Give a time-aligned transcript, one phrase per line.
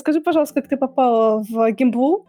[0.00, 2.26] Скажи, пожалуйста, как ты попала в Гимблу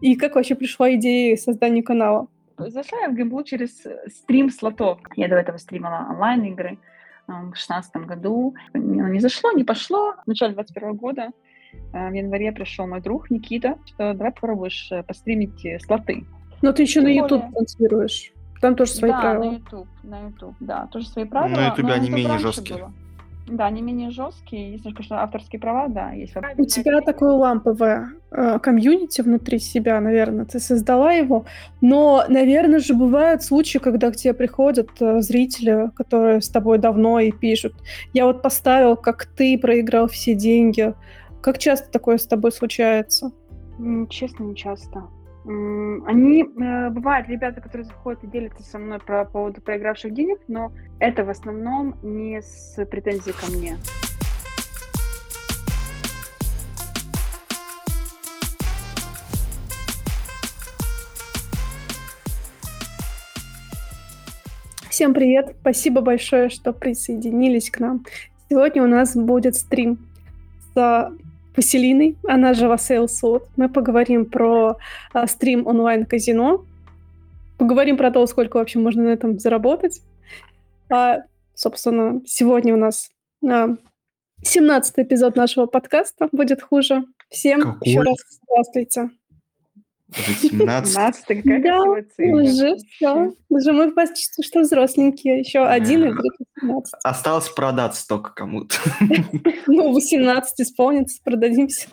[0.00, 2.26] и как вообще пришла идея создания канала?
[2.56, 4.98] Зашла я в Гимблу через э, стрим слотов.
[5.16, 6.78] Я до этого стримила онлайн-игры
[7.26, 8.54] в 2016 году.
[8.72, 10.14] Не зашло, не пошло.
[10.24, 11.30] В начале 2021 года
[11.92, 16.24] э, в январе пришел мой друг Никита, что давай попробуешь э, постримить слоты.
[16.62, 17.52] Но ты еще Тем на YouTube более...
[17.52, 18.32] транслируешь.
[18.62, 19.44] Там тоже свои да, правила.
[19.44, 21.56] на YouTube, на YouTube, да, тоже свои правила.
[21.56, 22.78] На YouTube они менее жесткие.
[22.78, 22.92] Было.
[23.46, 24.72] Да, они менее жесткие.
[24.72, 26.34] Если, конечно, авторские права, да, есть.
[26.58, 31.44] У тебя такое ламповое э, комьюнити внутри себя, наверное, ты создала его.
[31.80, 37.18] Но, наверное же, бывают случаи, когда к тебе приходят э, зрители, которые с тобой давно
[37.18, 37.74] и пишут.
[38.12, 40.94] Я вот поставил, как ты проиграл все деньги.
[41.40, 43.32] Как часто такое с тобой случается?
[44.08, 45.02] Честно, не часто.
[45.44, 50.72] Они, э, бывают ребята, которые заходят и делятся со мной по поводу проигравших денег, но
[51.00, 53.76] это в основном не с претензией ко мне.
[64.88, 65.56] Всем привет!
[65.60, 68.04] Спасибо большое, что присоединились к нам.
[68.48, 69.98] Сегодня у нас будет стрим
[70.74, 71.10] с
[71.56, 73.44] Василиной, она же Васейл Суд.
[73.56, 74.76] Мы поговорим про
[75.12, 76.64] а, стрим онлайн-казино,
[77.58, 80.02] поговорим про то, сколько вообще можно на этом заработать.
[80.88, 81.18] А,
[81.54, 83.10] собственно, сегодня у нас
[83.46, 83.76] а,
[84.42, 87.04] 17 эпизод нашего подкаста «Будет хуже».
[87.28, 87.88] Всем Какой?
[87.88, 89.10] еще раз здравствуйте.
[90.12, 91.62] 17.
[91.62, 93.32] Да, уже все.
[93.48, 95.40] Уже мы почти что взросленькие.
[95.40, 96.94] Еще один и будет 18.
[97.02, 98.76] Осталось продаться только кому-то.
[99.66, 101.88] Ну, 18 исполнится, продадимся.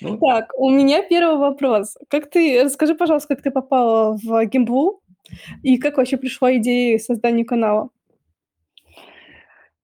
[0.00, 0.18] Ну.
[0.18, 1.96] Так, у меня первый вопрос.
[2.08, 5.02] Как ты, расскажи, пожалуйста, как ты попала в Гимблу
[5.62, 7.90] и как вообще пришла идея создания канала?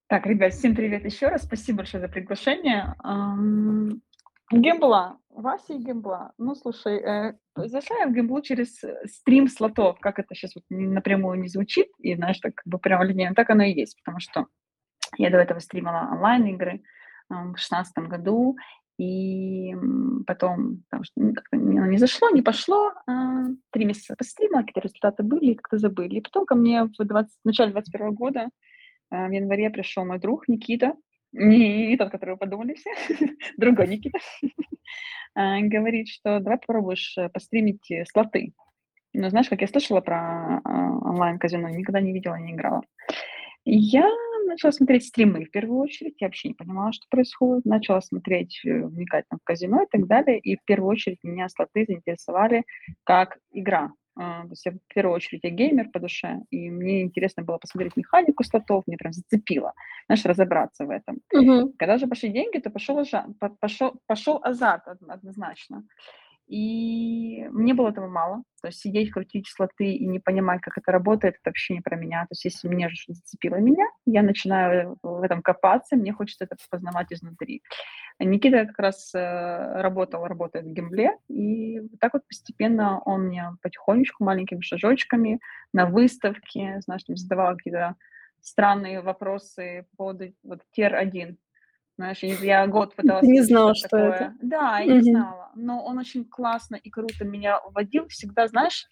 [0.06, 1.42] Так, ребят, всем привет еще раз.
[1.42, 2.94] Спасибо большое за приглашение.
[4.52, 6.32] Гембла, Вася и Гембла.
[6.38, 10.64] Ну, слушай, э, зашла я в Гемблу через э, стрим слотов, как это сейчас вот
[10.70, 14.20] напрямую не звучит, и, знаешь, так как бы прямо линейно, так оно и есть, потому
[14.20, 14.46] что
[15.18, 16.80] я до этого стримила онлайн-игры э,
[17.28, 18.56] в 2016 году,
[18.96, 19.74] и
[20.26, 21.02] потом там,
[21.34, 23.12] как-то оно не зашло, не пошло, э,
[23.72, 26.16] три месяца постримила, какие-то результаты были, как-то забыли.
[26.16, 28.50] И потом ко мне в, 20, в начале 2021 года,
[29.10, 30.94] э, в январе пришел мой друг Никита,
[31.32, 32.90] не, тот, который вы подумали все,
[33.56, 34.18] другой Никита,
[35.34, 38.52] говорит, что давай попробуешь э, постримить э, слоты.
[39.12, 42.82] Ну, знаешь, как я слышала про онлайн-казино, никогда не видела, не играла.
[43.64, 44.10] я
[44.46, 48.86] начала смотреть стримы в первую очередь, я вообще не понимала, что происходит, начала смотреть, э,
[48.86, 52.64] вникать там, в казино и так далее, и в первую очередь меня слоты заинтересовали
[53.04, 57.42] как игра, то есть я, в первую очередь я геймер по душе, и мне интересно
[57.42, 59.72] было посмотреть механику слотов, мне прям зацепило,
[60.06, 61.18] знаешь, разобраться в этом.
[61.32, 61.74] Угу.
[61.78, 63.02] Когда же пошли деньги, то пошел,
[63.60, 65.84] пошел, пошел азарт однозначно.
[66.46, 68.42] И мне было этого мало.
[68.60, 71.96] То есть сидеть, крутить слоты и не понимать, как это работает, это вообще не про
[71.96, 72.22] меня.
[72.22, 76.56] То есть если мне что зацепило меня, я начинаю в этом копаться, мне хочется это
[76.70, 77.62] познавать изнутри.
[78.20, 84.24] Никита как раз э, работал, работает в гембле, и так вот постепенно он мне потихонечку,
[84.24, 85.40] маленькими шажочками
[85.72, 87.96] на выставке, знаешь, задавал какие-то
[88.40, 91.36] странные вопросы по поводу вот тир-1,
[91.96, 93.24] знаешь, я год пыталась...
[93.24, 94.34] Ты не знала, что, что это?
[94.42, 95.50] Да, я не знала.
[95.54, 98.08] Но он очень классно и круто меня вводил.
[98.08, 98.88] Всегда, знаешь,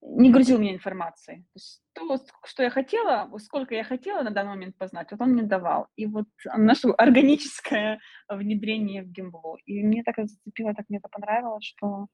[0.00, 1.42] не грузил меня информацией.
[1.42, 5.32] То, есть то, что я хотела, сколько я хотела на данный момент познать, вот он
[5.32, 5.88] мне давал.
[5.96, 6.26] И вот
[6.56, 7.98] наше органическое
[8.28, 9.56] внедрение в гимблу.
[9.64, 12.06] И мне так это зацепило, так мне это понравилось, что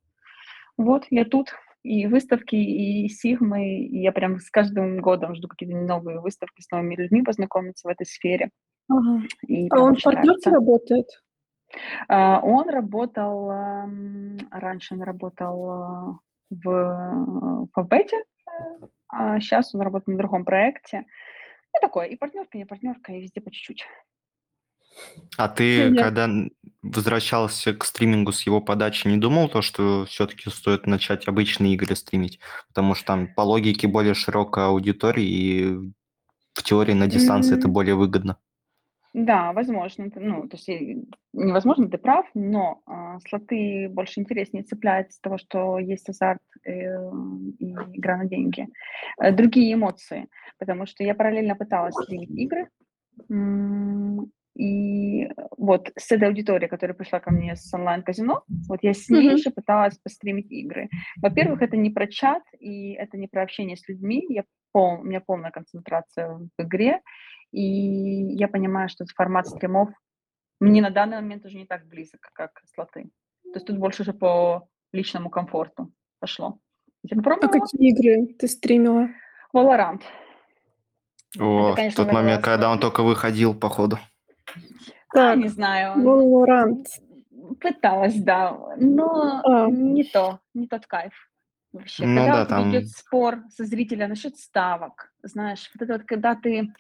[0.77, 1.51] вот я тут,
[1.83, 6.71] и выставки, и сигмы, и я прям с каждым годом жду какие-то новые выставки с
[6.71, 8.51] новыми людьми познакомиться в этой сфере.
[8.89, 9.23] Ага.
[9.47, 11.07] И а он в партнерке работает?
[12.09, 16.15] Uh, он работал, uh, раньше он работал uh,
[16.51, 18.25] в Фабете,
[19.09, 21.05] а сейчас он работает на другом проекте.
[21.75, 23.85] Ну, такое, и партнерка, и не партнерка, и везде по чуть-чуть.
[25.37, 26.03] А ты, Нет.
[26.03, 26.29] когда
[26.83, 31.97] возвращался к стримингу с его подачи, не думал то, что все-таки стоит начать обычные игры
[31.97, 32.39] стримить?
[32.69, 35.93] Потому что там по логике более широкая аудитория, и
[36.53, 37.59] в теории на дистанции mm-hmm.
[37.59, 38.39] это более выгодно.
[39.15, 40.11] Да, возможно.
[40.17, 40.69] Ну, то есть
[41.33, 46.71] невозможно, ты прав, но э, слоты больше интереснее цепляют с того, что есть азарт э,
[47.61, 48.67] и игра на деньги.
[49.23, 50.27] Э, другие эмоции,
[50.59, 52.69] потому что я параллельно пыталась стримить игры,
[54.57, 59.33] и вот с этой аудиторией, которая пришла ко мне с онлайн-казино, вот я с ней
[59.33, 59.39] mm-hmm.
[59.39, 60.89] же пыталась постримить игры.
[61.21, 64.25] Во-первых, это не про чат, и это не про общение с людьми.
[64.29, 67.01] Я пол, у меня полная концентрация в игре,
[67.55, 69.91] и я понимаю, что формат стримов
[70.61, 73.11] мне на данный момент уже не так близок, как слоты.
[73.45, 76.59] То есть тут больше уже по личному комфорту пошло.
[77.03, 79.09] Я А какие игры ты стримила?
[79.55, 80.03] Valorant.
[81.39, 83.99] О, Это, конечно, тот момент, когда он только выходил, походу.
[85.15, 86.01] А, не знаю.
[86.01, 86.87] Valorant.
[87.61, 89.71] Пыталась, да, но а.
[89.71, 91.13] не то, не тот кайф.
[91.73, 92.71] Вообще, ну, когда да, там...
[92.71, 96.73] идет спор со зрителем насчет ставок, знаешь, вот это вот, когда ты,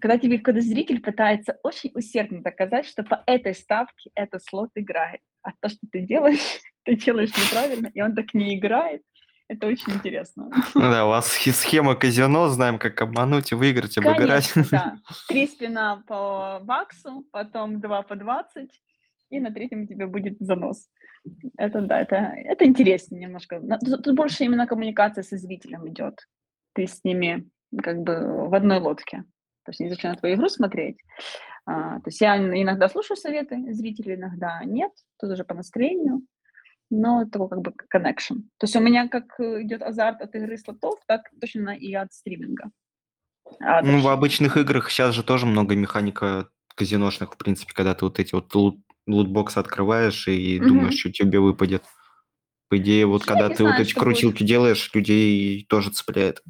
[0.00, 5.20] когда тебе, когда зритель пытается очень усердно доказать, что по этой ставке этот слот играет,
[5.42, 9.02] а то, что ты делаешь, ты делаешь неправильно, и он так не играет,
[9.48, 10.48] это очень интересно.
[10.76, 14.52] Ну да, у вас схема казино, знаем, как обмануть, выиграть, обыграть.
[14.52, 14.96] Конечно, да.
[15.28, 18.70] Три спина по баксу, потом два по 20,
[19.30, 20.88] и на третьем у тебя будет занос.
[21.58, 23.60] Это да, это, это интереснее немножко.
[23.84, 26.28] Тут, тут больше именно коммуникация со зрителем идет.
[26.72, 27.48] Ты с ними
[27.82, 29.24] как бы в одной лодке.
[29.70, 30.98] То есть они начинают твою игру смотреть.
[31.66, 34.90] А, то есть я иногда слушаю советы зрителей, иногда нет.
[35.20, 36.22] Тут уже по настроению
[36.90, 38.42] но такой как бы connection.
[38.58, 42.12] То есть у меня как э, идет азарт от игры слотов, так точно и от
[42.12, 42.70] стриминга.
[43.60, 48.04] А ну, в обычных играх сейчас же тоже много механика казиношных, в принципе, когда ты
[48.04, 50.66] вот эти вот лут, лутбоксы открываешь и mm-hmm.
[50.66, 51.84] думаешь, что тебе выпадет.
[52.68, 54.48] По идее, вот Я когда ты знаю, вот эти крутилки будет.
[54.48, 56.42] делаешь, людей тоже цепляет.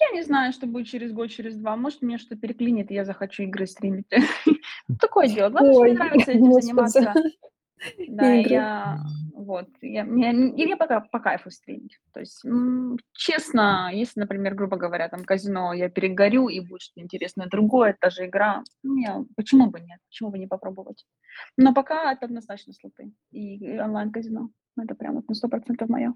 [0.00, 1.76] Я не знаю, что будет через год, через два.
[1.76, 4.06] Может, мне что переклинит, и я захочу игры стримить.
[5.00, 5.50] Такое дело.
[5.50, 7.14] Главное, что мне нравится этим заниматься.
[8.08, 9.04] Да, я
[9.44, 11.98] вот, я, мне, мне пока по кайфу стримить.
[12.12, 12.42] То есть,
[13.12, 18.10] честно, если, например, грубо говоря, там казино, я перегорю и будет что-то интересное другое, та
[18.10, 21.04] же игра, мне, почему бы нет, почему бы не попробовать?
[21.56, 24.50] Но пока это однозначно слоты и онлайн-казино.
[24.80, 26.14] Это прям вот на сто процентов мое.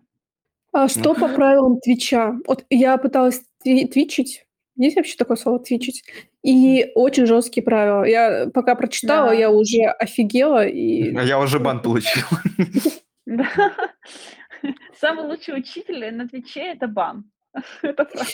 [0.73, 2.37] А что по правилам Твича?
[2.47, 4.47] Вот я пыталась твичить,
[4.77, 6.05] есть вообще такое слово твичить?
[6.43, 8.05] И очень жесткие правила.
[8.05, 9.35] Я пока прочитала, да.
[9.35, 10.67] я уже офигела.
[10.67, 11.17] И...
[11.17, 12.25] А я уже бан получил.
[15.01, 17.25] Самый лучший учитель на Твиче– это бан.
[17.83, 18.33] Это правда.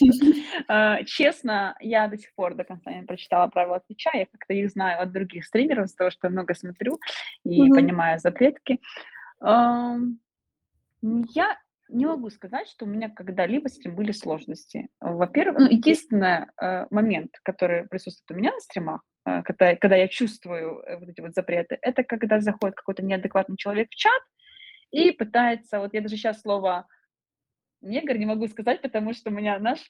[0.69, 4.11] А, честно, я до сих пор до конца не прочитала правила Твича.
[4.14, 6.99] Я как-то их знаю от других стримеров, из-за того, что я много смотрю
[7.44, 8.81] и понимаю запретки.
[9.40, 11.56] Я
[11.92, 14.88] не могу сказать, что у меня когда-либо с этим были сложности.
[15.00, 20.08] Во-первых, ну, единственный э, момент, который присутствует у меня на стримах, э, когда, когда я
[20.08, 24.22] чувствую э, вот эти вот запреты, это когда заходит какой-то неадекватный человек в чат
[24.90, 26.86] и пытается, вот я даже сейчас слово
[27.82, 29.80] негр не могу сказать, потому что у меня наш...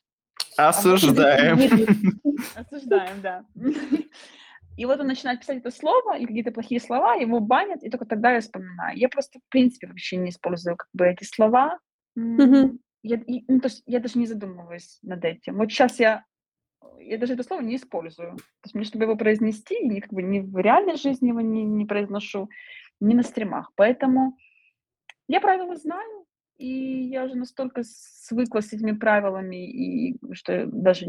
[0.56, 1.58] Осуждаем.
[2.56, 3.44] Осуждаем, да.
[4.76, 8.06] И вот он начинает писать это слово и какие-то плохие слова, его банят, и только
[8.06, 8.96] тогда я вспоминаю.
[8.96, 11.78] Я просто, в принципе, вообще не использую как бы эти слова,
[12.14, 12.78] Мгм.
[13.02, 15.56] Я, ну, то есть я даже не задумываюсь над этим.
[15.56, 16.24] Вот сейчас я,
[17.00, 18.36] я даже это слово не использую.
[18.36, 21.64] То есть мне, чтобы его произнести, ни, как бы, ни в реальной жизни его не,
[21.64, 22.48] не произношу,
[23.00, 23.72] ни на стримах.
[23.74, 24.36] Поэтому
[25.26, 26.24] я правила знаю,
[26.58, 31.06] и я уже настолько свыкла с этими правилами, и что даже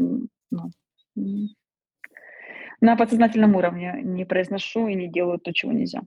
[0.50, 0.70] ну,
[2.80, 6.02] на подсознательном уровне не произношу и не делаю то, чего нельзя.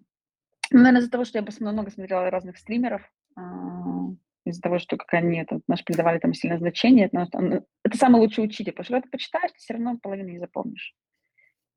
[0.72, 3.02] Наверное, из-за того, что я много смотрела разных стримеров,
[3.36, 4.10] а,
[4.50, 7.08] из-за того, что как они это, наш придавали там сильное значение.
[7.12, 10.40] Это, это самый лучший учитель, потому что когда ты почитаешь, ты все равно половину не
[10.40, 10.96] запомнишь.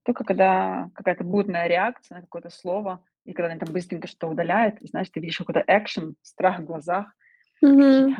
[0.04, 4.80] Только когда какая-то бурная реакция на какое-то слово, и когда они там быстренько что удаляют,
[4.80, 7.06] и, знаешь, ты видишь какой-то экшен, страх в глазах,
[7.62, 8.14] mm-hmm.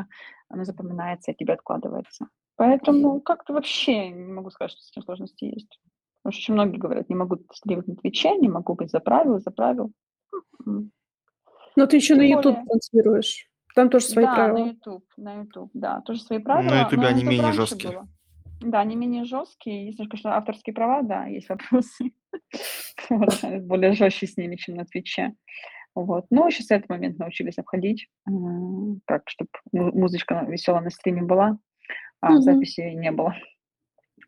[0.51, 2.29] оно запоминается и тебе откладывается.
[2.57, 5.81] Поэтому как-то вообще не могу сказать, что с этим сложности есть.
[6.23, 9.39] Потому что очень многие говорят, не могу стримить на Твиче, не могу быть за правил,
[9.39, 9.91] за правил.
[10.67, 12.67] Но ты еще Тем на YouTube более...
[12.67, 13.50] транслируешь.
[13.75, 14.59] Там тоже свои да, правила.
[14.59, 16.71] на YouTube, на YouTube, да, тоже свои правила.
[16.71, 17.93] На YouTube они менее жесткие.
[17.93, 18.09] Было.
[18.61, 19.87] Да, они менее жесткие.
[19.87, 22.12] Если, конечно, авторские права, да, есть вопросы.
[23.61, 25.35] более жестче с ними, чем на Твиче.
[25.95, 26.27] Вот.
[26.31, 28.09] Но еще с этого момента научились обходить,
[29.07, 31.59] так, чтобы музычка веселая на стриме была,
[32.21, 33.35] а записи не было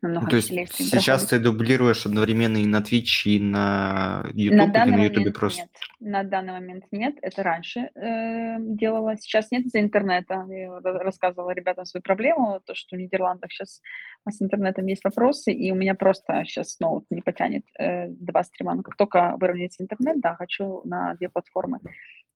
[0.03, 4.91] намного То есть сейчас ты дублируешь одновременно и на Twitch, и на YouTube, на или
[4.91, 5.61] на YouTube просто?
[5.61, 5.69] Нет.
[5.99, 7.15] На данный момент нет.
[7.21, 9.15] Это раньше э, делала.
[9.17, 10.45] Сейчас нет из-за интернета.
[10.49, 13.81] Я рассказывала ребятам свою проблему, то, что в Нидерландах сейчас
[14.29, 18.75] с интернетом есть вопросы, и у меня просто сейчас ноут не потянет э, два стрима.
[18.75, 21.79] Но как только выровняется интернет, да, хочу на две платформы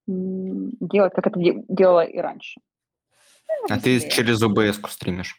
[0.06, 2.60] делать, как это делала и раньше.
[3.68, 5.36] Ну, а ты через OBS стримишь?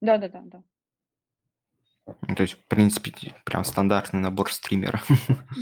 [0.00, 0.62] Да, да, да, да.
[2.36, 3.12] То есть, в принципе,
[3.44, 5.00] прям стандартный набор стримера.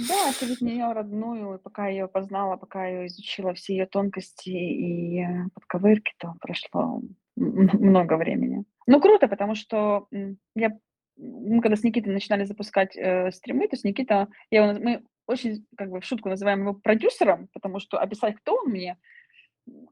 [0.08, 4.50] Да, это ведь ее родную, и пока ее познала, пока я изучила все ее тонкости
[4.50, 7.00] и э, подковырки, то прошло
[7.36, 8.64] много времени.
[8.86, 10.08] Ну, круто, потому что
[10.54, 10.76] я
[11.16, 15.90] мы когда с Никитой начинали запускать э, стримы, то есть Никита, я, мы очень, как
[15.90, 18.98] бы, в шутку называем его продюсером, потому что описать, кто он мне,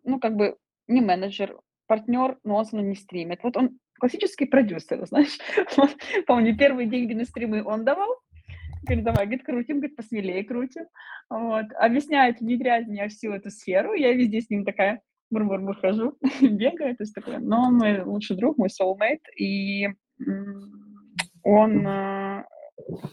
[0.05, 0.57] ну, как бы,
[0.89, 1.57] не менеджер,
[1.87, 3.43] партнер, но он со мной не стримит.
[3.43, 5.39] Вот он классический продюсер, знаешь.
[5.77, 5.97] Вот,
[6.27, 8.17] помню, первые деньги на стримы он давал,
[8.83, 10.87] говорит, давай, говорит, крутим, говорит, посмелее крутим.
[11.31, 11.67] Вот.
[11.79, 17.03] Объясняет, внедряет меня всю эту сферу, я везде с ним такая бур-бур-бур хожу, бегаю, то
[17.03, 17.39] есть такое.
[17.39, 19.89] Но он мой лучший друг, мой soulmate, и
[21.43, 22.45] он э,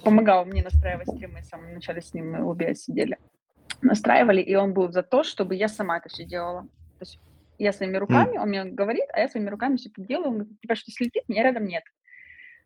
[0.04, 3.18] помогал мне настраивать стримы, в самом начале с ним мы обе сидели,
[3.82, 6.64] настраивали, и он был за то, чтобы я сама это все делала.
[6.98, 7.20] То есть
[7.60, 8.42] я своими руками, mm.
[8.42, 11.28] он мне говорит, а я своими руками все это делаю, он говорит, типа, что слетит,
[11.28, 11.84] меня рядом нет.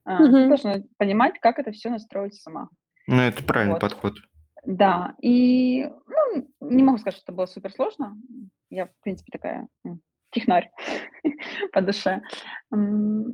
[0.08, 0.32] Mm-hmm.
[0.32, 2.70] Ты должна понимать, как это все настроить сама.
[3.08, 3.82] Ну, это правильный вот.
[3.82, 4.16] подход.
[4.66, 8.16] Да, и ну, не могу сказать, что это было супер сложно.
[8.70, 9.68] Я, в принципе, такая
[10.34, 10.70] технарь
[11.72, 12.22] по душе.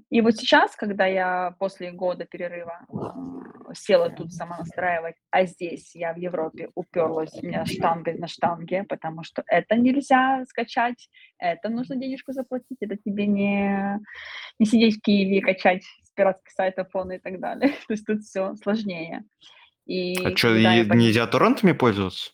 [0.10, 2.86] И вот сейчас, когда я после года перерыва
[3.74, 8.84] села тут сама настраивать, а здесь я в Европе уперлась, у меня штанга на штанге,
[8.84, 14.00] потому что это нельзя скачать, это нужно денежку заплатить, это тебе не,
[14.60, 17.70] не сидеть в Киеве и качать с пиратских сайтов фона и так далее.
[17.88, 19.24] То есть тут все сложнее.
[19.86, 22.32] И а что, нельзя торрентами пользоваться?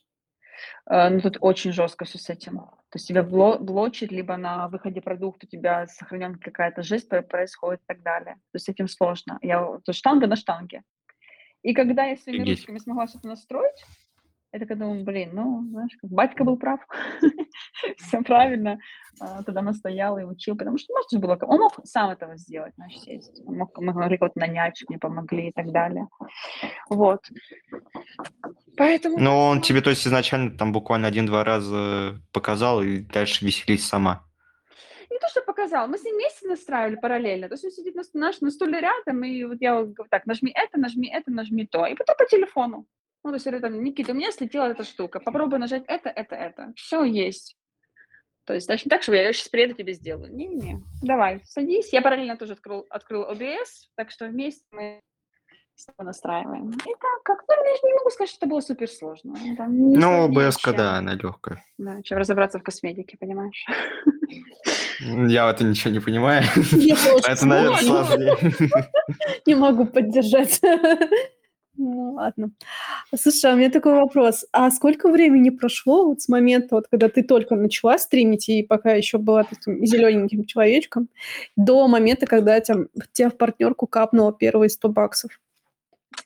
[0.89, 2.57] Э, ну, тут очень жестко все с этим.
[2.57, 7.81] То есть тебя бло- блочит, либо на выходе продукта у тебя сохранен какая-то жесть происходит
[7.81, 8.35] и так далее.
[8.35, 9.39] То есть с этим сложно.
[9.41, 10.83] Я, то есть штанга на штанге.
[11.61, 12.59] И когда я своими Офигеть.
[12.59, 13.83] ручками смогла что-то настроить,
[14.55, 16.79] я такая думаю, блин, ну, знаешь, как батька был прав,
[17.97, 18.79] все правильно,
[19.19, 22.97] а, тогда настоял и учил, потому что можно было, он мог сам этого сделать, знаешь,
[22.99, 26.07] сесть, он мог, мы могли вот нанять, мне помогли и так далее,
[26.89, 27.19] вот.
[28.77, 29.19] Поэтому...
[29.19, 34.23] Но он тебе, то есть, изначально там буквально один-два раза показал и дальше веселись сама.
[35.09, 37.47] Не то, что показал, мы с ним вместе настраивали параллельно.
[37.47, 40.25] То есть он сидит на, наш, на стуле рядом, и вот я вот говорю, так,
[40.25, 41.85] нажми это, нажми это, нажми то.
[41.85, 42.85] И потом по телефону.
[43.25, 46.35] Ну, то есть, это там, Никита, у меня слетела эта штука, попробуй нажать это, это,
[46.35, 46.73] это.
[46.75, 47.57] Все есть.
[48.45, 50.31] То есть, не так, что я сейчас приеду, тебе сделаю.
[50.31, 51.91] Не-не-не, давай, садись.
[51.91, 55.01] Я параллельно тоже открыл, открыл OBS, так что вместе мы
[55.97, 56.69] настраиваем.
[56.69, 59.33] И так, как, ну, я не могу сказать, что это было супер сложно.
[59.69, 61.63] Ну, OBS, да, она легкая.
[61.79, 63.65] Да, чем разобраться в косметике, понимаешь?
[64.99, 66.43] Я в это ничего не понимаю.
[67.27, 68.37] Это, наверное, сложнее.
[69.47, 70.61] Не могу поддержать.
[71.77, 72.51] Ну, ладно.
[73.15, 74.45] Слушай, а у меня такой вопрос.
[74.51, 78.93] А сколько времени прошло вот с момента, вот, когда ты только начала стримить, и пока
[78.93, 81.09] еще была таким зелененьким человечком,
[81.57, 85.31] до момента, когда тебя, тебя в партнерку капнуло первые 100 баксов?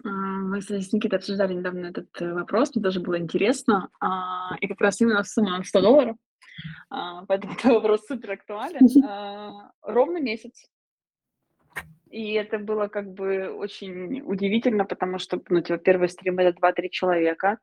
[0.03, 3.89] А, мы с Никитой обсуждали недавно этот э, вопрос, мне тоже было интересно.
[3.99, 6.15] А, и как раз именно сумма 100 долларов,
[7.27, 8.87] поэтому этот вопрос супер актуален.
[9.81, 10.69] Ровно месяц
[12.09, 16.89] и это было как бы очень удивительно, потому что, ну, типа, первый стрим это 2-3
[16.89, 17.59] человека,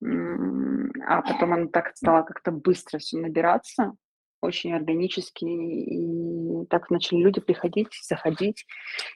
[0.00, 3.94] а потом оно так стало как-то быстро все набираться,
[4.40, 8.66] очень органически, и так начали люди приходить, заходить.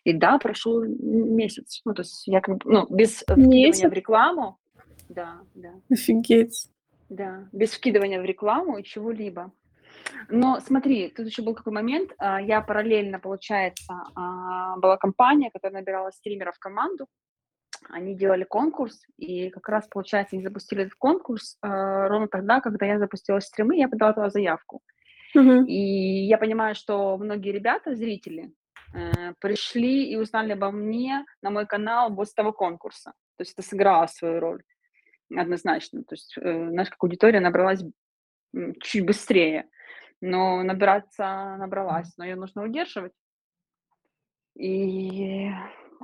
[0.04, 1.80] И да, прошел месяц.
[1.84, 4.58] Ну, то есть я как бы, ну, без вкидывания в рекламу.
[5.08, 5.74] Да, да.
[5.90, 6.68] Офигеть.
[7.08, 9.52] Да, без вкидывания в рекламу и чего-либо.
[10.28, 12.12] Но смотри, тут еще был какой момент.
[12.18, 14.31] А, я параллельно, получается, а,
[14.76, 17.06] была компания, которая набирала стримеров в команду.
[17.88, 22.86] Они делали конкурс, и как раз, получается, они запустили этот конкурс а, ровно тогда, когда
[22.86, 24.82] я запустила стримы, я подала туда заявку.
[25.36, 25.66] Uh-huh.
[25.66, 28.52] И я понимаю, что многие ребята, зрители,
[28.94, 33.12] э, пришли и узнали обо мне на мой канал после того конкурса.
[33.36, 34.62] То есть это сыграло свою роль
[35.34, 36.04] однозначно.
[36.04, 37.82] То есть э, наша как аудитория набралась
[38.82, 39.66] чуть быстрее
[40.22, 43.12] но набираться набралась, но ее нужно удерживать.
[44.54, 45.50] И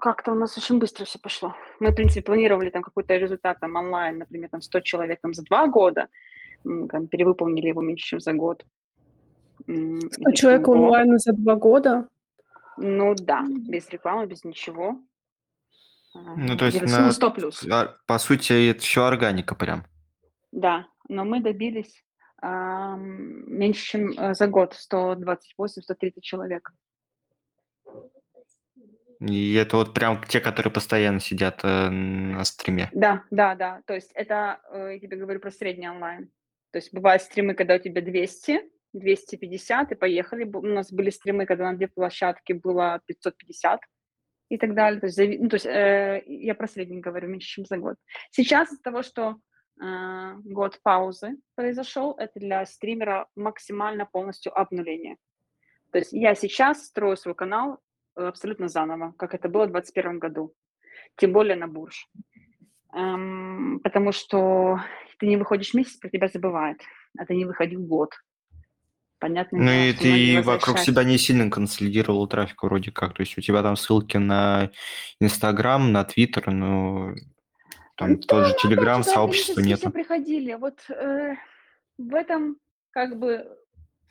[0.01, 1.55] как-то у нас очень быстро все пошло.
[1.81, 5.43] Мы, в принципе, планировали там какой-то результат там онлайн, например, там 100 человек там за
[5.43, 6.09] два года,
[6.65, 8.65] там, перевыполнили его меньше, чем за год.
[9.65, 12.09] 100 человек онлайн за два года?
[12.77, 15.01] Ну да, без рекламы, без ничего.
[16.15, 17.67] Ну, то есть, на, 100 плюс.
[17.71, 19.85] А, по сути, это все органика прям.
[20.53, 22.05] Да, но мы добились
[22.41, 26.73] меньше, чем э, за год, 128-130 человек.
[29.21, 32.89] И это вот прям те, которые постоянно сидят э, на стриме.
[32.93, 33.83] Да, да, да.
[33.87, 36.31] То есть это, э, я тебе говорю про средний онлайн.
[36.71, 38.61] То есть бывают стримы, когда у тебя 200,
[38.93, 40.45] 250, и поехали.
[40.45, 43.81] У нас были стримы, когда на две площадки было 550
[44.51, 45.01] и так далее.
[45.01, 47.97] То есть, ну, то есть э, я про средний говорю, меньше, чем за год.
[48.31, 49.37] Сейчас из-за того, что
[49.81, 55.17] а, год паузы произошел, это для стримера максимально полностью обнуление.
[55.93, 57.79] То есть я сейчас строю свой канал
[58.27, 60.55] абсолютно заново, как это было в 2021 году,
[61.17, 62.09] тем более на бурж.
[62.95, 64.81] эм, потому что
[65.19, 66.81] ты не выходишь месяц, про тебя забывают,
[67.19, 68.13] а ты не выходил год.
[69.21, 69.59] Понятно.
[69.59, 73.15] Ну и ты вокруг себя не сильно консолидировал трафик вроде как.
[73.15, 74.71] То есть у тебя там ссылки на
[75.21, 77.15] Инстаграм, на Твиттер, ну
[77.97, 79.81] там да, тот же Телеграм, сообщества нет.
[79.81, 80.55] Все приходили.
[80.55, 81.35] Вот э,
[81.99, 82.59] в этом
[82.91, 83.45] как бы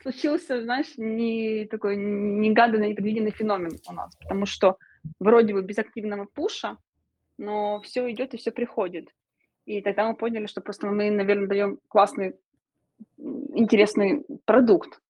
[0.00, 4.78] случился, знаешь, не такой негаданный, непредвиденный феномен у нас, потому что
[5.18, 6.78] вроде бы без активного пуша,
[7.36, 9.08] но все идет и все приходит.
[9.64, 12.34] И тогда мы поняли, что просто мы, наверное, даем классный
[13.18, 15.00] интересный продукт.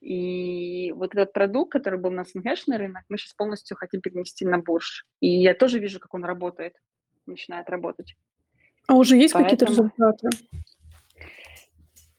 [0.00, 4.58] И вот этот продукт, который был на СНГшный рынок, мы сейчас полностью хотим перенести на
[4.58, 5.04] бурж.
[5.20, 6.74] И я тоже вижу, как он работает,
[7.26, 8.14] начинает работать.
[8.86, 9.50] А уже есть Поэтому...
[9.50, 10.28] какие-то результаты?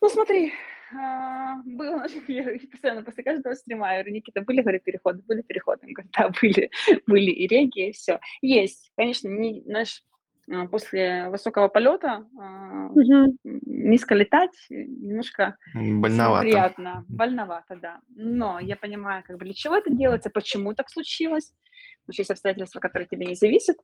[0.01, 0.53] Ну, смотри,
[0.91, 5.21] было, я постоянно после каждого стрима, я говорю, Никита, были, говорю, переходы?
[5.27, 5.87] Были переходы?
[5.87, 6.69] Он говорит, да, были,
[7.05, 8.19] были и реги, и все.
[8.41, 10.03] Есть, конечно, не, знаешь,
[10.49, 13.37] а, после высокого полета угу.
[13.43, 16.43] низко летать немножко больновато.
[16.43, 17.99] приятно, больновато, да.
[18.15, 21.53] Но я понимаю, как бы для чего это делается, почему так случилось,
[22.01, 23.77] потому что есть обстоятельства, которые тебе не зависят,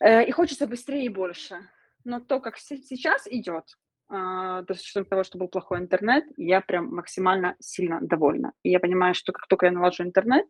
[0.00, 1.56] э, и хочется быстрее и больше.
[2.02, 3.64] Но то, как сейчас идет,
[4.10, 8.52] то с учетом того, что был плохой интернет, я прям максимально сильно довольна.
[8.64, 10.46] И я понимаю, что как только я наложу интернет,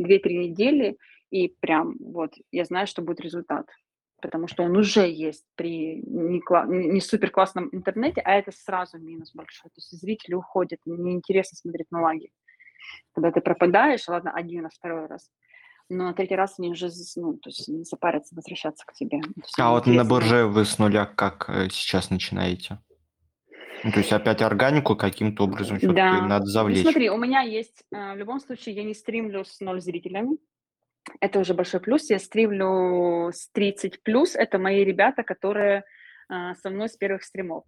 [0.00, 0.98] 2-3 недели,
[1.30, 3.66] и прям вот я знаю, что будет результат
[4.20, 8.98] потому что он уже есть при не, кла- не супер классном интернете, а это сразу
[8.98, 9.70] минус большой.
[9.70, 12.30] То есть зрители уходят, неинтересно смотреть на лаги.
[13.14, 15.30] Когда ты пропадаешь, ладно, один раз, второй раз,
[15.88, 19.20] но на третий раз они уже ну, то есть не запарятся возвращаться к тебе.
[19.58, 22.78] А вот на бурже вы с нуля как э, сейчас начинаете?
[23.84, 26.22] Ну, то есть опять органику каким-то образом да.
[26.22, 26.78] надо ну, завлечь.
[26.78, 30.38] Ну, смотри, у меня есть, э, в любом случае, я не стримлю с ноль зрителями,
[31.20, 32.10] это уже большой плюс.
[32.10, 34.34] Я стримлю с 30 плюс.
[34.34, 35.84] Это мои ребята, которые
[36.28, 37.64] а, со мной с первых стримов.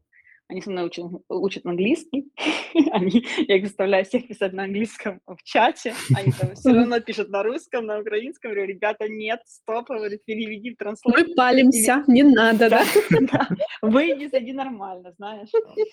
[0.51, 2.33] Они со мной учат, учат английский.
[2.93, 5.95] они, я их заставляю всех писать на английском в чате.
[6.17, 8.51] Они там все равно пишут на русском, на украинском.
[8.51, 11.13] говорю, ребята, нет, стоп, говорю, переведи в.
[11.17, 12.85] Мы палимся, не надо, да?
[13.33, 13.49] да?
[13.81, 15.51] Выйди, зайди нормально, знаешь.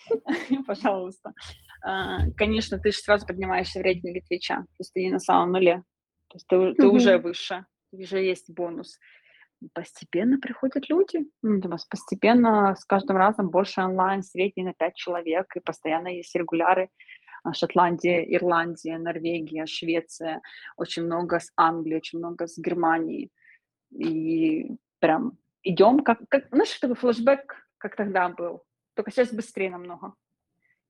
[0.65, 1.34] Пожалуйста.
[1.84, 4.55] А, конечно, ты же сразу поднимаешься в рейтинге Твича.
[4.58, 5.84] То есть ты не на самом нуле.
[6.29, 8.97] То есть ты, ты уже выше, уже есть бонус.
[9.74, 15.60] Постепенно приходят люди, ну, постепенно с каждым разом больше онлайн, средний на 5 человек, и
[15.60, 16.89] постоянно есть регуляры.
[17.43, 20.41] А, Шотландия, Ирландия, Норвегия, Швеция,
[20.76, 23.32] очень много с Англии, очень много с Германии.
[23.91, 30.13] И прям идем, как, как знаешь, такой флешбэк, как тогда был, только сейчас быстрее намного.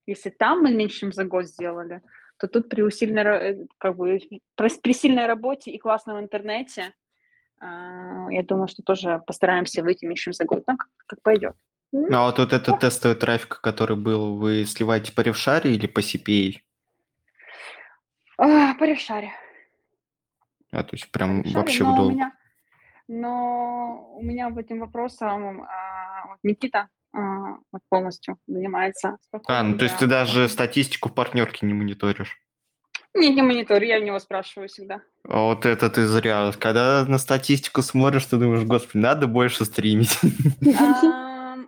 [0.06, 2.02] Если там мы меньше, чем за год сделали,
[2.38, 4.18] то тут при усиленной, э, как бы,
[4.56, 6.94] при сильной работе и классном интернете,
[7.60, 11.54] я думаю, что тоже постараемся выйти меньше за год, ну, как, пойдет.
[11.92, 16.00] Ну, а вот, вот этот тестовый трафик, который был, вы сливаете по ревшаре или по
[16.00, 16.60] CPA?
[18.36, 19.32] А, по ревшаре.
[20.70, 22.32] А, то есть прям ревшаре, вообще но У меня,
[23.08, 29.16] но у меня в этим вопросом а, вот Никита, а, вот полностью занимается.
[29.46, 32.38] А, ну то есть ты даже статистику партнерки не мониторишь?
[33.14, 35.02] Не, не мониторю, я у него спрашиваю всегда.
[35.28, 36.52] А вот это ты зря.
[36.58, 40.10] Когда на статистику смотришь, ты думаешь, господи, надо больше стримить.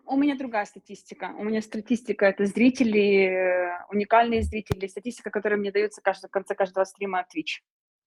[0.06, 1.34] У меня другая статистика.
[1.38, 7.20] У меня статистика это зрители, уникальные зрители, статистика, которая мне дается в конце каждого стрима
[7.20, 7.60] от Twitch.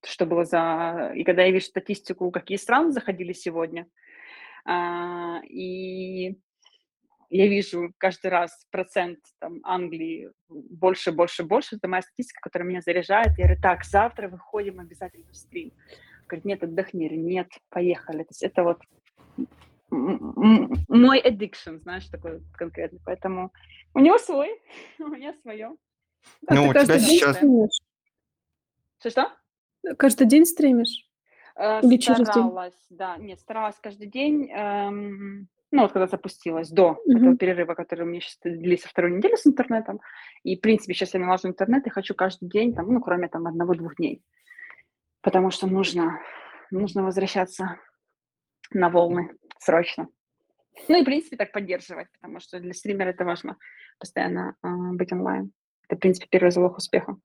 [0.05, 1.13] Что было за...
[1.15, 3.87] И когда я вижу статистику, какие страны заходили сегодня,
[4.65, 6.12] а, и
[7.35, 11.77] я вижу каждый раз процент там, Англии больше, больше, больше.
[11.77, 13.37] Это моя статистика, которая меня заряжает.
[13.39, 15.71] Я говорю, так, завтра выходим обязательно в стрим.
[16.27, 17.09] Говорит, нет, отдохни.
[17.09, 18.19] Нет, поехали.
[18.19, 18.81] То есть это вот
[19.89, 22.99] мой addiction, знаешь, такой конкретный.
[23.03, 23.51] Поэтому
[23.95, 24.61] у него свой,
[24.99, 25.75] у меня свое.
[26.47, 27.39] Ну, у тебя сейчас...
[28.99, 29.33] Что-что?
[29.97, 31.09] Каждый день стримишь?
[31.55, 33.17] Э, Или старалась, да.
[33.17, 34.51] Нет, старалась каждый день.
[34.51, 37.17] Эм, ну, вот когда запустилась, до mm-hmm.
[37.17, 40.01] этого перерыва, который у меня сейчас длится вторую неделю с интернетом.
[40.43, 43.47] И, в принципе, сейчас я налажу интернет и хочу каждый день, там, ну, кроме там
[43.47, 44.21] одного-двух дней.
[45.21, 46.19] Потому что нужно,
[46.69, 47.79] нужно возвращаться
[48.71, 50.09] на волны срочно.
[50.87, 53.57] Ну и, в принципе, так поддерживать, потому что для стримера это важно
[53.97, 55.53] постоянно э, быть онлайн.
[55.87, 57.17] Это, в принципе, первый залог успеха.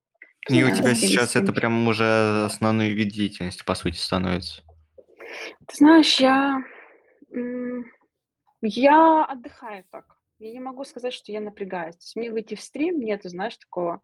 [0.49, 4.63] И у тебя сейчас это прям уже основной вид деятельности, по сути, становится.
[5.67, 6.63] Ты знаешь, я
[8.61, 10.17] я отдыхаю так.
[10.39, 11.95] Я не могу сказать, что я напрягаюсь.
[11.95, 14.01] То есть мне выйти в стрим, нет, знаешь, такого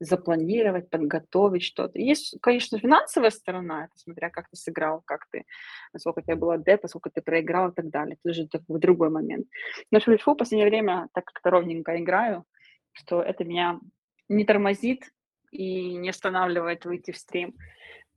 [0.00, 1.98] запланировать, подготовить что-то.
[1.98, 5.44] Есть, конечно, финансовая сторона, это смотря как ты сыграл, как ты,
[5.92, 8.16] насколько у тебя было депа, сколько ты проиграл и так далее.
[8.20, 9.46] Это уже такой другой момент.
[9.90, 12.44] Но в последнее время так как-то ровненько играю,
[12.92, 13.80] что это меня
[14.28, 15.10] не тормозит
[15.50, 17.56] и не останавливает выйти в стрим.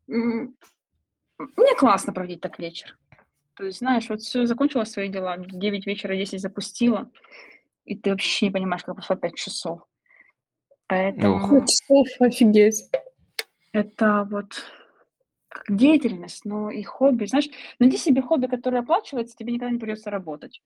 [0.07, 2.97] Мне классно проводить так вечер.
[3.61, 7.11] То есть, знаешь, вот все, закончила свои дела, 9 вечера 10 запустила,
[7.85, 9.81] и ты вообще не понимаешь, как прошло 5 часов.
[10.87, 11.63] Поэтому...
[11.67, 12.89] часов, офигеть.
[13.71, 14.65] Это вот
[15.47, 17.25] как деятельность, но и хобби.
[17.25, 20.59] Знаешь, найди себе хобби, которое оплачивается, тебе никогда не придется работать.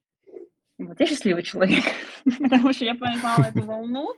[0.78, 1.84] Вот я счастливый человек,
[2.40, 4.16] потому что я поймала эту волну,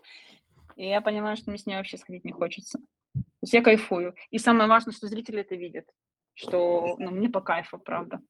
[0.75, 2.77] и я понимаю, что мне с ней вообще сходить не хочется.
[2.77, 4.13] То есть я кайфую.
[4.29, 5.87] И самое важное, что зрители это видят,
[6.35, 8.21] что ну, мне по кайфу, правда.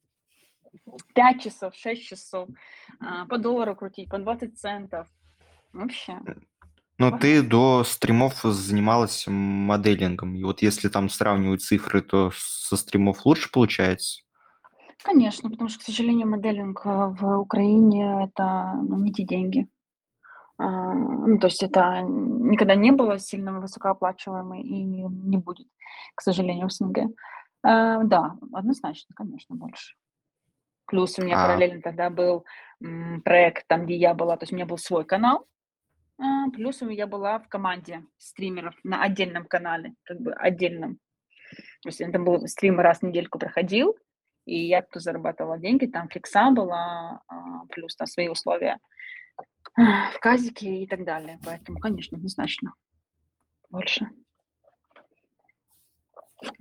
[1.13, 2.49] 5 часов, 6 часов,
[2.99, 5.07] а, по доллару крутить, по 20 центов.
[5.73, 6.19] Вообще.
[6.99, 10.35] Но ты до стримов занималась моделингом.
[10.35, 14.21] И вот если там сравнивать цифры, то со стримов лучше получается?
[15.03, 19.67] Конечно, потому что, к сожалению, моделинг э, в Украине это ну, не те деньги.
[20.57, 25.67] А, ну, то есть это никогда не было сильно высокооплачиваемый и не будет,
[26.15, 26.97] к сожалению, в СНГ.
[27.63, 29.95] А, да, однозначно, конечно, больше.
[30.87, 31.47] Плюс у меня а...
[31.47, 32.45] параллельно тогда был
[32.83, 35.45] м, проект, там, где я была, то есть у меня был свой канал,
[36.19, 40.99] а, плюс я была в команде стримеров на отдельном канале, как бы отдельном.
[41.81, 43.95] То есть это был стрим раз в недельку проходил,
[44.45, 48.79] и я тут зарабатывала деньги, там фикса была, а, плюс там свои условия
[49.75, 51.39] в казике и так далее.
[51.45, 52.73] Поэтому, конечно, однозначно
[53.69, 54.07] больше.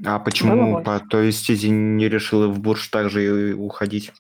[0.04, 4.12] А почему по той стези не решила в бурж также уходить?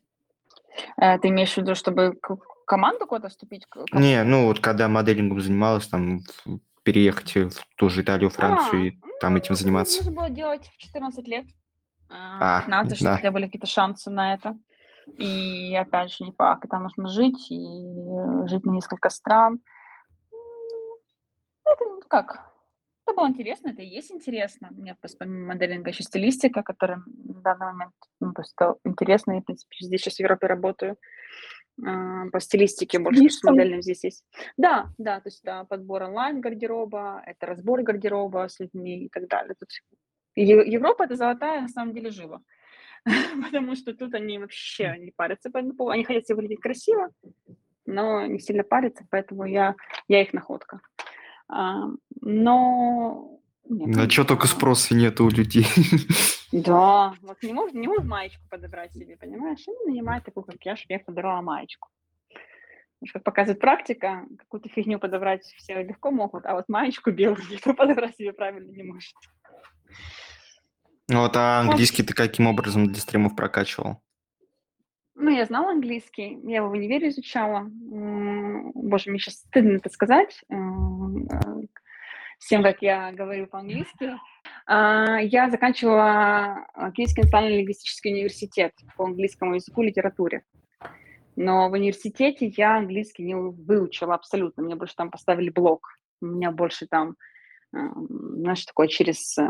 [0.96, 2.18] Э, ты имеешь в виду, чтобы
[2.66, 3.66] команду куда-то вступить?
[3.92, 6.20] Не, ну вот когда моделингом занималась, там
[6.82, 10.04] переехать в ту же Италию, Францию а, и там ну, этим заниматься.
[10.04, 11.46] Нужно было делать в 14 лет,
[12.08, 13.14] 15, а, чтобы да.
[13.14, 14.56] у тебя были какие-то шансы на это.
[15.18, 19.60] И опять же, не факт, там нужно жить и жить на несколько стран.
[21.64, 22.45] Это как?
[23.06, 24.68] Это было интересно, это и есть интересно.
[24.72, 29.38] Меня просто помимо моделинга еще стилистика, которая в данный момент ну, просто интересно.
[29.38, 30.96] И, в принципе, здесь сейчас в Европе работаю.
[31.84, 34.24] А, по стилистике больше с модельным здесь есть.
[34.56, 39.28] Да, да, то есть да, подбор онлайн гардероба, это разбор гардероба с людьми и так
[39.28, 39.54] далее.
[39.58, 39.68] Тут
[40.34, 42.40] Европа это золотая на самом деле жива,
[43.44, 47.10] потому что тут они вообще не парятся по этому Они хотят себе выглядеть красиво,
[47.84, 49.76] но не сильно парятся, поэтому я,
[50.08, 50.80] я их находка.
[51.48, 51.88] А,
[52.20, 53.36] но
[53.68, 55.66] нет, На что только спроса нет у людей.
[56.52, 59.64] Да, вот не может, не может маечку подобрать себе, понимаешь?
[59.66, 61.88] И нанимает такую, как я, чтобы я подобрала маечку.
[62.30, 67.42] Потому что, как показывает практика, какую-то фигню подобрать все легко могут, а вот маечку белую
[67.50, 69.14] никто подобрать себе правильно не может.
[71.08, 74.00] Ну вот, а английский ты каким образом для стримов прокачивал?
[75.16, 77.66] Ну, я знала английский, я его в универе изучала.
[77.70, 80.42] Боже, мне сейчас стыдно это сказать
[82.38, 84.12] с тем, как я говорю по-английски.
[84.66, 90.44] А, я заканчивала Киевский национальный лингвистический университет по английскому языку и литературе.
[91.34, 94.62] Но в университете я английский не выучила абсолютно.
[94.62, 95.98] Мне больше там поставили блок.
[96.20, 97.16] У меня больше там,
[97.74, 99.48] а, знаешь, такое через э,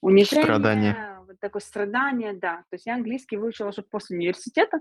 [0.00, 0.44] унижение.
[0.44, 1.15] Страдание.
[1.40, 2.58] Такое страдание, да.
[2.70, 4.80] То есть я английский выучила уже после университета.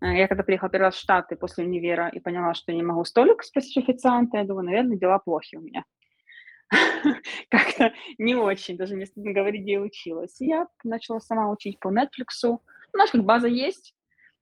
[0.00, 2.82] Э, я когда приехала первый раз в Штаты после универа и поняла, что я не
[2.82, 5.84] могу столик спросить официанта, я думаю, наверное, дела плохи у меня.
[7.48, 10.40] как-то не очень, даже не стыдно говорить, где я училась.
[10.40, 12.42] И я начала сама учить по Netflix.
[12.42, 13.94] Ну, знаешь, как база есть,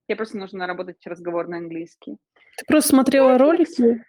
[0.09, 2.18] я просто нужно работать разговор на английский.
[2.57, 3.38] Ты просто смотрела Netflix.
[3.38, 4.04] ролики?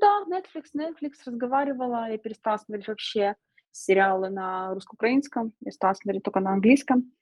[0.00, 3.36] Да, Netflix, Netflix разговаривала, я перестала смотреть вообще
[3.72, 7.12] сериалы на русско-украинском, я стала смотреть только на английском.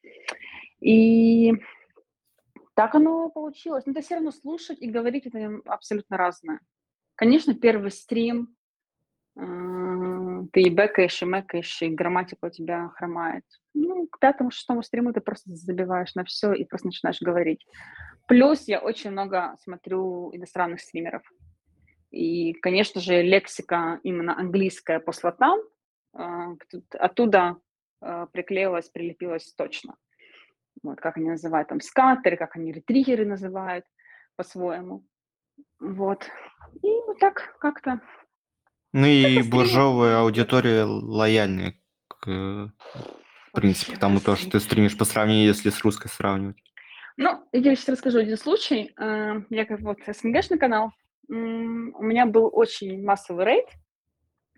[0.81, 1.53] И
[2.75, 3.85] так оно получилось.
[3.87, 6.61] Но это все равно слушать и говорить это абсолютно разное.
[7.15, 8.55] Конечно, первый стрим
[9.35, 13.45] ты и бэкаешь, и мэкаешь, и грамматика у тебя хромает.
[13.75, 17.65] Ну, к пятому-шестому стриму ты просто забиваешь на все и просто начинаешь говорить.
[18.27, 21.23] Плюс я очень много смотрю иностранных стримеров.
[22.11, 25.61] И, конечно же, лексика именно английская по слотам
[26.13, 27.57] оттуда
[28.01, 29.97] а, приклеилась, прилепилась точно.
[30.83, 33.85] Вот, как они называют там скаттеры, как они ретригеры называют
[34.37, 35.05] по-своему.
[35.79, 36.29] Вот.
[36.83, 38.01] И вот так как-то
[38.93, 41.75] ну и буржовая аудитория лояльная
[42.09, 42.73] к, в
[43.53, 46.57] принципе, к тому, то, что ты стримишь по сравнению, если с русской сравнивать.
[47.17, 48.93] Ну, я сейчас расскажу один случай.
[48.99, 50.91] Э, я как вот СНГшный канал,
[51.29, 53.75] у меня был очень массовый рейд А,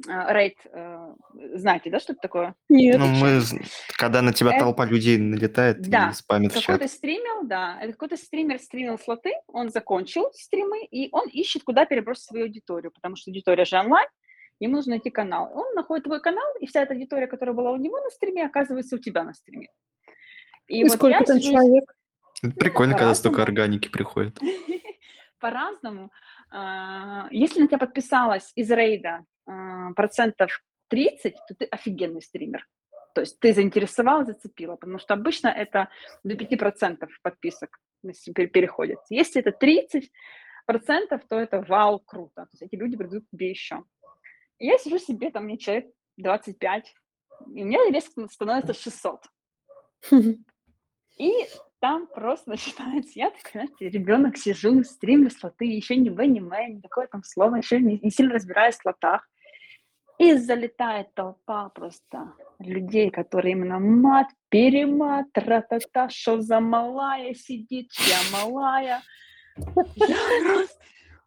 [0.06, 1.14] рейд, э,
[1.54, 2.54] знаете, да, что это такое?
[2.68, 2.98] Нет.
[2.98, 3.40] Ну, мы,
[3.96, 6.52] когда на тебя Это- толпа людей налетает Да, и спамит.
[6.52, 11.84] Какой-то стримил, да, это какой-то стример стримил слоты, он закончил стримы, и он ищет, куда
[11.86, 14.08] перебросить свою аудиторию, потому что аудитория же онлайн,
[14.60, 15.50] ему нужно найти канал.
[15.54, 18.96] Он находит твой канал, и вся эта аудитория, которая была у него на стриме, оказывается
[18.96, 19.68] у тебя на стриме.
[20.68, 21.94] И сколько я там сижу и человек?
[22.42, 24.38] Это Прикольно, когда столько органики приходит.
[25.42, 26.10] по-разному.
[26.50, 29.24] А, Если на тебя подписалось из рейда а,
[29.96, 32.66] процентов 30, то ты офигенный стример.
[33.14, 35.88] То есть ты заинтересовал, зацепила, потому что обычно это
[36.24, 38.98] до 5% подписок если пер- переходит.
[39.10, 40.10] Если это 30%,
[41.28, 42.42] то это вау, круто.
[42.42, 43.84] То есть эти люди придут к тебе еще.
[44.58, 45.86] И я сижу себе, там мне человек
[46.18, 46.94] 25,
[47.54, 49.20] и у меня резко становится 600.
[51.18, 51.32] И
[51.80, 56.80] там просто начинается, я такой, знаете, ребенок сижу, стримлю слоты, еще не в аниме, не
[56.80, 59.28] такое там слово, еще не, не сильно разбираюсь в слотах.
[60.18, 68.38] И залетает толпа просто людей, которые именно мат, перемат, тра-та-та, что за малая сидит, я
[68.38, 69.02] малая.
[69.96, 70.66] Я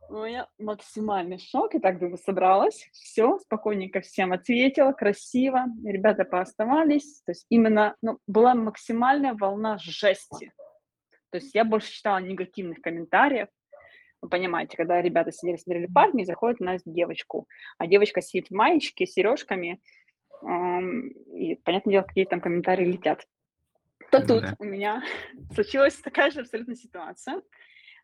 [0.07, 7.23] У меня максимальный шок, и так думаю, собралась, все, спокойненько всем ответила, красиво, ребята пооставались,
[7.25, 10.53] то есть именно, ну, была максимальная волна жести,
[11.31, 13.47] то есть я больше читала негативных комментариев,
[14.25, 18.53] вы понимаете, когда ребята сидели, смотрели парни, заходит у нас девочку, а девочка сидит в
[18.53, 19.79] маечке с сережками,
[20.41, 23.25] ам, и, понятное дело, какие там комментарии летят.
[24.11, 24.55] То Ну тут да.
[24.59, 25.03] у меня
[25.53, 27.41] случилась такая же абсолютно ситуация.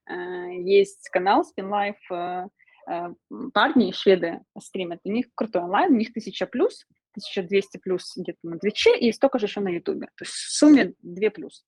[0.07, 0.13] Э,
[0.62, 2.47] Есть канал Spin Life, э,
[2.91, 3.13] э,
[3.53, 8.60] парни, шведы стримят, у них крутой онлайн, у них 1000 плюс, 1200 плюс где-то на
[8.60, 10.07] Твиче и столько же еще на Ютубе.
[10.15, 11.65] То есть в сумме 2 плюс.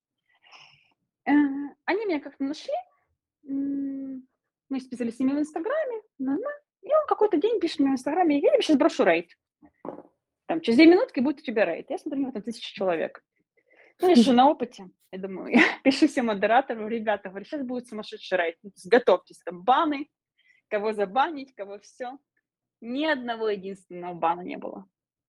[1.25, 2.73] Они меня как-то нашли,
[4.73, 6.49] мы списались с ними в Инстаграме, ну-ну,
[6.81, 9.29] и он какой-то день пишет мне в Инстаграме, я тебе сейчас брошу рейд.
[10.47, 11.89] Там, через две минутки будет у тебя рейд.
[11.89, 13.23] Я смотрю, там тысяча человек.
[14.01, 14.89] Ну, я же на опыте.
[15.11, 18.55] Я думаю, я пишу всем модераторам, ребята, говорю, сейчас будет сумасшедший рейд.
[18.63, 20.09] Ну, Готовьтесь, там баны,
[20.67, 22.17] кого забанить, кого все.
[22.81, 24.85] Ни одного единственного бана не было.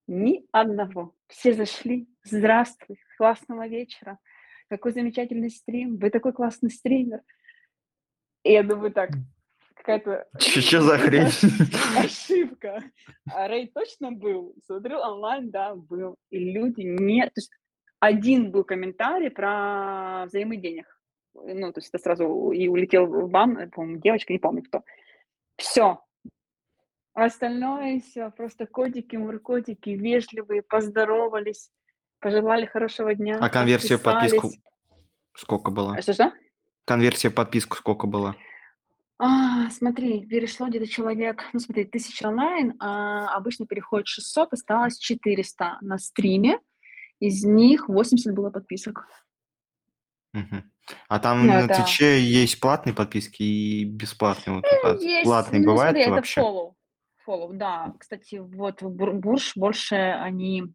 [0.07, 1.15] Ни одного.
[1.29, 2.09] Все зашли.
[2.25, 4.19] Здравствуй, классного вечера.
[4.69, 5.99] Какой замечательный стрим.
[5.99, 7.21] Вы такой классный стример.
[8.43, 9.11] И я думаю, так,
[9.85, 11.27] какая-то Что за хрень?
[11.99, 12.83] ошибка.
[13.31, 14.55] А рейд точно был.
[14.65, 16.17] Смотрю онлайн, да, был.
[16.31, 17.23] И люди не...
[17.25, 17.51] То есть
[18.01, 20.87] один был комментарий про взаимы денег.
[21.35, 24.83] Ну, то есть это сразу и улетел в бан, по-моему, девочка, не помню кто.
[25.57, 26.01] Все.
[27.13, 31.71] Остальное все просто котики, муркотики, вежливые, поздоровались,
[32.21, 33.39] пожелали хорошего дня.
[33.41, 34.51] А конверсия подписку
[35.35, 36.01] сколько была?
[36.01, 36.33] Что-что?
[36.85, 38.37] Конверсия подписку сколько была?
[39.19, 45.79] А, смотри, перешло где-то человек, ну смотри, 1000 онлайн, а обычно переходит 600, осталось 400
[45.83, 46.59] на стриме,
[47.21, 49.07] из них 80 было подписок.
[51.09, 54.57] А там Ну, на это- Твиче есть платные подписки и бесплатные.
[54.57, 56.41] Вот а Есть, платные ну, бывают смотри, это вообще?
[56.41, 56.73] follow.
[57.27, 57.95] Follow, да.
[57.99, 60.67] Кстати, вот в Бур- Бурж больше они э,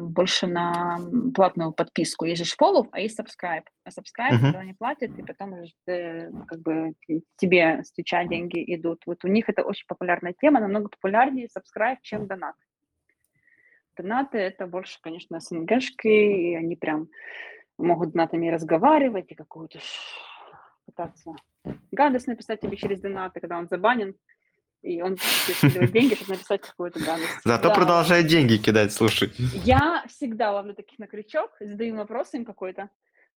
[0.00, 0.98] больше на
[1.34, 2.26] платную подписку.
[2.26, 3.64] Есть же follow, а есть subscribe.
[3.84, 6.94] А subscribe, когда они платят, и потом уже э, как бы
[7.36, 9.02] тебе с Твича деньги идут.
[9.06, 12.54] Вот у них это очень популярная тема, намного популярнее subscribe, чем донат.
[13.96, 17.08] Донаты это больше, конечно, СНГшки, и они прям
[17.78, 19.78] могут донатами разговаривать и какую-то
[20.86, 21.34] пытаться
[21.90, 24.14] гадость написать тебе через донаты, когда он забанен,
[24.84, 27.40] и он скидывает деньги, чтобы написать какую-то гадость.
[27.44, 27.74] Зато Да.
[27.74, 29.32] продолжает деньги кидать, слушай.
[29.64, 32.90] Я всегда ловлю таких на крючок, задаю вопрос им какой-то,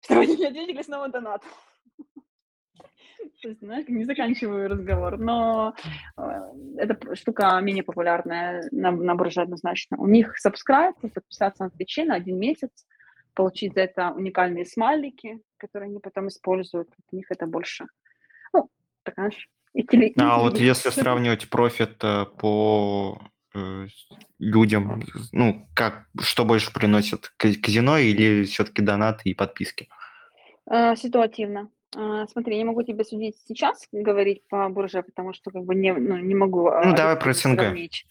[0.04, 1.42] чтобы они мне ответили снова донат.
[3.42, 5.18] То есть, знаешь, не заканчиваю разговор.
[5.18, 5.74] Но
[6.16, 6.22] э,
[6.78, 9.96] эта штука менее популярная на, на бурже однозначно.
[9.98, 12.70] У них subscribe, подписаться на Твиче на один месяц,
[13.34, 16.88] получить за это уникальные смайлики, которые они потом используют.
[17.12, 17.86] У них это больше,
[18.52, 18.70] ну,
[19.02, 19.16] так
[20.16, 23.20] А вот если сравнивать профит э, по
[23.54, 23.86] э,
[24.38, 29.88] людям, ну, как, что больше приносит, Ка- казино или все-таки донаты и подписки?
[30.66, 31.70] А, Ситуативно.
[31.94, 35.74] А, Смотри, я не могу тебе судить сейчас, говорить по бурже, потому что как бы
[35.74, 37.60] не, ну, не могу Ну, давай про СНГ.
[37.60, 38.06] сравнить.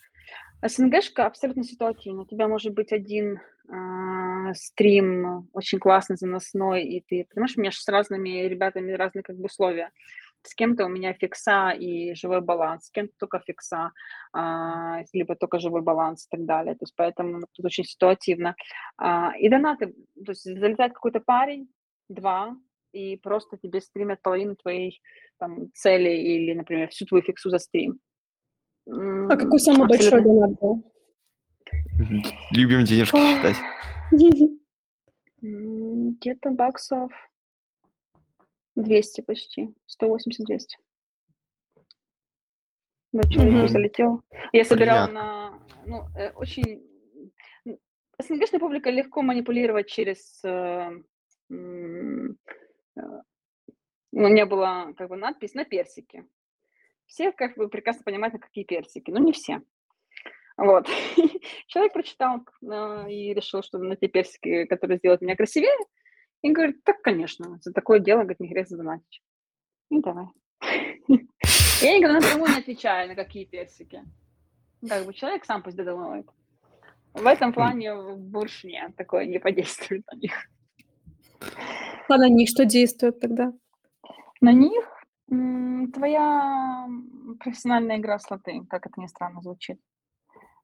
[0.62, 2.21] СНГшка абсолютно ситуативно.
[2.21, 7.71] У тебя может быть один а, стрим очень классный, заносной, и ты, понимаешь, у меня
[7.71, 9.91] с разными ребятами разные как бы условия.
[10.46, 13.92] С кем-то у меня фикса и живой баланс, с кем-то только фикса,
[14.34, 16.76] а, либо только живой баланс и так далее.
[16.76, 18.56] То есть поэтому тут очень ситуативно.
[18.98, 19.94] А, и донаты,
[20.26, 21.68] то есть залетает какой-то парень,
[22.10, 22.56] два,
[22.92, 25.02] и просто тебе стримят половину твоей
[25.38, 28.00] там, цели или, например, всю твою фиксу за стрим.
[28.88, 30.92] А какой самый большой донат был?
[32.52, 33.58] Любим денежки считать.
[35.42, 37.12] Где-то баксов
[38.76, 40.60] 200 почти, 180-200.
[43.14, 44.24] Да, человек залетел.
[44.52, 45.14] Я собирала Приятно.
[45.14, 45.60] на...
[45.86, 46.86] Ну, э, очень...
[48.22, 50.44] СНГшная публика легко манипулировать через...
[50.44, 50.92] э,
[51.50, 52.36] э, ну,
[54.12, 56.26] у меня была как бы надпись на персике.
[57.06, 59.62] Все как бы прекрасно понимают, на какие персики, но не все.
[60.58, 60.88] Вот.
[61.68, 65.76] Человек прочитал э, и решил, что на те персики, которые сделают меня красивее,
[66.46, 69.24] и говорит, так, конечно, за такое дело, говорит, не грех задонатить.
[69.90, 70.28] И давай.
[71.82, 74.04] Я никогда напрямую не отвечаю, на какие персики.
[74.82, 76.30] Ну, Как бы человек сам пусть додумывает.
[77.16, 80.34] В этом плане больше нет, такое не подействует на них.
[82.10, 83.52] А на них что действует тогда?
[84.40, 84.86] На них
[85.94, 86.88] твоя
[87.40, 89.82] профессиональная игра слоты, как это ни странно звучит.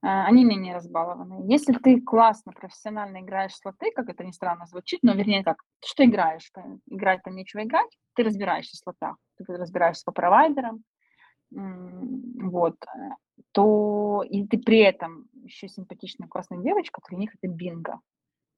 [0.03, 1.45] А, Они менее разбалованы.
[1.51, 5.57] Если ты классно, профессионально играешь в слоты, как это ни странно звучит, но вернее как,
[5.85, 6.51] что играешь?
[6.87, 10.83] Играть там нечего играть, ты разбираешься в слотах, ты разбираешься по провайдерам,
[11.51, 13.09] вот, э,
[13.51, 17.99] то и ты при этом еще симпатичная, классная девочка, то для них это бинго.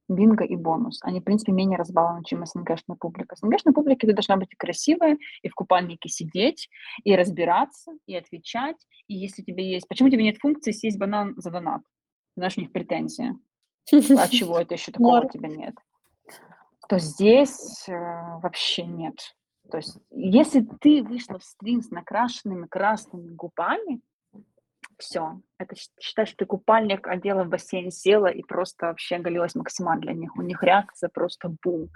[0.08, 0.98] Бинго и бонус.
[1.02, 3.36] Они, в принципе, менее разбалованы, чем СНГшная публика.
[3.36, 6.68] СНГшная публика, ты должна быть и красивая, и в купальнике сидеть,
[7.04, 8.76] и разбираться, и отвечать.
[9.08, 9.88] И если у тебя есть...
[9.88, 11.82] Почему у тебя нет функции съесть банан за донат?
[12.36, 13.38] Знаешь, у них претензия.
[13.92, 15.74] А чего это еще такого у тебя нет?
[16.88, 19.34] То здесь э, вообще нет.
[19.70, 24.00] То есть, если ты вышла в стрим с накрашенными красными губами,
[24.98, 25.40] все.
[25.58, 30.12] Это считай, что ты купальник одела в бассейн, села и просто вообще оголилась максимально для
[30.12, 30.36] них.
[30.36, 31.88] У них реакция просто бум.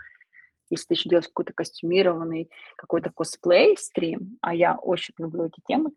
[0.70, 5.90] Если ты еще делаешь какой-то костюмированный, какой-то косплей стрим, а я очень люблю эти темы,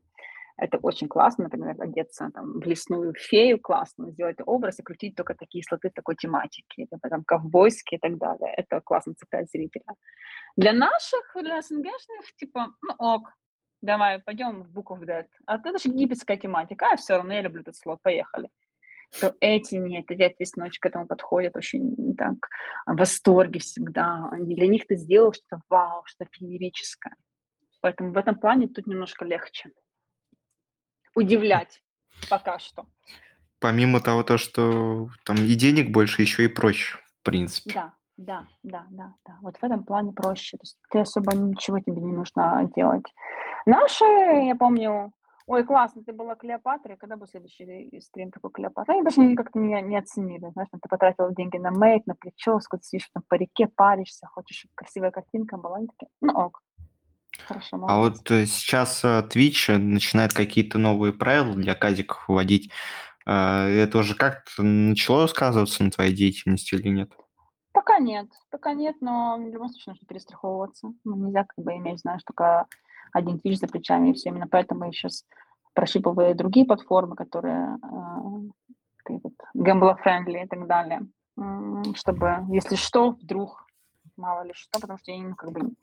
[0.57, 5.33] это очень классно, например, одеться там, в лесную фею, классно, сделать образ и крутить только
[5.33, 8.53] такие слоты такой тематики, типа, там, ковбойские и так далее.
[8.55, 9.95] Это классно цепляет зрителя.
[10.55, 13.33] Для наших, для СНГшных, типа, ну ок,
[13.81, 15.27] давай, пойдем в Book of Dead.
[15.45, 18.49] А это же египетская тематика, а все равно я люблю этот слот, поехали.
[19.19, 22.35] То эти нет, эти отвесночки к этому подходят очень так
[22.85, 24.29] в восторге всегда.
[24.31, 27.15] Они- Для них ты сделал что-то вау, что-то феерическое.
[27.81, 29.71] Поэтому в этом плане тут немножко легче.
[31.15, 31.81] Удивлять
[32.29, 32.85] пока что.
[33.59, 37.73] Помимо того, то, что там и денег больше, еще и проще, в принципе.
[37.73, 39.37] Да, да, да, да, да.
[39.41, 40.57] Вот в этом плане проще.
[40.57, 43.05] То есть ты особо ничего тебе не нужно делать.
[43.65, 45.13] Наши, я помню,
[45.47, 48.93] ой, классно, ты была Клеопатра, когда был следующий стрим такой Клеопатра?
[48.93, 52.83] Они даже как-то не, не оценили, знаешь, ты потратила деньги на мейк, на прическу, ты
[52.83, 56.61] сидишь там по реке, паришься, хочешь, чтобы красивая картинка была, они такие, ну ок,
[57.47, 62.71] хорошо, А вот э, сейчас э, Twitch начинает какие-то новые правила для казиков вводить.
[63.25, 67.11] Э, Это уже как-то начало сказываться на твоей деятельности или нет?
[67.73, 70.91] Пока нет, пока нет, но в любом случае нужно перестраховываться.
[71.03, 72.67] Ну, нельзя как бы иметь, знаешь, только
[73.13, 74.29] один Twitch за плечами и все.
[74.29, 75.25] Именно поэтому я сейчас
[75.73, 77.77] прощупываю другие платформы, которые
[79.53, 81.01] gamble-friendly и так далее,
[81.95, 83.65] чтобы, если что, вдруг,
[84.17, 85.73] мало ли что, потому что я не, как бы,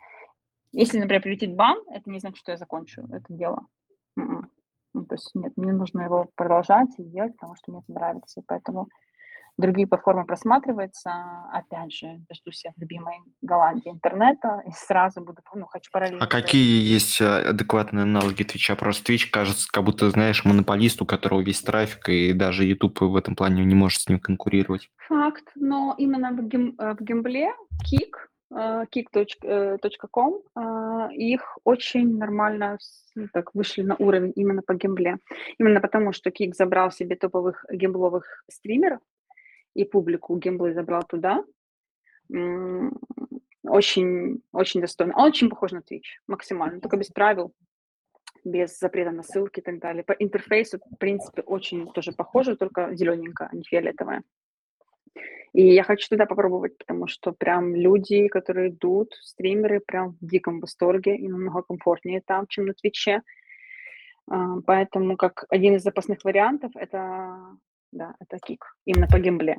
[0.72, 3.66] если, например, прилетит бан, это не значит, что я закончу это дело.
[4.16, 4.50] М-м.
[4.94, 8.42] Ну, то есть нет, мне нужно его продолжать и делать, потому что мне это нравится.
[8.46, 8.88] Поэтому
[9.58, 11.10] другие платформы просматриваются.
[11.52, 16.24] Опять же, дождусь я в любимой Голландии интернета и сразу буду, ну, хочу параллельно.
[16.24, 18.76] А какие есть э, адекватные аналоги Твича?
[18.76, 23.16] Просто Twitch кажется, как будто, знаешь, монополист, у которого весь трафик, и даже YouTube в
[23.16, 24.88] этом плане не может с ним конкурировать.
[25.08, 27.52] Факт, но именно в, гем- э, в гембле
[27.84, 28.14] Kik,
[28.54, 32.78] э, kik.com, э, их очень нормально
[33.16, 35.18] ну, так, вышли на уровень именно по гембле.
[35.58, 39.00] Именно потому, что Kik забрал себе топовых гембловых стримеров,
[39.78, 41.44] и публику гемблы забрал туда.
[43.62, 45.14] Очень, очень достойно.
[45.16, 47.52] Он очень похож на Twitch, максимально, только без правил,
[48.44, 50.02] без запрета на ссылки и так далее.
[50.02, 54.22] По интерфейсу, в принципе, очень тоже похоже, только зелененькая, а не фиолетовая.
[55.52, 60.60] И я хочу туда попробовать, потому что прям люди, которые идут, стримеры, прям в диком
[60.60, 63.22] восторге и намного комфортнее там, чем на Твиче.
[64.30, 67.56] А, Поэтому как один из запасных вариантов это,
[67.92, 69.58] да, это кик, именно по гембле.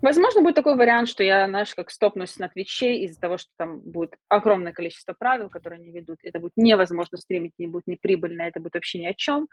[0.00, 3.80] Возможно, будет такой вариант, что я, знаешь, как стопнусь на Твиче из-за того, что там
[3.80, 6.18] будет огромное количество правил, которые они ведут.
[6.22, 9.48] Это будет невозможно стримить, не будет неприбыльно, это будет вообще ни о чем.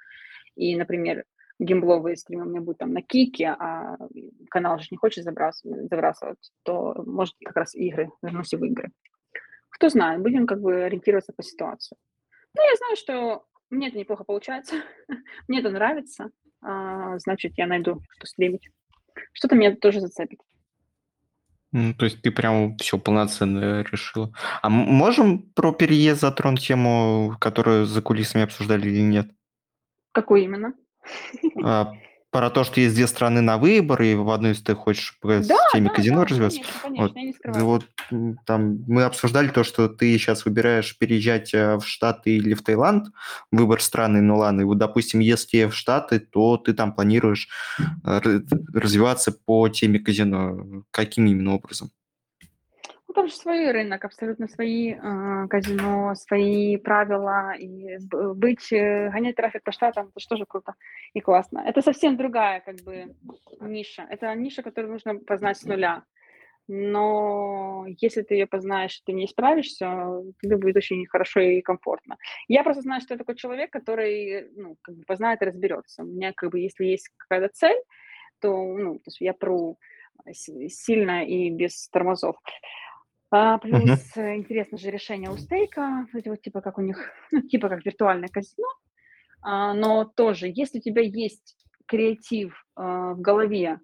[0.56, 1.26] И, например,
[1.58, 3.98] геймбловые стримы у меня будут там на Кике, а
[4.50, 8.92] канал же не хочет забрасывать, забрасывать, то может как раз игры, вернусь в игры.
[9.70, 11.98] Кто знает, будем как бы ориентироваться по ситуации.
[12.56, 14.76] Ну, я знаю, что Мне это неплохо получается.
[15.48, 16.30] Мне это нравится.
[16.62, 18.70] А, значит, я найду, что стримить.
[19.36, 20.40] Что-то меня тоже зацепит.
[21.74, 24.32] Ну, то есть ты прям все полноценно решила.
[24.62, 29.30] А можем про переезд затронуть тему, которую за кулисами обсуждали или нет?
[30.14, 30.74] Какую именно?
[31.62, 31.92] А,
[32.36, 35.42] про то, что есть две страны на выбор, и в одной из ты хочешь да,
[35.42, 36.60] с теме да, казино да, развиваться.
[36.82, 37.66] конечно, конечно, вот, скрываю.
[37.66, 37.86] Вот
[38.46, 43.08] там мы обсуждали то, что ты сейчас выбираешь переезжать э, в Штаты или в Таиланд,
[43.54, 47.48] выбор страны, ну ладно, и вот, допустим, если в Штаты, то ты там планируешь
[48.04, 48.42] э,
[48.74, 50.84] развиваться по теме казино.
[50.92, 51.92] Каким именно образом?
[53.16, 57.54] Там же свой рынок, абсолютно свои э, казино, свои правила.
[57.58, 57.98] И
[58.36, 60.74] быть, э, гонять трафик по штатам, это же тоже круто
[61.14, 61.64] и классно.
[61.66, 63.16] Это совсем другая как бы
[63.62, 64.06] ниша.
[64.10, 66.04] Это ниша, которую нужно познать с нуля.
[66.68, 69.86] Но если ты ее познаешь, ты не справишься,
[70.42, 72.18] тебе будет очень хорошо и комфортно.
[72.48, 76.04] Я просто знаю, что я такой человек, который ну, как бы познает и разберется.
[76.04, 77.78] У меня как бы, если есть какая-то цель,
[78.42, 79.78] то, ну, то есть я пру
[80.34, 82.38] сильно и без тормозов.
[83.32, 84.36] А, плюс uh-huh.
[84.36, 86.98] интересно же решение у стейка, эти вот типа как у них,
[87.32, 88.68] ну, типа как виртуальное казино,
[89.42, 93.80] а, но тоже, если у тебя есть креатив а, в голове,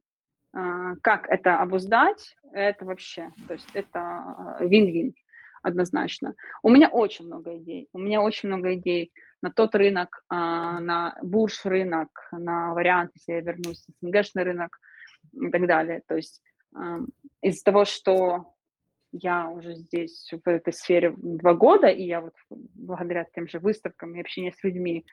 [0.54, 5.14] а, как это обуздать, это вообще, то есть это вин-вин
[5.64, 6.34] однозначно.
[6.64, 9.12] У меня очень много идей, у меня очень много идей
[9.42, 14.80] на тот рынок, а, на бурж рынок, на вариант, если я вернусь, СНГшный рынок
[15.34, 16.02] и так далее.
[16.08, 16.42] То есть
[17.42, 18.54] из-за того, что
[19.12, 24.16] я уже здесь, в этой сфере два года, и я вот благодаря тем же выставкам
[24.16, 25.05] и общению с людьми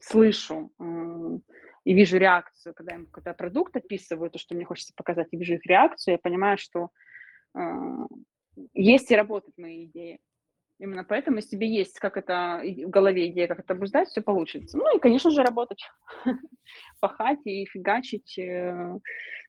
[0.00, 0.70] слышу
[1.84, 5.54] и вижу реакцию, когда им какой-то продукт описываю, то, что мне хочется показать, и вижу
[5.54, 6.90] их реакцию, я понимаю, что
[7.54, 7.60] э,
[8.74, 10.18] есть и работают мои идеи.
[10.78, 14.76] Именно поэтому, если тебе есть как это в голове идея, как это обуздать, все получится.
[14.76, 15.82] Ну и, конечно же, работать,
[17.00, 18.38] пахать и фигачить.
[18.38, 18.98] Э,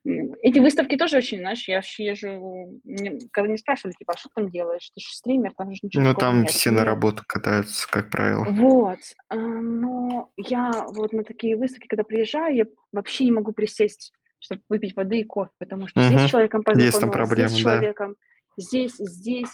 [0.06, 2.80] эти выставки тоже очень, знаешь, я езжу,
[3.32, 4.90] когда не спрашивали, типа, а что там делаешь?
[4.96, 6.52] Ты же стример, там же ничего Ну, там нет.
[6.52, 8.46] все на работу катаются, как правило.
[8.46, 9.00] Вот.
[9.28, 14.62] А, но я вот на такие выставки, когда приезжаю, я вообще не могу присесть, чтобы
[14.70, 16.08] выпить воды и кофе, потому что угу.
[16.08, 18.64] здесь с человеком познакомилась, здесь с человеком, да.
[18.64, 19.50] здесь, здесь.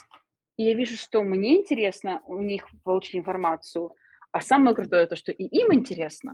[0.58, 3.96] И я вижу, что мне интересно у них получить информацию,
[4.32, 6.34] а самое крутое то, что и им интересно.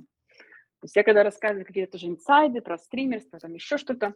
[0.79, 4.13] То есть я когда рассказываю какие-то тоже инсайды про стримерство, там еще что-то,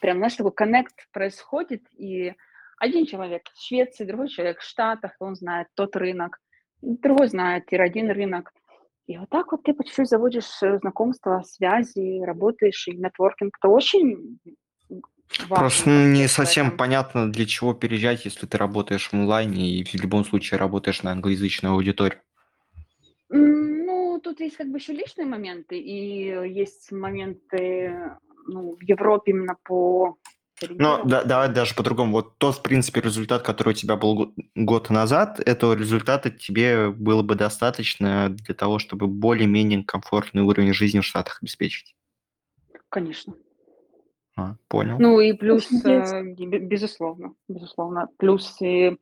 [0.00, 2.34] прям, знаешь, такой коннект происходит, и
[2.78, 6.38] один человек в Швеции, другой человек в Штатах, он знает тот рынок,
[6.82, 8.52] другой знает тир-один рынок.
[9.06, 13.56] И вот так вот ты по чуть-чуть заводишь э, знакомства, связи, работаешь, и нетворкинг.
[13.58, 14.38] Это очень
[15.38, 16.78] Важно, Просто не совсем этом.
[16.78, 21.12] понятно, для чего переезжать, если ты работаешь в онлайне и в любом случае работаешь на
[21.12, 22.20] англоязычную аудиторию.
[23.28, 27.94] Ну, тут есть как бы еще личные моменты, и есть моменты
[28.46, 30.18] ну, в Европе именно по
[30.68, 32.12] ну, да, давай даже по-другому.
[32.12, 37.22] Вот тот, в принципе, результат, который у тебя был год назад, этого результата тебе было
[37.22, 41.94] бы достаточно для того, чтобы более-менее комфортный уровень жизни в Штатах обеспечить?
[42.90, 43.34] Конечно.
[44.36, 44.96] А, понял.
[44.98, 48.96] Ну и плюс, э, безусловно, безусловно, плюс и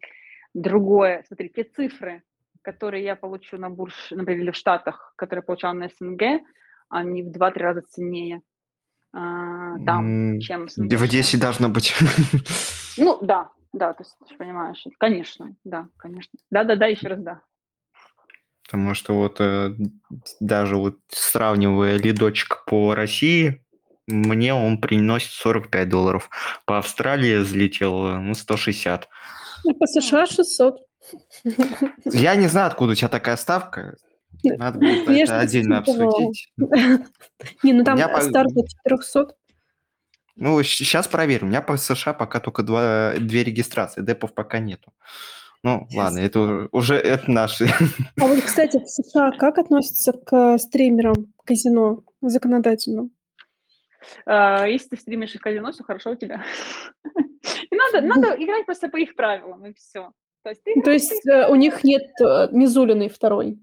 [0.55, 1.24] другое.
[1.29, 2.22] Смотри, те цифры,
[2.62, 6.43] которые я получу на бурж, например, или в Штатах, которые я получала на СНГ,
[6.89, 8.43] они в 2-3 раза ценнее
[9.12, 11.95] а, там, чем в В Одессе должно быть.
[12.97, 16.39] Ну, да, да, ты, ты понимаешь, конечно, да, конечно.
[16.51, 17.43] Да-да-да, еще раз да.
[18.64, 19.74] Потому что вот э,
[20.41, 23.64] даже вот сравнивая лидочек по России,
[24.09, 26.30] мне он приносит 45 долларов.
[26.64, 29.09] По Австралии взлетел ну, 160.
[29.64, 30.80] И по США 600.
[32.04, 33.96] Я не знаю, откуда у тебя такая ставка.
[34.42, 36.52] Надо будет Я это отдельно обсудить.
[37.62, 39.28] Не, ну там старт от 400.
[40.36, 41.48] Ну, сейчас проверим.
[41.48, 44.92] У меня по США пока только два, две регистрации, депов пока нету.
[45.64, 47.68] Ну, ладно, это уже это наши.
[48.20, 53.11] А вот, кстати, в США как относятся к стримерам казино законодательно?
[54.26, 56.44] А, если ты стримишь в казино, все хорошо у тебя.
[57.70, 60.12] надо, надо играть просто по их правилам, и все.
[60.42, 63.59] То есть, То есть э, у них нет э, Мизулиной второй,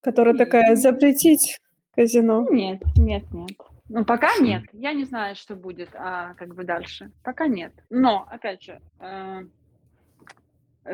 [0.00, 1.58] которая такая запретить
[1.94, 2.46] казино?
[2.50, 3.56] Нет, нет, нет.
[3.88, 4.64] Ну, пока нет.
[4.72, 7.12] Я не знаю, что будет, а как бы дальше.
[7.22, 7.72] Пока нет.
[7.88, 8.80] Но, опять же,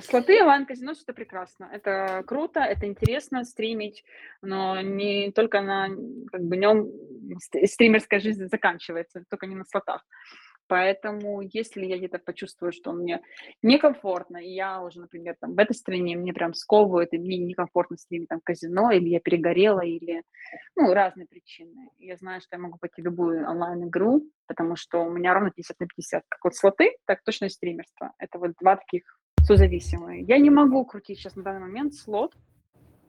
[0.01, 1.69] Слоты онлайн-казино– это прекрасно.
[1.73, 4.05] Это круто, это интересно стримить,
[4.41, 5.89] но не только на
[6.31, 6.91] как бы, нем
[7.39, 10.05] стримерская жизнь заканчивается, только не на слотах.
[10.69, 13.21] Поэтому, если я где-то почувствую, что мне
[13.61, 17.99] некомфортно, и я уже, например, там в этой стране мне прям сковывает, и мне некомфортно
[17.99, 20.23] с ними там казино, или я перегорела, или,
[20.75, 21.91] ну, разные причины.
[21.99, 25.79] Я знаю, что я могу пойти в любую онлайн-игру, потому что у меня ровно 50
[25.81, 26.23] на 50.
[26.27, 28.13] Как вот слоты, так точно и стримерство.
[28.19, 29.03] Это вот два таких
[29.45, 30.23] созависимые.
[30.23, 32.35] Я не могу крутить сейчас на данный момент слот,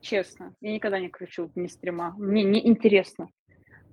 [0.00, 0.54] честно.
[0.60, 2.14] Я никогда не кручу ни стрима.
[2.18, 3.28] Мне не интересно.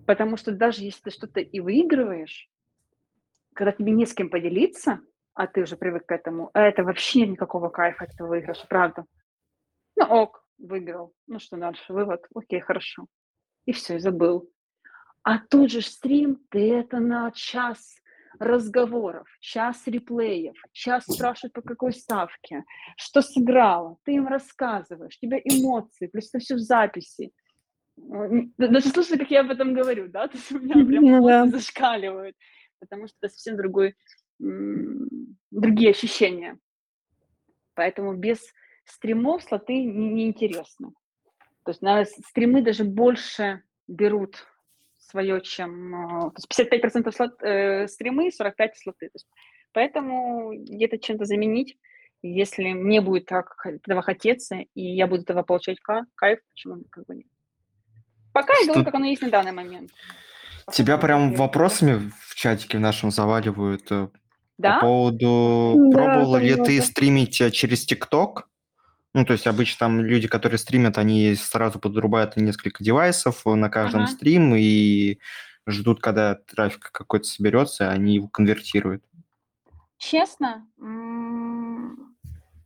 [0.05, 2.49] Потому что даже если ты что-то и выигрываешь,
[3.53, 4.99] когда тебе не с кем поделиться,
[5.33, 9.05] а ты уже привык к этому, а это вообще никакого кайфа от этого выигрыша, правда.
[9.95, 11.13] Ну ок, выиграл.
[11.27, 11.93] Ну что дальше?
[11.93, 12.25] Вывод.
[12.33, 13.05] Окей, хорошо.
[13.65, 14.49] И все, и забыл.
[15.23, 18.00] А тут же стрим, ты это на час
[18.41, 22.63] разговоров, час реплеев, час спрашивают по какой ставке,
[22.97, 27.31] что сыграла, ты им рассказываешь, у тебя эмоции, плюс это все в записи.
[28.57, 31.47] Даже слушай, как я об этом говорю, да, то есть у меня прям ну, да.
[31.47, 32.35] зашкаливают,
[32.79, 33.95] потому что это совсем другой,
[34.39, 36.57] другие ощущения.
[37.75, 38.39] Поэтому без
[38.85, 40.87] стримов слоты неинтересно.
[40.87, 40.93] Не
[41.63, 44.47] то есть, наверное, стримы даже больше берут
[45.11, 45.95] свое, чем...
[45.95, 49.07] А, то есть 55% слот, э, стримы, 45 слоты.
[49.07, 49.27] То есть,
[49.73, 51.77] поэтому где-то чем-то заменить,
[52.23, 55.77] если мне будет так этого хотеться, и я буду этого получать
[56.15, 57.27] кайф, почему как бы нет.
[58.33, 58.63] Пока Что...
[58.63, 59.91] я говорю, как оно есть на данный момент.
[60.71, 64.07] Тебя прям вопросами в чатике в нашем заваливают э,
[64.57, 64.75] да?
[64.75, 68.47] по поводу, да, пробовала ли ты стримить э, через ТикТок?
[69.13, 74.03] Ну, то есть обычно там люди, которые стримят, они сразу подрубают несколько девайсов на каждом
[74.03, 74.11] ага.
[74.11, 75.19] стрим и
[75.67, 79.03] ждут, когда трафик какой-то соберется, они его конвертируют.
[79.97, 80.65] Честно,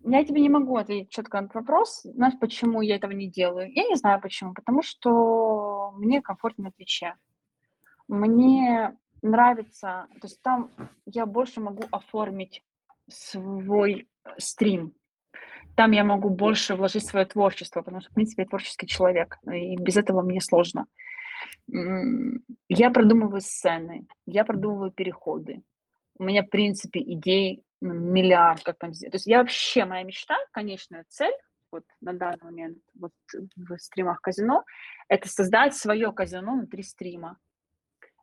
[0.08, 2.02] я тебе не могу ответить четко на этот вопрос.
[2.04, 3.72] Знаешь, почему я этого не делаю?
[3.74, 4.54] Я не знаю почему.
[4.54, 7.16] Потому что мне комфортно на Твиче.
[8.08, 10.70] Мне нравится, то есть там
[11.06, 12.64] я больше могу оформить
[13.10, 14.94] свой стрим.
[15.76, 19.76] Там я могу больше вложить свое творчество, потому что, в принципе, я творческий человек, и
[19.76, 20.86] без этого мне сложно.
[21.68, 25.62] Я продумываю сцены, я продумываю переходы.
[26.18, 29.12] У меня, в принципе, идей миллиард, как там сделать.
[29.12, 31.34] То есть я вообще, моя мечта, конечная цель,
[31.72, 33.12] вот на данный момент вот
[33.58, 34.64] в стримах казино,
[35.10, 37.38] это создать свое казино внутри стрима.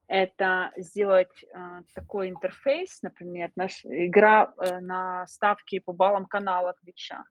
[0.06, 7.24] Это сделать э, такой интерфейс, например, наш, игра э, на ставки по баллам канала Твича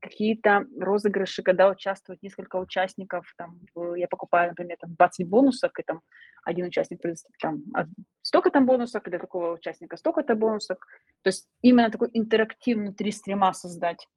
[0.00, 3.60] какие-то розыгрыши, когда участвуют несколько участников, там,
[3.96, 6.00] я покупаю, например, там 20 бонусов, и там
[6.44, 7.00] один участник
[7.40, 7.86] там а,
[8.20, 10.78] столько там бонусов, для такого участника столько-то бонусов.
[11.22, 14.08] То есть именно такой интерактив внутри стрима создать,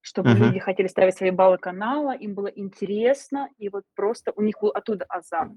[0.00, 0.46] чтобы uh-huh.
[0.46, 4.70] люди хотели ставить свои баллы канала, им было интересно, и вот просто у них был
[4.70, 5.52] оттуда азарт.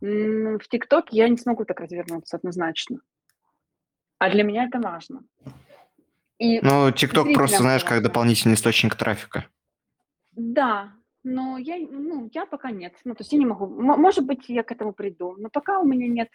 [0.00, 2.98] В ТикТок я не смогу так развернуться однозначно.
[4.18, 5.22] А для меня это важно.
[6.38, 9.46] И ну, ТикТок просто, знаешь, как дополнительный источник трафика.
[10.32, 10.92] Да,
[11.24, 12.94] но я, ну, я пока нет.
[13.04, 13.66] Ну, то есть я не могу.
[13.66, 16.28] Может быть, я к этому приду, но пока у меня нет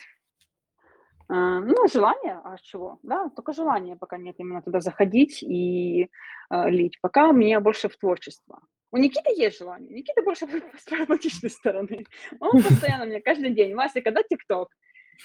[1.29, 2.99] э, ну, желания, а чего?
[3.03, 6.09] Да, только желания пока нет именно туда заходить и
[6.49, 6.99] э, лить.
[7.01, 8.59] Пока у меня больше в творчество.
[8.91, 9.93] У Никиты есть желание.
[9.93, 10.47] Никита больше
[10.77, 12.05] с прагматичной стороны.
[12.39, 14.69] Он постоянно мне каждый день, Вася, когда ТикТок?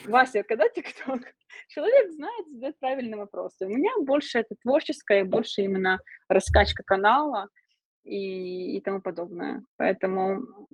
[0.04, 1.20] Вася, когда ТикТок?
[1.68, 3.66] Человек знает, задает правильные вопросы.
[3.66, 7.48] У меня больше это творческое, больше именно раскачка канала
[8.04, 9.64] и, и тому подобное.
[9.76, 10.66] Поэтому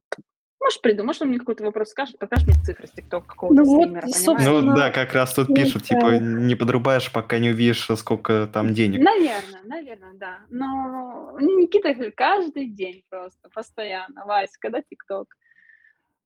[0.62, 3.82] может, приду, может, он мне какой-то вопрос скажет, покажет мне цифры с ТикТок какого-то ну,
[3.82, 8.46] стримера, вот, Ну да, как раз тут пишут, типа, не подрубаешь, пока не увидишь, сколько
[8.46, 9.00] там денег.
[9.00, 10.38] Наверное, наверное, да.
[10.50, 14.24] Но Никита каждый день просто, постоянно.
[14.24, 15.26] Вася, когда ТикТок?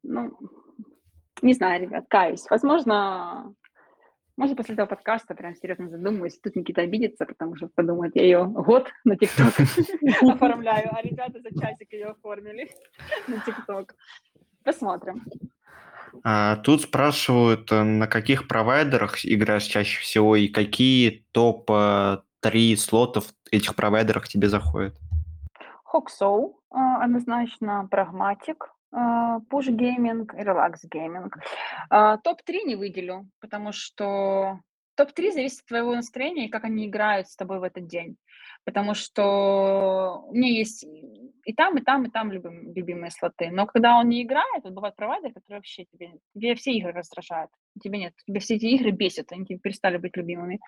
[0.03, 0.39] Ну,
[1.43, 2.45] не знаю, ребят, каюсь.
[2.51, 3.55] Возможно,
[4.37, 6.39] может, после этого подкаста прям серьезно задумаюсь.
[6.39, 9.55] Тут Никита обидится, потому что подумает, я ее год на ТикТок
[10.31, 12.71] оформляю, а ребята за часик ее оформили
[13.29, 13.95] на ТикТок.
[14.63, 15.25] Посмотрим.
[16.23, 23.75] А, тут спрашивают, э, на каких провайдерах играешь чаще всего и какие топ-3 слотов этих
[23.75, 24.97] провайдерах тебе заходят?
[25.85, 31.37] Hacksaw, однозначно, Pragmatic, Push Gaming и Relax Gaming.
[31.91, 34.61] Топ-3 не выделю, потому что
[34.97, 38.17] топ-3 зависит от твоего настроения и как они играют с тобой в этот день.
[38.65, 40.85] Потому что у меня есть
[41.45, 43.51] и там, и там, и там любим, любимые слоты.
[43.51, 47.51] Но когда он не играет, вот бывают провайдеры, которые вообще тебе, тебе все игры раздражают.
[47.81, 50.59] Тебе нет, тебе все эти игры бесят, они тебе перестали быть любимыми.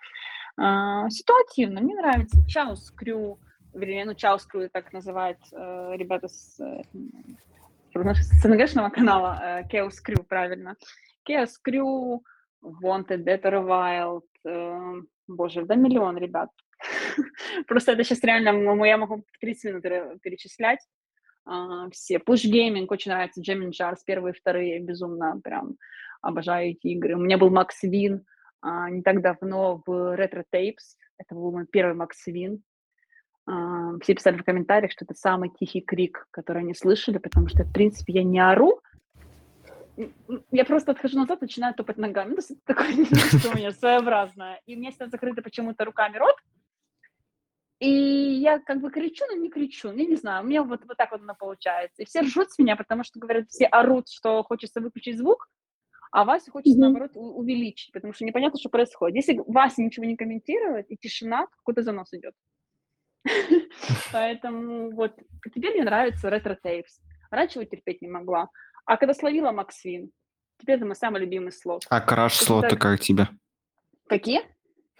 [0.57, 3.41] А, ситуативно, мне нравится Чаус Крю,
[3.75, 6.83] вернее, ну, Чаус Крю так называют э, ребята с э,
[8.15, 10.77] с СНГшного канала э, Chaos Crew, правильно.
[11.29, 12.21] Chaos Crew,
[12.63, 16.51] Wanted, Dead Wild, э, боже, да миллион ребят.
[17.67, 18.51] Просто это сейчас реально,
[18.85, 19.83] я могу 30 минут
[20.23, 20.81] перечислять
[21.45, 22.19] а, все.
[22.19, 25.77] Push Gaming очень нравится, Gemini Jars, первые, вторые, безумно прям
[26.21, 27.15] обожаю эти игры.
[27.15, 28.21] У меня был Max Win
[28.61, 32.61] а, не так давно в Retro Tapes, это был мой первый Max Win.
[33.49, 37.65] А, все писали в комментариях, что это самый тихий крик, который они слышали, потому что,
[37.65, 38.83] в принципе, я не ору,
[40.53, 42.37] я просто отхожу назад, начинаю топать ногами.
[42.37, 42.93] Ну, такое
[43.41, 44.61] что у меня своеобразное.
[44.67, 46.37] И у меня всегда закрыто почему-то руками рот.
[47.81, 49.91] И я как бы кричу, но не кричу.
[49.91, 52.03] Я не знаю, у меня вот, вот так вот оно получается.
[52.03, 55.49] И все ржут с меня, потому что, говорят, все орут, что хочется выключить звук,
[56.11, 56.81] а Вася хочет, mm-hmm.
[56.81, 59.17] наоборот, увеличить, потому что непонятно, что происходит.
[59.17, 62.35] Если Вася ничего не комментирует, и тишина, какой-то занос идет.
[64.13, 65.15] Поэтому вот
[65.55, 67.01] теперь мне нравится Retro Tapes.
[67.31, 68.49] Раньше его терпеть не могла.
[68.87, 70.11] А когда словила max win,
[70.59, 71.85] теперь это мой самый любимый слот.
[71.91, 73.29] А краш-слоты как тебе?
[74.09, 74.41] Какие?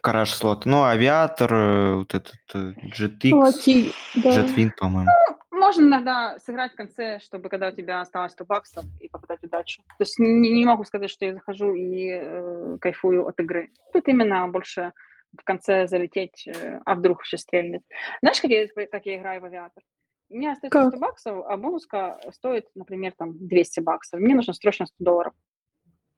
[0.01, 0.65] Краш-слот.
[0.67, 4.31] Ну, авиатор, э, вот этот э, GTX, Окей, да.
[4.31, 5.11] JetX, по-моему.
[5.51, 9.43] Ну, можно иногда сыграть в конце, чтобы когда у тебя осталось 100 баксов и попытать
[9.43, 9.83] удачу.
[9.83, 13.71] То есть не, не могу сказать, что я захожу и э, кайфую от игры.
[13.93, 14.93] Тут именно больше
[15.37, 17.83] в конце залететь, э, а вдруг еще стрельнет.
[18.21, 19.83] Знаешь, как я, как я играю в авиатор?
[20.31, 20.89] У меня остается как?
[20.89, 24.21] 100 баксов, а бонуска стоит, например, там 200 баксов.
[24.21, 25.33] Мне нужно срочно 100 долларов,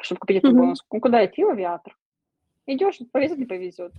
[0.01, 0.59] чтобы купить эту угу.
[0.59, 0.97] бонуску.
[0.97, 1.97] Ну, куда идти в авиатор?
[2.67, 3.93] Идешь, повезет, не повезет.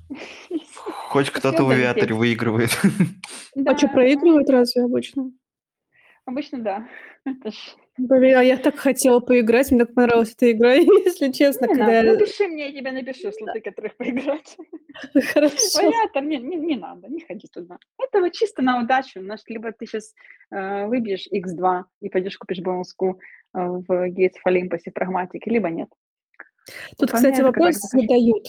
[1.10, 2.70] Хоть кто-то в авиаторе выигрывает.
[3.66, 5.32] А что, проигрывают разве обычно?
[6.26, 6.88] Обычно да.
[7.98, 11.66] Блин, а я так хотела поиграть, мне так понравилась эта игра, если честно.
[11.66, 12.04] Не когда...
[12.04, 14.58] надо, напиши мне, я тебе напишу слоты, которых поиграть.
[15.34, 15.80] Хорошо.
[15.80, 17.78] Понятно, не, не, не надо, не ходи туда.
[18.00, 19.22] Это вот чисто на удачу.
[19.22, 20.14] Знаешь, либо ты сейчас
[20.52, 23.20] э, выбьешь X2 и пойдешь купишь бонуску
[23.54, 25.90] э, в Gates of Olympus и прагматике, либо нет.
[26.98, 28.48] Тут, кстати, вопрос задают.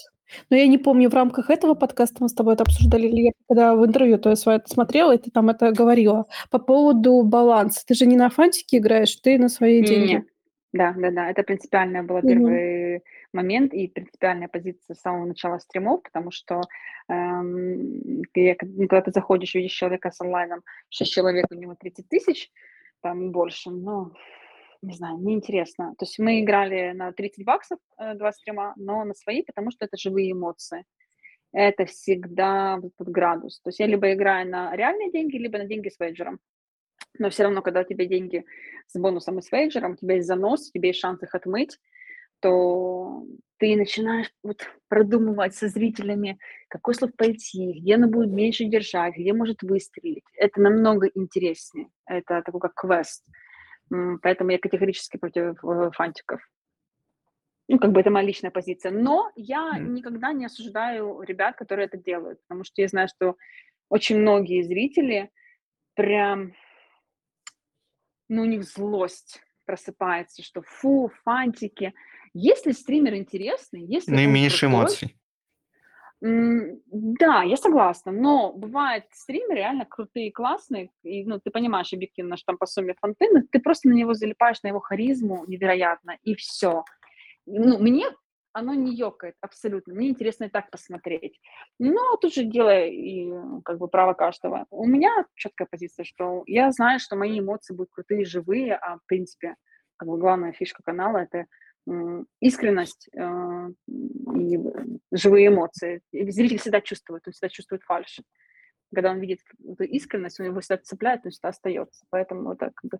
[0.51, 3.33] Но я не помню, в рамках этого подкаста мы с тобой это обсуждали, или я
[3.49, 6.27] когда в интервью то есть это смотрела, и ты там это говорила.
[6.51, 7.85] По поводу баланса.
[7.87, 10.13] Ты же не на фантике играешь, ты на свои деньги.
[10.13, 10.27] Нет.
[10.73, 11.31] Да, да, да.
[11.31, 13.01] Это принципиальный был первый mm-hmm.
[13.35, 16.63] момент и принципиальная позиция с самого начала стримов, потому что
[17.09, 22.51] эм, когда ты заходишь, видишь человека с онлайном, 6 человек, у него 30 тысяч,
[23.03, 24.13] там больше, ну,
[24.83, 25.95] не знаю, неинтересно.
[25.97, 29.85] То есть мы играли на 30 баксов э, два стрима, но на свои, потому что
[29.85, 30.85] это живые эмоции.
[31.53, 33.61] Это всегда под градус.
[33.61, 36.41] То есть я либо играю на реальные деньги, либо на деньги с вейджером.
[37.19, 38.45] Но все равно, когда у тебя деньги
[38.87, 41.79] с бонусом и с вейджером, у тебя есть занос, у тебя есть шанс их отмыть,
[42.41, 43.25] то
[43.59, 49.33] ты начинаешь вот продумывать со зрителями, какой слов пойти, где она будет меньше держать, где
[49.33, 50.25] может выстрелить.
[50.35, 51.89] Это намного интереснее.
[52.07, 53.25] Это такой как квест.
[54.23, 56.41] Поэтому я категорически против э, фантиков.
[57.69, 58.91] Ну, как бы это моя личная позиция.
[58.91, 63.37] Но я никогда не осуждаю ребят, которые это делают, потому что я знаю, что
[63.89, 65.31] очень многие зрители
[65.95, 66.55] прям,
[68.29, 71.93] ну, у них злость просыпается, что фу, фантики.
[72.35, 74.11] Если стример интересный, если...
[74.11, 75.17] Наименьшие эмоций.
[76.25, 82.47] Да, я согласна, но бывают стримеры реально крутые, классные, и, ну, ты понимаешь объективно, что
[82.47, 86.37] там по сумме фонты, но ты просто на него залипаешь, на его харизму невероятно, и
[86.37, 86.85] все.
[87.47, 88.07] Ну, мне
[88.53, 91.41] оно не ёкает абсолютно, мне интересно и так посмотреть.
[91.81, 93.33] Но тут же дело и
[93.65, 94.67] как бы право каждого.
[94.71, 99.07] У меня четкая позиция, что я знаю, что мои эмоции будут крутые, живые, а в
[99.07, 99.57] принципе
[99.97, 101.47] как бы главная фишка канала– это
[102.41, 104.59] искренность э, и
[105.11, 106.01] живые эмоции.
[106.13, 108.21] Зритель всегда чувствует, он всегда чувствует фальшь.
[108.95, 112.05] Когда он видит эту искренность, он его всегда цепляет, он всегда остается.
[112.11, 112.99] Поэтому это как бы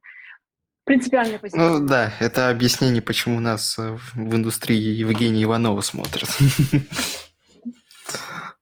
[0.85, 1.69] принципиальная позиция.
[1.69, 6.29] Ну да, это объяснение, почему нас э, в индустрии Евгения Иванова смотрят.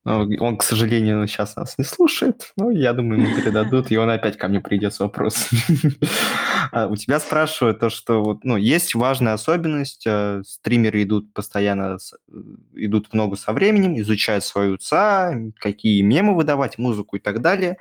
[0.05, 4.39] Он, к сожалению, сейчас нас не слушает, но я думаю, ему передадут, и он опять
[4.39, 5.59] ко мне придет с вопросом.
[6.73, 11.99] А у тебя спрашивают то, что вот, ну, есть важная особенность, э, стримеры идут постоянно,
[12.29, 12.35] э,
[12.75, 17.77] идут много со временем, изучают свою ЦА, какие мемы выдавать, музыку и так далее.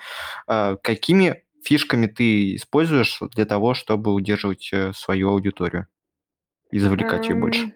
[0.47, 5.87] А какими фишками ты используешь для того, чтобы удерживать э, свою аудиторию
[6.71, 7.73] и завлекать ее больше?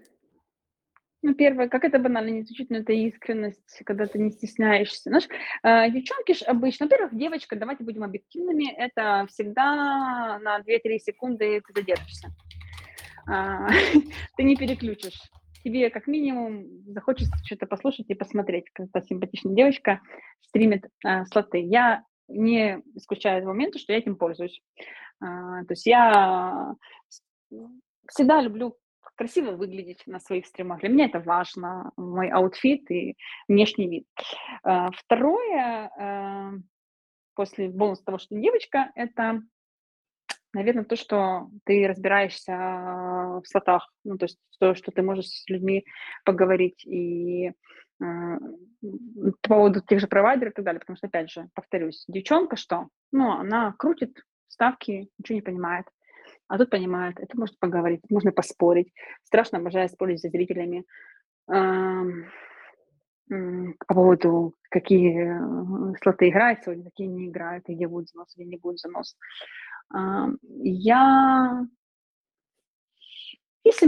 [1.25, 5.09] Ну, первое, как это банально не звучит, но это искренность, когда ты не стесняешься.
[5.09, 5.27] Знаешь,
[5.63, 11.73] э, девчонки ж обычно, во-первых, девочка, давайте будем объективными, это всегда на 2-3 секунды ты
[11.79, 12.27] задержишься.
[13.25, 13.69] А,
[14.35, 15.21] ты не переключишь.
[15.63, 20.01] Тебе как минимум захочется что-то послушать и посмотреть, когда симпатичная девочка
[20.41, 21.59] стримит а, слоты.
[21.59, 24.61] Я не исключаю момента, что я этим пользуюсь.
[25.21, 26.75] А, то есть я
[28.09, 28.75] всегда люблю
[29.15, 30.79] красиво выглядеть на своих стримах.
[30.79, 33.15] Для меня это важно, мой аутфит и
[33.47, 34.07] внешний вид.
[34.63, 36.51] А, второе, а,
[37.35, 39.41] после бонуса того, что девочка, это,
[40.53, 45.49] наверное, то, что ты разбираешься в слотах, ну, то есть то, что ты можешь с
[45.49, 45.85] людьми
[46.25, 47.51] поговорить и
[48.01, 48.37] а,
[49.41, 52.87] по поводу тех же провайдеров и так далее, потому что, опять же, повторюсь, девчонка что?
[53.11, 55.85] Ну, она крутит ставки, ничего не понимает,
[56.53, 58.93] а тут понимает, это может поговорить, можно поспорить.
[59.23, 60.85] Страшно обожаю спорить со зрителями
[61.47, 62.05] по
[63.87, 68.57] поводу, какие э, слоты играют сегодня, какие не играют, и где будет занос или не
[68.57, 69.17] будет занос.
[69.91, 71.65] Я
[73.63, 73.87] если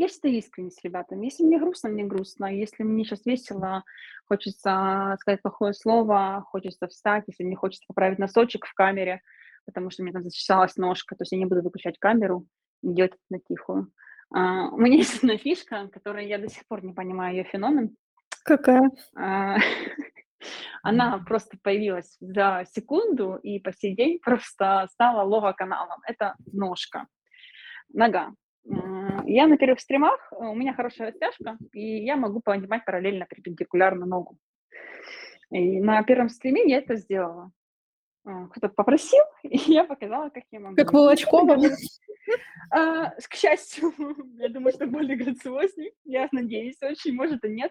[0.00, 1.26] я всегда искренне с ребятами.
[1.26, 2.46] Если мне грустно, мне грустно.
[2.46, 3.84] Если мне сейчас весело,
[4.24, 9.20] хочется сказать плохое слово, хочется встать, если мне хочется поправить носочек в камере,
[9.66, 12.46] потому что мне там зачесалась ножка, то есть я не буду выключать камеру
[12.82, 13.92] делать это на тихую.
[14.34, 17.96] А, у меня есть одна фишка, которая я до сих пор не понимаю ее феномен.
[18.44, 18.90] Какая?
[19.16, 19.56] А,
[20.82, 26.00] она просто появилась за секунду и по сей день просто стала лого-каналом.
[26.06, 27.06] Это ножка,
[27.92, 28.32] нога.
[29.24, 34.38] Я на первых стримах, у меня хорошая растяжка, и я могу поднимать параллельно перпендикулярно ногу.
[35.50, 37.52] И на первом стриме я это сделала.
[38.26, 40.76] А, кто-то попросил, и я показала, как я могу.
[40.76, 41.56] Как Волочкова?
[42.72, 43.94] А, к счастью,
[44.38, 45.92] я думаю, что более грациозней.
[46.04, 47.70] Я надеюсь очень, может и нет.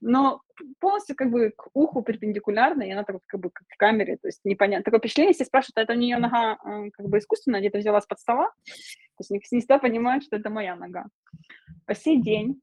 [0.00, 0.40] Но
[0.80, 4.28] полностью как бы к уху перпендикулярно, и она так как бы как в камере, то
[4.28, 4.84] есть непонятно.
[4.84, 8.06] Такое впечатление, если спрашивают, а это у нее нога а, как бы искусственно где-то взялась
[8.06, 11.04] под стола, то есть не всегда понимают, что это моя нога.
[11.84, 12.62] По сей день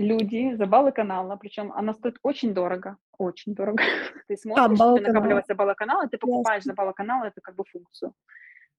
[0.00, 3.82] люди за баллы канала, причем она стоит очень дорого, очень дорого.
[4.28, 7.64] Ты смотришь, а, ты накапливается баллы канала, ты покупаешь за баллы канала эту как бы
[7.64, 8.12] функцию.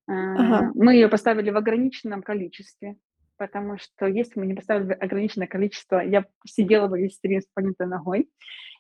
[0.08, 0.66] Ага.
[0.66, 2.98] Э, мы ее поставили в ограниченном количестве,
[3.38, 7.88] потому что если мы не поставили ограниченное количество, я сидела бы весь стрим с поднятой
[7.88, 8.30] ногой,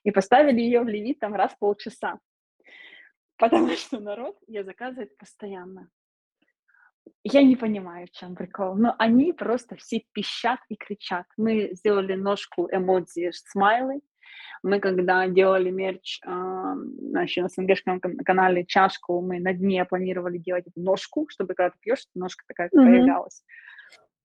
[0.03, 2.19] и поставили ее в лимит там раз в полчаса,
[3.37, 5.89] потому что народ ее заказывает постоянно.
[7.23, 11.25] Я не понимаю, в чем прикол, но они просто все пищат и кричат.
[11.37, 14.01] Мы сделали ножку эмодзи смайлы.
[14.63, 20.79] Мы когда делали мерч э, на СНГшном канале чашку, мы на дне планировали делать эту
[20.81, 22.85] ножку, чтобы когда ты пьешь, ножка такая mm-hmm.
[22.85, 23.43] появлялась.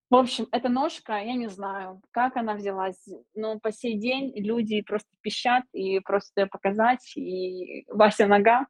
[0.09, 4.81] В общем, эта ножка, я не знаю, как она взялась, но по сей день люди
[4.83, 8.67] просто пищат и просто показать, и Вася нога,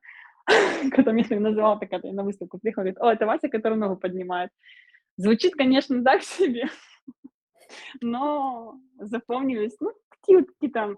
[0.96, 4.50] Потом если называла, так это на выставку приехала, говорит, о, это Вася, который ногу поднимает.
[5.16, 6.68] Звучит, конечно, так себе,
[8.00, 10.96] но запомнились, ну, какие-то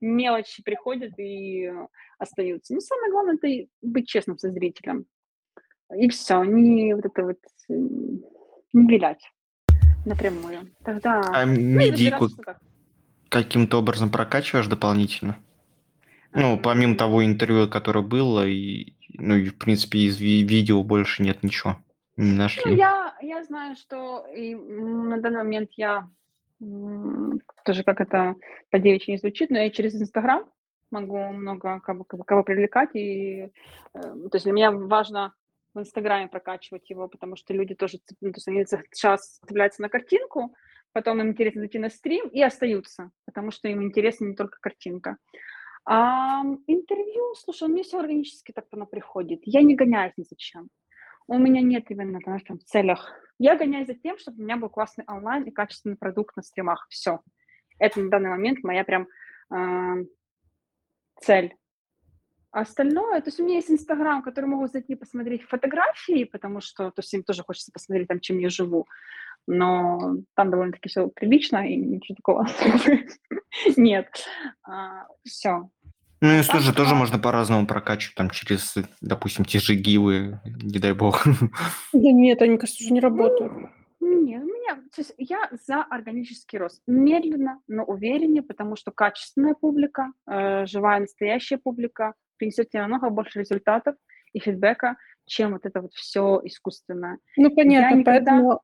[0.00, 1.70] мелочи приходят и
[2.18, 2.74] остаются.
[2.74, 5.06] Ну, самое главное, это быть честным со зрителем.
[5.94, 7.38] И все, не вот это вот,
[7.68, 9.22] не вилять
[10.04, 10.70] напрямую.
[10.84, 11.20] Тогда...
[11.32, 12.28] А ну, медику
[13.28, 15.38] каким-то образом прокачиваешь дополнительно?
[16.36, 21.22] Ну, помимо того интервью, которое было, и, ну, и в принципе, из ви- видео больше
[21.22, 21.78] нет ничего.
[22.16, 22.76] Не Ну, нашли.
[22.76, 26.08] я, я знаю, что и на данный момент я
[27.64, 28.34] тоже как это
[28.70, 30.44] по девичьи не звучит, но я через Инстаграм
[30.90, 32.90] могу много кого, кого, кого привлекать.
[32.94, 33.50] И,
[33.94, 35.34] э, то есть для меня важно
[35.74, 39.88] в Инстаграме прокачивать его, потому что люди тоже, ну, то есть они сейчас цепляются на
[39.88, 40.54] картинку,
[40.92, 45.16] потом им интересно зайти на стрим и остаются, потому что им интересна не только картинка.
[45.88, 49.40] А, интервью, слушай, у меня все органически так оно приходит.
[49.44, 50.68] Я не гоняюсь ни зачем.
[51.28, 53.12] У меня нет именно, знаешь, там, в целях.
[53.38, 56.86] Я гоняюсь за тем, чтобы у меня был классный онлайн и качественный продукт на стримах.
[56.90, 57.20] Все.
[57.78, 59.06] Это на данный момент моя прям
[59.54, 60.04] э,
[61.20, 61.54] цель.
[62.50, 67.00] Остальное, то есть у меня есть Инстаграм, который могут зайти посмотреть фотографии, потому что, то
[67.00, 68.86] есть им тоже хочется посмотреть там, чем я живу
[69.46, 72.46] но там довольно-таки все прилично, и ничего такого
[73.76, 74.08] нет.
[74.64, 75.70] А, все.
[76.20, 80.92] Ну и слушай, тоже можно по-разному прокачивать, там через, допустим, те же гивы, не дай
[80.92, 81.26] бог.
[81.92, 83.52] Да нет, они, кажется, уже не работают.
[84.00, 86.82] Нет, у меня, то есть я за органический рост.
[86.86, 93.40] Медленно, но увереннее, потому что качественная публика, э, живая настоящая публика принесет тебе намного больше
[93.40, 93.96] результатов
[94.32, 94.96] и фидбэка,
[95.26, 97.18] чем вот это вот все искусственное.
[97.36, 98.12] Ну, понятно, никогда...
[98.12, 98.60] поэтому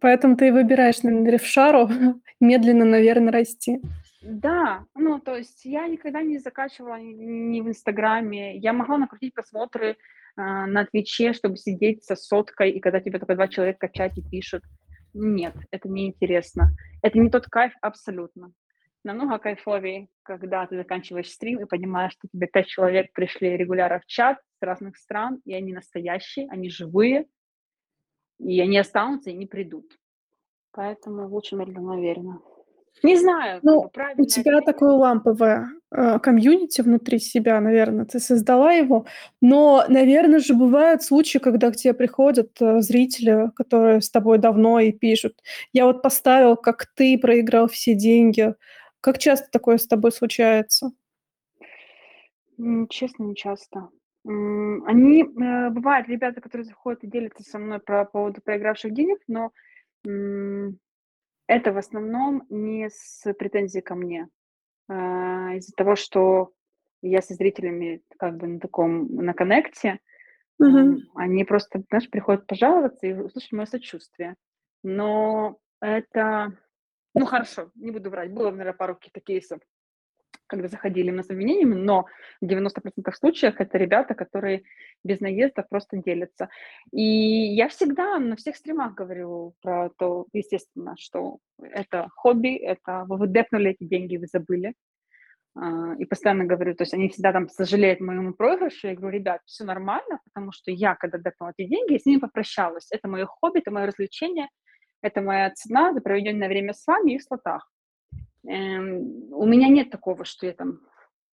[0.00, 1.88] Поэтому ты и выбираешь, наверное, рефшару
[2.40, 3.80] медленно, наверное, расти.
[4.26, 8.56] Да, ну, то есть я никогда не закачивала ни в Инстаграме.
[8.56, 9.96] Я могла накрутить просмотры э,
[10.36, 14.62] на Твиче, чтобы сидеть со соткой, и когда тебе только два человека качать и пишут.
[15.12, 16.70] Нет, это не интересно.
[17.02, 18.52] Это не тот кайф абсолютно.
[19.04, 24.06] Намного кайфовее, когда ты заканчиваешь стрим и понимаешь, что тебе пять человек пришли регулярно в
[24.06, 27.26] чат с разных стран, и они настоящие, они живые,
[28.38, 29.98] и они останутся и не придут.
[30.72, 32.40] Поэтому лучше медленно, уверенно.
[33.02, 34.22] Не знаю, ну, как бы правильно.
[34.22, 34.72] У тебя это...
[34.72, 39.06] такое ламповое э, комьюнити внутри себя, наверное, ты создала его.
[39.40, 44.80] Но, наверное же, бывают случаи, когда к тебе приходят э, зрители, которые с тобой давно
[44.80, 45.42] и пишут.
[45.72, 48.54] Я вот поставил, как ты проиграл все деньги.
[49.00, 50.92] Как часто такое с тобой случается?
[52.88, 53.90] Честно, не часто.
[54.24, 59.50] Они, э, бывают ребята, которые заходят и делятся со мной про поводу проигравших денег, но
[61.46, 64.28] это в основном не с претензией ко мне.
[64.88, 66.52] А, из-за того, что
[67.02, 70.00] я со зрителями как бы на таком, на коннекте,
[70.58, 70.98] Мгм.
[71.16, 74.36] они просто, знаешь, приходят пожаловаться и услышать мое сочувствие.
[74.82, 76.56] Но это,
[77.14, 79.60] ну хорошо, не буду врать, было, наверное, пару каких-то кейсов,
[80.46, 82.06] когда заходили именно с обвинениями, но
[82.40, 84.62] в 90% случаев это ребята, которые
[85.02, 86.48] без наезда просто делятся.
[86.92, 93.26] И я всегда на всех стримах говорю про то, естественно, что это хобби, это вы
[93.28, 94.74] депнули эти деньги, вы забыли.
[95.56, 98.88] А, и постоянно говорю, то есть они всегда там сожалеют моему проигрышу.
[98.88, 102.20] Я говорю, ребят, все нормально, потому что я, когда депнула эти деньги, я с ними
[102.20, 102.88] попрощалась.
[102.90, 104.48] Это мое хобби, это мое развлечение,
[105.00, 107.70] это моя цена за проведенное время с вами и в слотах.
[108.46, 110.80] Эм, у меня нет такого, что я там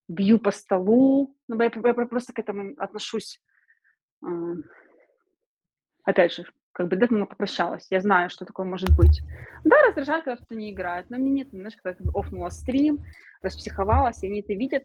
[0.07, 1.36] бью по столу.
[1.47, 3.41] Ну, я, просто к этому отношусь.
[4.26, 4.28] Э,
[6.03, 7.88] опять же, как бы Дэтмана попрощалась.
[7.89, 9.22] Я знаю, что такое может быть.
[9.64, 12.99] Да, раздражает, когда кто-то не играет, но мне нет, знаешь, когда офнула стрим,
[13.41, 14.84] распсиховалась, и они это видят,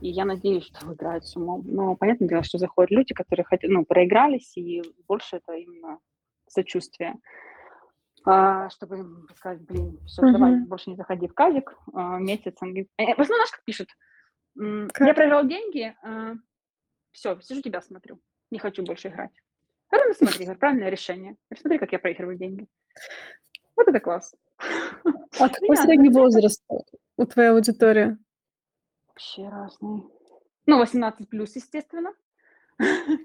[0.00, 1.62] и я надеюсь, что играют с умом.
[1.66, 5.98] Но понятное дело, что заходят люди, которые хотят, ну, проигрались, и больше это именно
[6.48, 7.14] сочувствие
[8.20, 10.32] чтобы сказать, блин, все, угу.
[10.32, 12.56] давай, больше не заходи в казик, а, месяц.
[12.60, 13.88] Говорит, э, в основном, знаешь, как пишут,
[14.54, 15.06] как?
[15.06, 16.34] я проиграл деньги, а,
[17.12, 19.32] все, сижу тебя смотрю, не хочу больше играть.
[19.88, 21.36] Правильно смотри, правильное решение.
[21.56, 22.66] Смотри, как я проигрываю деньги.
[23.76, 24.34] Вот это класс.
[24.58, 24.58] А
[25.48, 26.62] какой средний возраст
[27.16, 28.18] у твоей аудитории?
[29.08, 30.02] Вообще разный.
[30.66, 32.12] Ну, 18 плюс, естественно.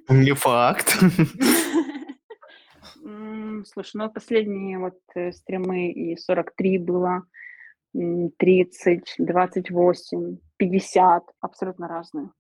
[0.08, 0.98] Не факт.
[3.66, 7.24] Слушай, ну последние вот э, стримы и 43 было,
[7.94, 12.32] 30, 28, 50, абсолютно разные.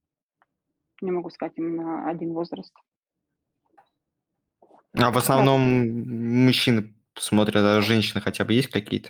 [1.01, 2.74] Не могу сказать именно один возраст.
[4.95, 5.61] А в основном
[6.45, 9.09] мужчины смотрят, а женщины хотя бы есть какие-то?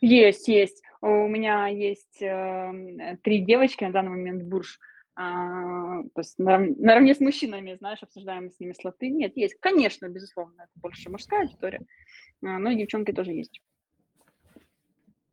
[0.00, 0.82] Есть, есть.
[1.00, 4.78] У меня есть э, три девочки на данный момент бурж.
[5.16, 9.10] А, то есть нарав- наравне с мужчинами, знаешь, обсуждаем с ними слоты.
[9.10, 11.80] Нет, есть, конечно, безусловно, это больше мужская аудитория,
[12.42, 13.60] а, но и девчонки тоже есть.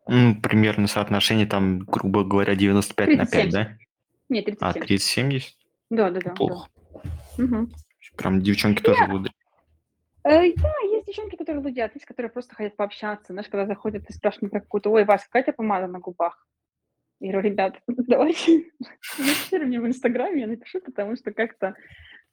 [0.08, 3.78] Ну, примерно соотношение там, грубо говоря, 95 на 5, да?
[4.30, 4.62] Нет, 37.
[4.62, 5.44] А, 30-70?
[5.90, 6.34] Да, да, да.
[6.34, 6.70] Плохо.
[7.38, 7.44] Да.
[7.44, 7.70] Угу.
[8.18, 9.32] Прям девчонки тоже будут.
[10.24, 13.32] Э, да, есть девчонки, которые лудят, есть, которые просто хотят пообщаться.
[13.32, 16.46] Знаешь, когда заходят и спрашивают какую-то, ой, Вася, какая у тебя помада на губах?
[17.20, 18.66] Я говорю, ребят, давайте
[19.52, 21.76] мне в Инстаграме, я напишу, потому что как-то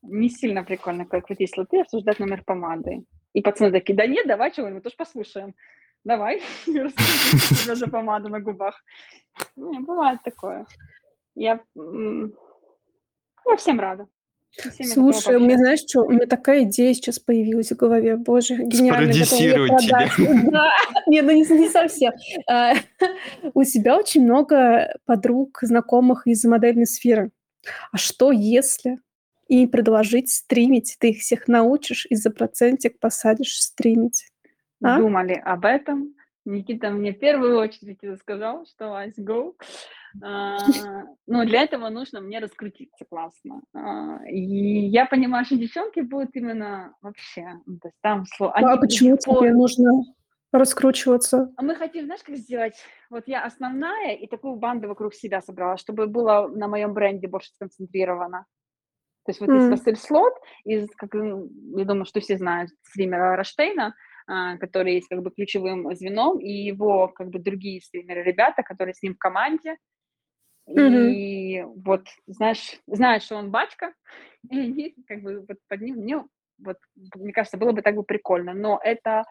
[0.03, 3.05] не сильно прикольно, как вот если ты обсуждать номер помады.
[3.33, 5.55] И пацаны такие, да нет, давай чего мы тоже послушаем.
[6.05, 8.83] Давай, расскажи за помаду на губах.
[9.57, 10.67] Не, бывает такое.
[11.35, 14.07] Я, я всем рада.
[14.83, 18.17] Слушай, у меня, знаешь, что, у меня такая идея сейчас появилась в голове.
[18.17, 19.13] Боже, гениально.
[19.13, 20.09] Спродюсировать тебя.
[20.51, 20.71] Да,
[21.07, 22.13] нет, ну не, не совсем.
[22.49, 22.75] А,
[23.55, 27.31] у тебя очень много подруг, знакомых из модельной сферы.
[27.93, 29.01] А что если
[29.49, 30.97] и предложить стримить?
[30.99, 34.29] Ты их всех научишь и за процентик посадишь стримить.
[34.83, 34.99] А?
[34.99, 36.15] Думали об этом.
[36.45, 39.55] Никита мне в первую очередь сказал, что Вась, go.
[40.23, 40.59] А,
[41.27, 43.63] но для этого нужно мне раскрутиться классно.
[43.75, 48.53] А, и я понимаю, что девчонки будут именно вообще, ну, то есть там слово.
[48.53, 49.91] А почему тебе нужно
[50.53, 51.53] раскручиваться?
[51.57, 52.75] А мы хотим, знаешь, как сделать?
[53.11, 57.51] Вот я основная и такую банду вокруг себя собрала, чтобы было на моем бренде больше
[57.55, 58.47] сконцентрировано.
[59.25, 59.57] То есть вот mm.
[59.57, 60.35] есть Василь Слот,
[60.65, 63.95] из, как, я думаю, что все знают, стримера Раштейна,
[64.27, 69.03] который есть как бы ключевым звеном, и его как бы другие стримеры, ребята, которые с
[69.03, 69.77] ним в команде,
[70.69, 71.11] Mm-hmm.
[71.11, 73.93] И вот, знаешь, знаешь, что он батька,
[74.51, 76.25] и как бы вот под ним, мне,
[76.59, 76.79] вот,
[77.17, 79.25] мне кажется, было бы так бы прикольно, но это,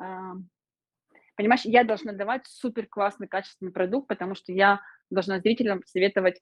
[0.00, 0.32] э,
[1.36, 4.80] понимаешь, я должна давать супер классный, качественный продукт, потому что я
[5.10, 6.40] должна зрителям советовать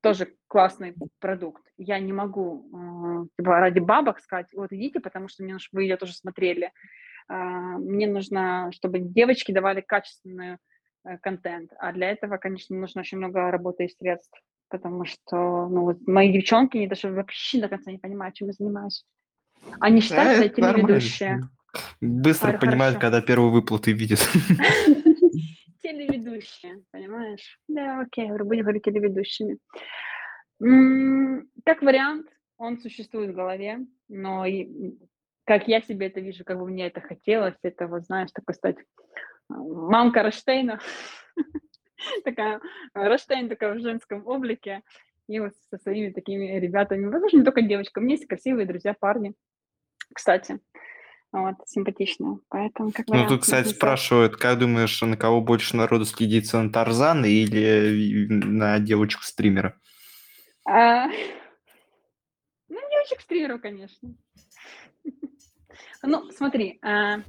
[0.00, 1.62] тоже классный продукт.
[1.76, 6.12] Я не могу э, ради бабок сказать, вот идите, потому что мне, вы ее тоже
[6.14, 6.72] смотрели.
[7.28, 7.34] Э,
[7.78, 10.58] мне нужно, чтобы девочки давали качественную
[11.22, 11.72] контент.
[11.78, 16.32] А для этого, конечно, нужно очень много работы и средств, потому что ну, вот мои
[16.32, 19.04] девчонки, они даже вообще до конца не понимают, чем я занимаюсь.
[19.80, 21.48] Они считают, что я телеведущая.
[22.00, 23.00] Быстро Говорю, понимают, хорошо.
[23.00, 24.18] когда первую выплаты видят.
[25.82, 27.58] Телеведущие, понимаешь?
[27.68, 29.58] Да, окей, будем говорить телеведущими.
[31.64, 34.44] Как вариант, он существует в голове, но
[35.44, 38.76] как я себе это вижу, как бы мне это хотелось, это вот, знаешь, такой стать
[39.56, 40.80] мамка Раштейна,
[42.24, 42.60] такая,
[42.94, 44.82] Раштейн такая в женском облике,
[45.28, 48.94] и вот со своими такими ребятами, возможно, не только девочками, у меня есть красивые друзья,
[48.98, 49.34] парни,
[50.14, 50.60] кстати,
[51.32, 56.60] вот, симпатичные, поэтому как Ну, тут, кстати, спрашивают, как думаешь, на кого больше народу следится,
[56.60, 59.78] на Тарзана или на девочку-стримера?
[60.68, 61.08] А,
[62.68, 64.14] Ну, девочек-стримеров, конечно.
[66.04, 67.22] Ну, смотри, а,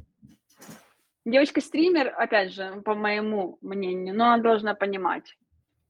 [1.25, 5.35] девочка-стример, опять же, по моему мнению, но она должна понимать.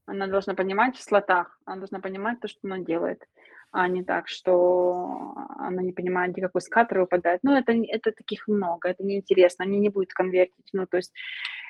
[0.06, 3.24] Она должна понимать в слотах, она должна понимать то, что она делает,
[3.72, 7.40] а не так, что она не понимает, где какой скатер выпадает.
[7.44, 10.68] Ну, это, это таких много, это неинтересно, они не будут конвертить.
[10.74, 11.14] Ну, то есть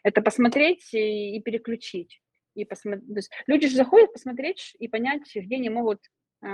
[0.04, 2.22] это посмотреть и, и переключить.
[2.56, 3.08] И посмотреть.
[3.08, 6.00] То есть люди же заходят посмотреть и понять, где они могут,
[6.42, 6.48] э,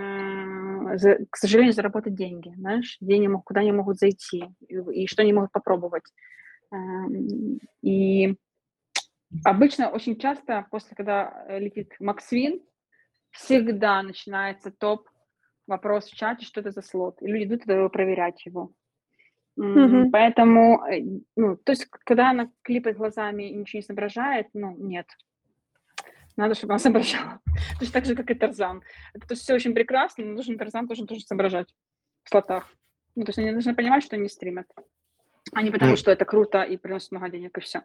[1.29, 5.21] к сожалению, заработать деньги, знаешь, где они могут, куда они могут зайти и, и что
[5.21, 6.03] они могут попробовать.
[6.71, 8.35] Эм, И
[9.43, 12.61] обычно очень часто после, когда э, летит Максвин,
[13.31, 15.07] всегда начинается топ
[15.67, 17.21] вопрос в чате, что это за слот.
[17.21, 18.71] И люди идут туда проверять его.
[19.55, 20.11] Мгм.
[20.11, 21.03] Поэтому, э,
[21.35, 25.07] ну, то есть, когда она клипает глазами и ничего не соображает, ну, нет.
[26.37, 27.39] Надо, чтобы она соображала.
[27.77, 28.81] Точно так же, как и Тарзан.
[29.13, 31.73] Это то есть все очень прекрасно, но нужен Тарзан тоже должен соображать
[32.23, 32.73] в слотах.
[33.15, 34.67] Ну, то есть они должны понимать, что они стримят.
[35.53, 37.81] А не потому, Ну, что это круто и приносит много денег, и все.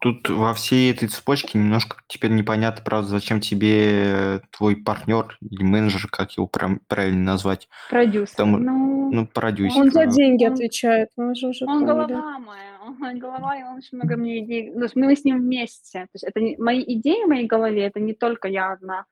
[0.00, 6.08] Тут во всей этой цепочке немножко теперь непонятно, правда, зачем тебе твой партнер или менеджер,
[6.10, 8.36] как его прям правильно назвать, Продюсер.
[8.36, 9.80] Потому- Ну, ну, продюсер.
[9.80, 10.06] Он за да.
[10.06, 12.12] деньги Он- отвечает, мы же уже Он поняли.
[12.12, 14.72] голова моя, он голова, и он очень много мне идей.
[14.74, 16.00] То есть мы с ним вместе.
[16.00, 19.06] То есть это не, мои идеи в моей голове, это не только я одна.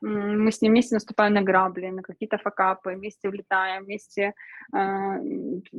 [0.00, 4.34] Мы с ним вместе наступаем на грабли, на какие-то факапы, вместе улетаем, вместе
[4.72, 5.20] э,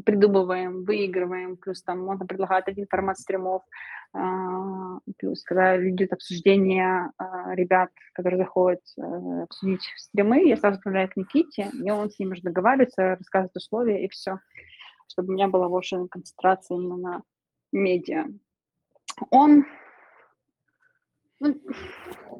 [0.05, 1.57] придумываем, выигрываем.
[1.57, 3.63] Плюс там он там предлагает один формат стримов.
[4.13, 11.09] а, Плюс, когда идет обсуждение а, ребят, которые заходят э, обсудить стримы, я сразу отправляю
[11.09, 14.39] к Никите, и он с ним уже договаривается, рассказывает условия, и все
[15.11, 17.24] чтобы у меня была больше концентрация именно на
[17.72, 18.26] медиа.
[19.30, 19.65] Он...
[21.39, 21.59] Ну,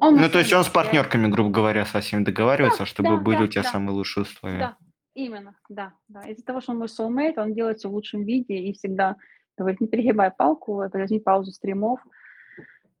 [0.02, 3.36] он Ну, то есть он с партнерками, грубо говоря, со всеми договаривается, чтобы да, были
[3.36, 3.70] да, у тебя да.
[3.70, 4.58] самые лучшие условия.
[4.58, 4.76] Да,
[5.14, 6.22] именно, да, да.
[6.22, 9.14] Из-за того, что он мой soulmate, он делается в лучшем виде и всегда
[9.56, 12.00] говорит, не перегибай палку, возьми паузу стримов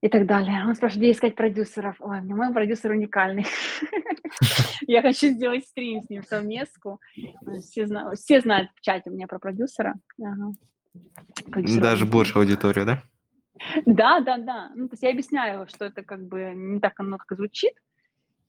[0.00, 0.64] и так далее.
[0.64, 1.96] Он спрашивает, где искать продюсеров?
[1.98, 3.46] Ой, меня мой продюсер уникальный.
[4.86, 7.00] Я хочу сделать стрим с ним совместку.
[7.62, 9.96] Все знают, все знают в чате у меня про продюсера.
[11.80, 13.02] Даже больше аудиторию, да?
[13.86, 14.70] Да, да, да.
[14.74, 17.74] Ну, то есть я объясняю, что это как бы не так оно как звучит,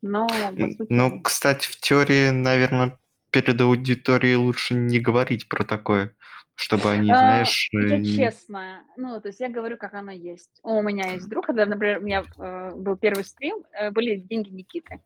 [0.01, 0.87] но сути...
[0.89, 2.97] Ну, кстати, в теории, наверное,
[3.31, 6.13] перед аудиторией лучше не говорить про такое,
[6.55, 7.69] чтобы они, А, знаешь...
[7.71, 10.51] Я э, не- честная, ну, то есть я говорю, как оно есть.
[10.61, 14.49] У меня есть друг, когда, например, у меня э, был первый стрим, э, были деньги
[14.49, 14.99] Никиты.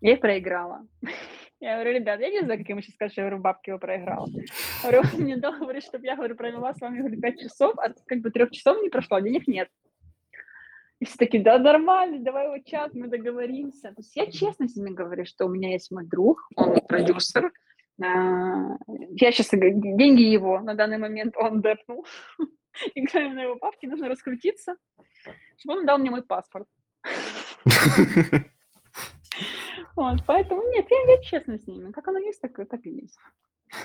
[0.00, 0.86] Я их проиграла.
[1.60, 4.28] Я говорю, ребят, я не знаю, как ему сейчас что я говорю, бабки его проиграла.
[4.82, 8.20] Говорю, мне дал, говорит, чтобы я, говорю, провела с вами, говорю, 5 часов, а как
[8.20, 9.68] бы трех часов не прошло, а денег нет.
[11.00, 13.88] И все такие, да, нормально, давай вот час, мы договоримся.
[13.88, 17.52] То есть я честно с ними говорю, что у меня есть мой друг, он продюсер,
[18.00, 22.06] а, я сейчас деньги его на данный момент он депнул.
[22.94, 24.76] Играем на его бабки, нужно раскрутиться,
[25.56, 26.68] чтобы он дал мне мой паспорт.
[29.98, 31.90] Вот, поэтому нет, я, я честно с ними.
[31.90, 33.18] Как оно есть, так, так и есть.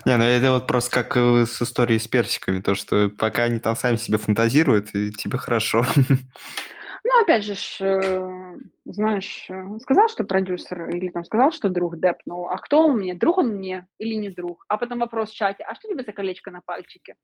[0.06, 3.58] Не, ну это вот просто как э, с историей с персиками, то, что пока они
[3.58, 5.84] там сами себе фантазируют, и тебе хорошо.
[7.06, 12.48] Ну, опять же, э, знаешь, э, сказал, что продюсер, или там сказал, что друг депнул.
[12.48, 13.14] А кто он мне?
[13.14, 14.64] Друг он мне или не друг?
[14.70, 17.16] А потом вопрос в чате, а что тебе за колечко на пальчике?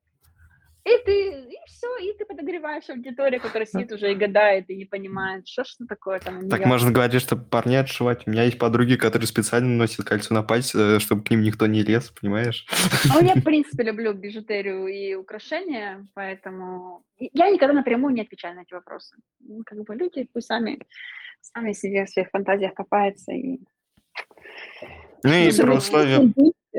[0.89, 4.85] И ты, и все, и ты подогреваешь аудиторию, которая сидит уже и гадает, и не
[4.85, 6.49] понимает, что что такое там.
[6.49, 8.25] Так можно говорить, что парней отшивать.
[8.25, 11.67] У меня есть подруги, которые специально носят кольцо на пальце, э, чтобы к ним никто
[11.67, 12.65] не лез, понимаешь?
[13.05, 18.61] Ну, я, в принципе, люблю бижутерию и украшения, поэтому я никогда напрямую не отвечаю на
[18.61, 19.15] эти вопросы.
[19.39, 20.79] Ну, Как бы люди пусть сами,
[21.41, 23.59] сами себе в своих фантазиях копаются и
[25.23, 26.33] Ну и Слушай,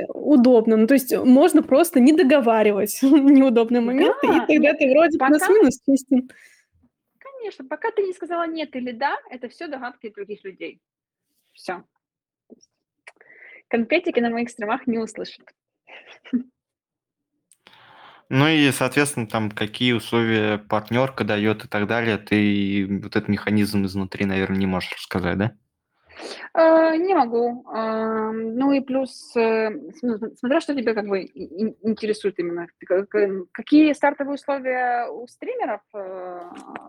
[0.09, 0.77] ну, Удобно.
[0.77, 5.19] Ну, то есть можно просто не договаривать в неудобные моменты, Да, и тогда ты вроде
[5.19, 6.31] пока- плюс-минус честен.
[7.19, 10.81] Конечно, пока ты не сказала нет или да, это все догадки других людей.
[11.53, 11.85] Все.
[13.69, 15.47] Конкретики на моих стримах не услышат.
[18.29, 23.85] Ну и, соответственно, там какие условия партнерка дает и так далее, ты вот этот механизм
[23.85, 25.57] изнутри, наверное, не можешь рассказать, да?
[26.55, 27.65] Э, не могу.
[27.69, 29.71] А, ну и плюс, э,
[30.03, 32.67] ну, смотря что тебя как бы интересует именно.
[33.53, 36.41] Какие стартовые условия у стримеров э,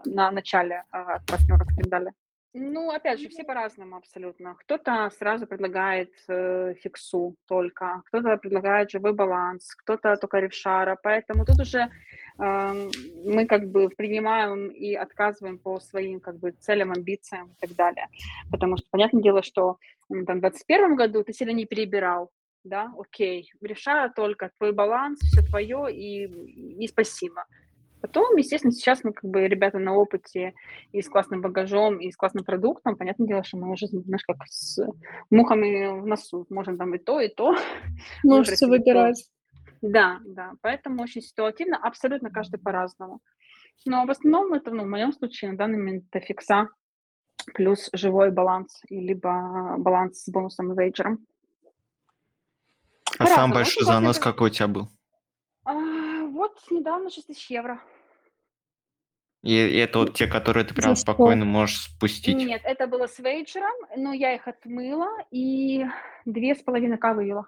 [0.05, 2.13] на начале от партнеров и так далее?
[2.53, 4.55] Ну, опять же, все по-разному абсолютно.
[4.55, 10.97] Кто-то сразу предлагает э, фиксу только, кто-то предлагает живой баланс, кто-то только ревшара.
[11.01, 11.89] Поэтому тут уже
[12.39, 12.89] э,
[13.25, 18.07] мы как бы принимаем и отказываем по своим как бы целям, амбициям и так далее.
[18.51, 19.77] Потому что, понятное дело, что
[20.09, 22.31] там, в 2021 году ты сильно не перебирал,
[22.65, 26.25] да, окей, решаю только твой баланс, все твое и,
[26.83, 27.45] и спасибо.
[28.01, 30.53] Потом, естественно, сейчас мы как бы ребята на опыте
[30.91, 32.95] и с классным багажом, и с классным продуктом.
[32.95, 34.79] Понятное дело, что мы уже, знаешь, как с
[35.29, 36.45] мухами в носу.
[36.49, 37.55] Можем там и то, и то.
[38.23, 39.29] Можете выбирать.
[39.81, 40.53] Да, да.
[40.61, 41.77] Поэтому очень ситуативно.
[41.77, 43.21] Абсолютно каждый по-разному.
[43.85, 46.67] Но в основном это, ну, в моем случае, на данный момент это фикса
[47.53, 51.25] плюс живой баланс, и либо баланс с бонусом и вейджером.
[53.17, 54.89] А самый большой занос какой у тебя был?
[55.65, 55.73] А,
[56.31, 57.81] вот недавно 6 тысяч евро.
[59.43, 62.37] И это вот те, которые ты прям спокойно можешь спустить?
[62.37, 65.85] Нет, это было с вейджером, но я их отмыла и
[66.25, 67.47] две с половиной к вывела.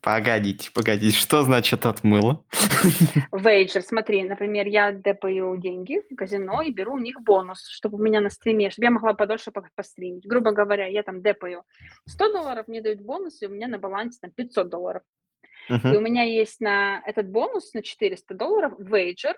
[0.00, 2.44] Погодите, погодите, что значит отмыла?
[3.32, 8.02] Вейджер, смотри, например, я депаю деньги в казино и беру у них бонус, чтобы у
[8.02, 10.26] меня на стриме, чтобы я могла подольше постримить.
[10.26, 11.62] Грубо говоря, я там депаю
[12.06, 15.02] 100 долларов, мне дают бонус, и у меня на балансе там 500 долларов.
[15.70, 15.94] Uh-huh.
[15.94, 19.36] И у меня есть на этот бонус на 400 долларов вейджер,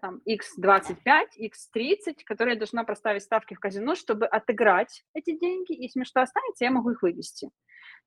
[0.00, 5.82] там X25, X30, которые я должна проставить ставки в казино, чтобы отыграть эти деньги, и
[5.82, 7.50] если мне что останется, я могу их вывести.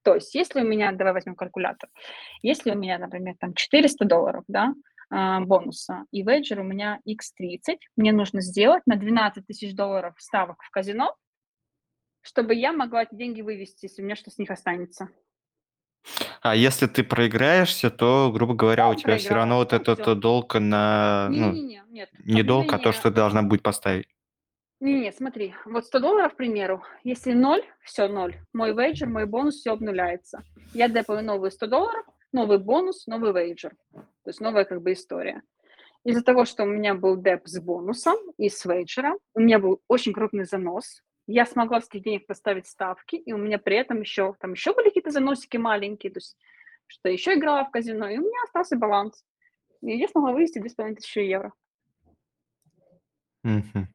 [0.04, 1.90] То есть, если у меня, давай возьмем калькулятор,
[2.44, 4.74] если у меня, например, там 400 долларов, да,
[5.10, 10.62] а, бонуса, и вейджер у меня X30, мне нужно сделать на 12 тысяч долларов ставок
[10.62, 11.16] в казино,
[12.22, 15.10] чтобы я могла эти деньги вывести, если у меня что с них останется.
[16.52, 20.16] А если ты проиграешься, то, грубо говоря, у тебя все равно вот этот всё.
[20.16, 21.28] долг на...
[21.30, 22.10] Ну, Не-не-не, нет.
[22.24, 24.08] не долг, а то, что ты должна будет поставить.
[24.80, 28.36] Не-не, смотри, вот 100 долларов, к примеру, если ноль, все ноль.
[28.54, 30.44] Мой вейджер, мой бонус, все обнуляется.
[30.74, 33.74] Я депаю новые 100 долларов, новый бонус, новый вейджер.
[33.92, 35.42] То есть новая как бы история.
[36.06, 39.82] Из-за того, что у меня был деп с бонусом и с вейджером, у меня был
[39.90, 44.02] очень крупный занос, я смогла с этих денег поставить ставки, и у меня при этом
[44.02, 46.38] еще, там еще были какие-то заносики маленькие, то есть
[46.88, 49.26] что еще играла в казино, и у меня остался баланс.
[49.82, 51.54] И я смогла вывести 2500 евро.
[53.44, 53.90] Мгм.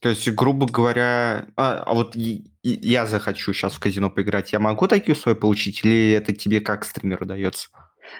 [0.00, 4.52] То есть, грубо говоря, а, а вот и- и я захочу сейчас в казино поиграть,
[4.52, 7.68] я могу такие условия получить, или это тебе как стримеру дается?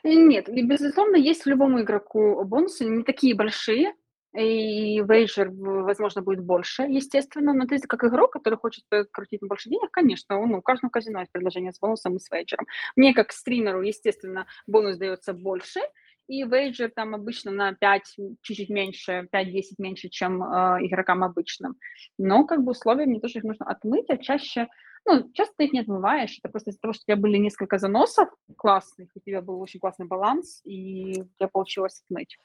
[0.05, 3.95] Нет, и, безусловно, есть любому игроку бонусы, не такие большие,
[4.39, 9.91] и вейджер, возможно, будет больше, естественно, но ты как игрок, который хочет крутить больше денег,
[9.91, 12.67] конечно, ну, у каждого казино есть предложение с бонусом и с вейджером.
[12.97, 15.81] Мне, как стримеру, естественно, бонус дается больше,
[16.29, 21.77] и вейджер там обычно на 5, чуть-чуть меньше, 5-10 меньше, чем э, игрокам обычным.
[22.19, 24.69] Но как бы условия мне тоже их нужно отмыть, а чаще,
[25.07, 27.79] ну, часто ты их не отмываешь, это просто из-за того, что у тебя были несколько
[27.79, 32.37] заносов классных, у тебя был очень классный баланс, и у тебя получилось отмыть.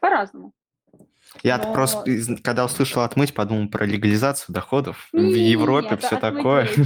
[0.00, 0.52] По-разному.
[1.42, 1.72] Я Но...
[1.72, 2.04] просто,
[2.42, 6.68] когда услышал отмыть, подумал про легализацию доходов не, в Европе, все такое.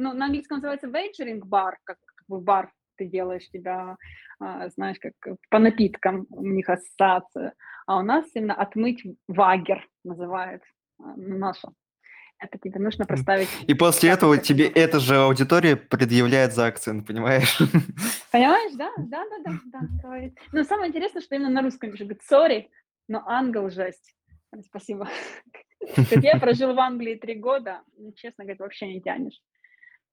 [0.00, 3.96] Ну, на английском называется вейджеринг бар, как, как бы бар ты делаешь тебя,
[4.38, 5.14] а, знаешь, как
[5.50, 7.54] по напиткам у них ассоциация.
[7.86, 10.62] А у нас именно отмыть вагер называют
[11.00, 11.70] а, наша.
[12.38, 13.48] Это тебе нужно проставить.
[13.66, 17.58] И после этого тебе эта же аудитория предъявляет за акцент, понимаешь?
[18.30, 18.90] Понимаешь, да?
[18.98, 20.30] Да, да, да, да.
[20.52, 22.68] Но самое интересное, что именно на русском пишут, говорит, sorry,
[23.08, 24.14] но ангел жесть.
[24.66, 25.08] Спасибо.
[26.10, 27.82] Я прожил в Англии три года,
[28.16, 29.40] честно говоря, вообще не тянешь.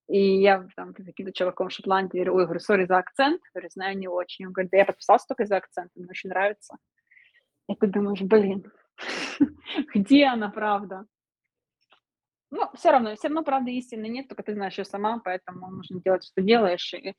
[0.08, 3.98] И я там каким-то чуваком в Шотландии говорю, ой, говорю, сори за акцент, говорю, знаю,
[3.98, 4.46] не очень.
[4.46, 6.78] Он говорит, да я подписался только за акцент, мне очень нравится.
[7.68, 8.72] И ты думаешь, блин,
[9.96, 11.06] где она правда?
[12.52, 16.00] Ну, все равно, все равно правды истины нет, только ты знаешь ее сама, поэтому нужно
[16.00, 17.16] делать, что делаешь, и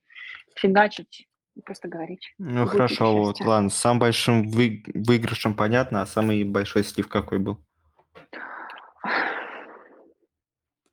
[0.55, 1.27] фигачить
[1.65, 2.35] просто говорить.
[2.39, 4.83] Ну Будет хорошо, вот, ладно, самым большим вы...
[4.95, 7.59] выигрышем понятно, а самый большой слив какой был?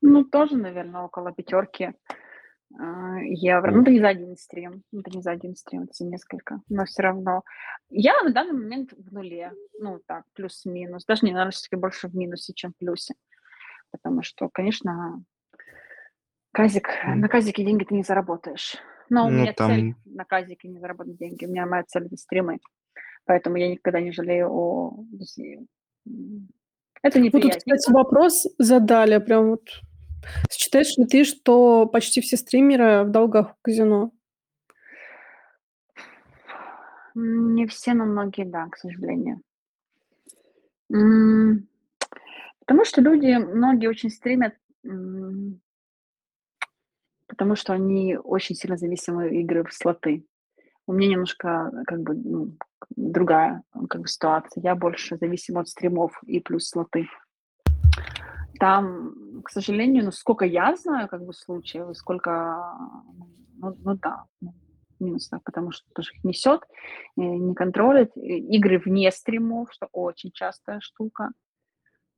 [0.01, 1.93] Ну, тоже, наверное, около пятерки
[2.77, 3.71] а, евро.
[3.71, 4.83] Ну, это не за один стрим.
[4.91, 6.59] Это не за один стрим, это за несколько.
[6.69, 7.43] Но все равно.
[7.89, 9.53] Я на данный момент в нуле.
[9.79, 11.05] Ну, так, плюс-минус.
[11.05, 13.15] Даже не, наверное, все-таки больше в минусе, чем в плюсе.
[13.91, 15.23] Потому что, конечно,
[16.51, 18.75] казик, на казике деньги ты не заработаешь.
[19.09, 19.69] Но у ну, меня там...
[19.69, 21.45] цель на казике не заработать деньги.
[21.45, 22.59] У меня моя цель– это стримы.
[23.25, 25.05] Поэтому я никогда не жалею о...
[27.01, 29.67] Это не Ну, тут, кстати, вопрос задали прям вот.
[30.49, 34.11] Считаешь ли ты, что почти все стримеры в долгах у казино?
[37.15, 39.41] Не все, но многие, да, к сожалению.
[40.89, 44.55] Потому что люди, многие очень стримят,
[47.33, 50.23] потому что они очень сильно зависимы игры в слоты.
[50.85, 52.57] У меня немножко как бы ну,
[52.95, 54.61] другая как бы, ситуация.
[54.61, 57.07] Я больше зависима от стримов и плюс слоты.
[58.59, 62.77] Там, к сожалению, ну сколько я знаю как бы случаев, сколько,
[63.57, 64.53] ну, ну да, ну,
[64.99, 66.61] минусов, потому что тоже их несет,
[67.17, 68.15] э, не контролит.
[68.15, 71.31] Игры вне стримов, что очень частая штука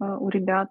[0.02, 0.70] э, у ребят.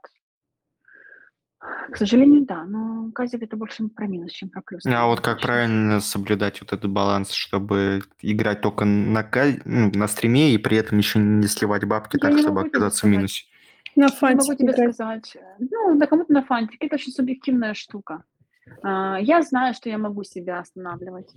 [1.91, 4.85] К сожалению, да, но казик это больше про минус, чем про плюс.
[4.87, 9.29] А вот как правильно соблюдать вот этот баланс, чтобы играть только на,
[9.65, 13.11] ну, на стриме и при этом еще не сливать бабки Я так, чтобы оказаться в
[13.11, 13.45] минусе?
[13.97, 14.49] На фантике.
[14.49, 14.95] Я могу тебе играть.
[14.95, 18.25] сказать, ну, да кому-то на фантике, это очень субъективная штука.
[18.83, 21.31] А, я знаю, что я могу себя останавливать.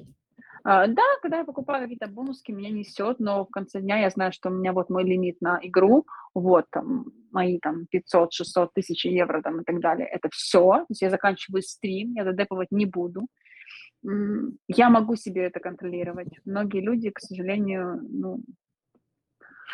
[0.63, 4.31] А, да, когда я покупаю какие-то бонуски, меня несет, но в конце дня я знаю,
[4.31, 9.05] что у меня вот мой лимит на игру, вот там мои там 500, 600 тысяч
[9.05, 10.07] евро там и так далее.
[10.07, 10.61] Это все.
[10.61, 13.27] То есть я заканчиваю стрим, я додеповать не буду.
[14.67, 16.29] Я могу себе это контролировать.
[16.45, 18.39] Многие люди, к сожалению, ну,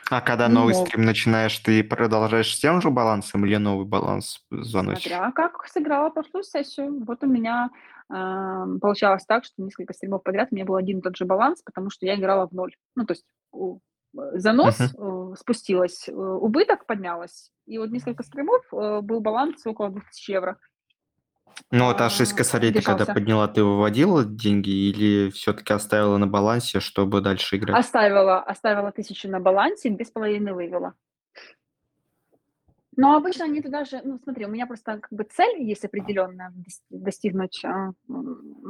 [0.10, 4.42] а когда не новый стрим начинаешь, ты продолжаешь с тем же балансом или новый баланс
[4.52, 5.04] заносишь?
[5.04, 7.04] Смотря как сыграла прошлую сессию.
[7.06, 7.70] Вот у меня
[8.10, 11.62] э, получалось так, что несколько стримов подряд у меня был один и тот же баланс,
[11.64, 12.76] потому что я играла в ноль.
[12.96, 13.80] Ну, то есть у,
[14.18, 15.34] э, занос uh-huh.
[15.34, 20.58] э, спустилась, э, убыток поднялась, и вот несколько стримов э, был баланс около 2000 евро.
[21.72, 26.80] Ну, а 6 косарей ты когда подняла, ты выводила деньги или все-таки оставила на балансе,
[26.80, 27.80] чтобы дальше играть?
[27.80, 30.94] Оставила, оставила тысячу на балансе, без половины вывела.
[32.96, 36.54] Но обычно они туда же, ну смотри, у меня просто как бы цель есть определенная
[36.90, 37.70] достигнуть э,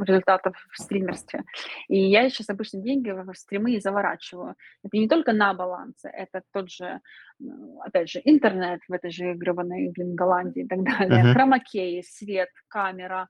[0.01, 1.43] результатов в стримерстве.
[1.87, 4.55] И я сейчас обычно деньги в стримы заворачиваю.
[4.83, 7.01] Это не только на балансе, это тот же,
[7.81, 11.33] опять же, интернет в этой же гребаной, блин, Голландии и так далее, uh-huh.
[11.33, 13.29] хромакей, свет, камера,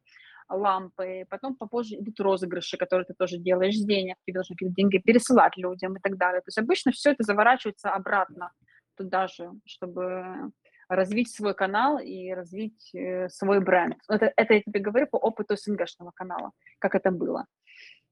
[0.50, 4.98] лампы, потом попозже идут розыгрыши, которые ты тоже делаешь с денег, ты должен эти деньги
[4.98, 6.42] пересылать людям и так далее.
[6.42, 8.52] То есть обычно все это заворачивается обратно
[8.96, 10.52] туда же, чтобы
[10.96, 13.98] развить свой канал и развить э, свой бренд.
[14.10, 17.46] Это, это я тебе говорю по опыту СНГшного канала, как это было.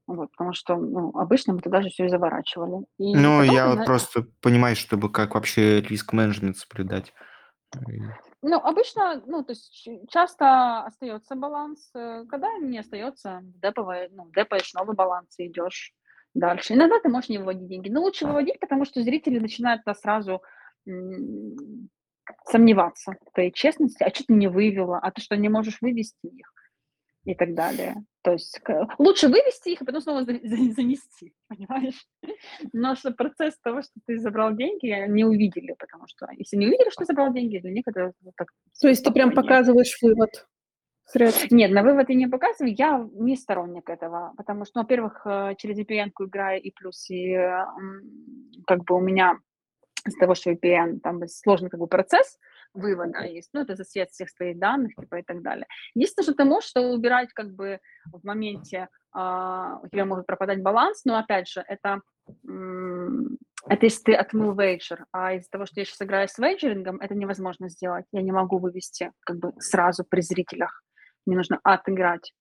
[0.07, 2.85] Вот, потому что ну, обычно мы туда же все и заворачивали.
[2.97, 7.13] И ну, потом, я вот просто понимаю, чтобы как вообще риск-менеджмент соблюдать.
[8.41, 14.73] Ну, обычно, ну, то есть часто остается баланс, э, когда не остается, деповый, ну, депаешь
[14.73, 15.93] новый баланс и идешь
[16.33, 16.73] дальше.
[16.73, 20.41] Иногда ты можешь не выводить деньги, но лучше выводить, потому что зрители начинают сразу
[22.45, 26.27] сомневаться в твоей честности, а что ты не вывела, а ты что, не можешь вывести
[26.27, 26.53] их
[27.23, 27.95] и так далее.
[28.23, 28.59] То есть
[28.97, 32.05] лучше вывести их, а потом снова занести, понимаешь?
[32.73, 36.89] Но что процесс того, что ты забрал деньги, не увидели, потому что если не увидели,
[36.89, 38.49] что забрал деньги, для них это так.
[38.79, 40.47] То есть ты прям показываешь вывод?
[41.05, 41.51] Средств.
[41.51, 45.55] Нет, на вывод я не показываю, я не сторонник этого, потому что, ну, во-первых, э,
[45.57, 47.35] через VPN играю, и плюс, и
[48.65, 49.37] как бы у меня
[50.05, 52.37] из того, что VPN, там сложный как бы процесс
[52.73, 55.65] вывода есть, ну, это засвет всех своих данных, типа, и так далее.
[55.93, 57.79] Единственное, что ты можешь, что убирать как бы
[58.11, 62.01] в моменте, а, у тебя может пропадать баланс, но, опять же, это,
[62.43, 67.13] это если ты отмыл вейджер, а из-за того, что я сейчас играю с вейджерингом, это
[67.13, 68.05] невозможно сделать.
[68.11, 70.81] Я не могу вывести как бы сразу при зрителях.
[71.25, 72.33] Мне нужно отыграть.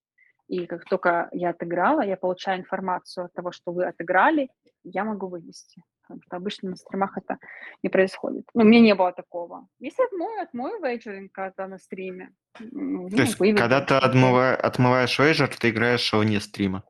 [0.46, 4.48] И как только я отыграла, я получаю информацию от того, что вы отыграли,
[4.82, 5.82] я могу вывести
[6.14, 7.38] потому что обычно на стримах это
[7.82, 8.44] не происходит.
[8.54, 9.66] Ну, у меня не было такого.
[9.78, 12.30] Если отмою, отмою вейджеринг, когда на стриме.
[12.58, 16.82] Ну, То есть, когда ты отмыва, отмываешь вейджер, ты играешь вне стрима?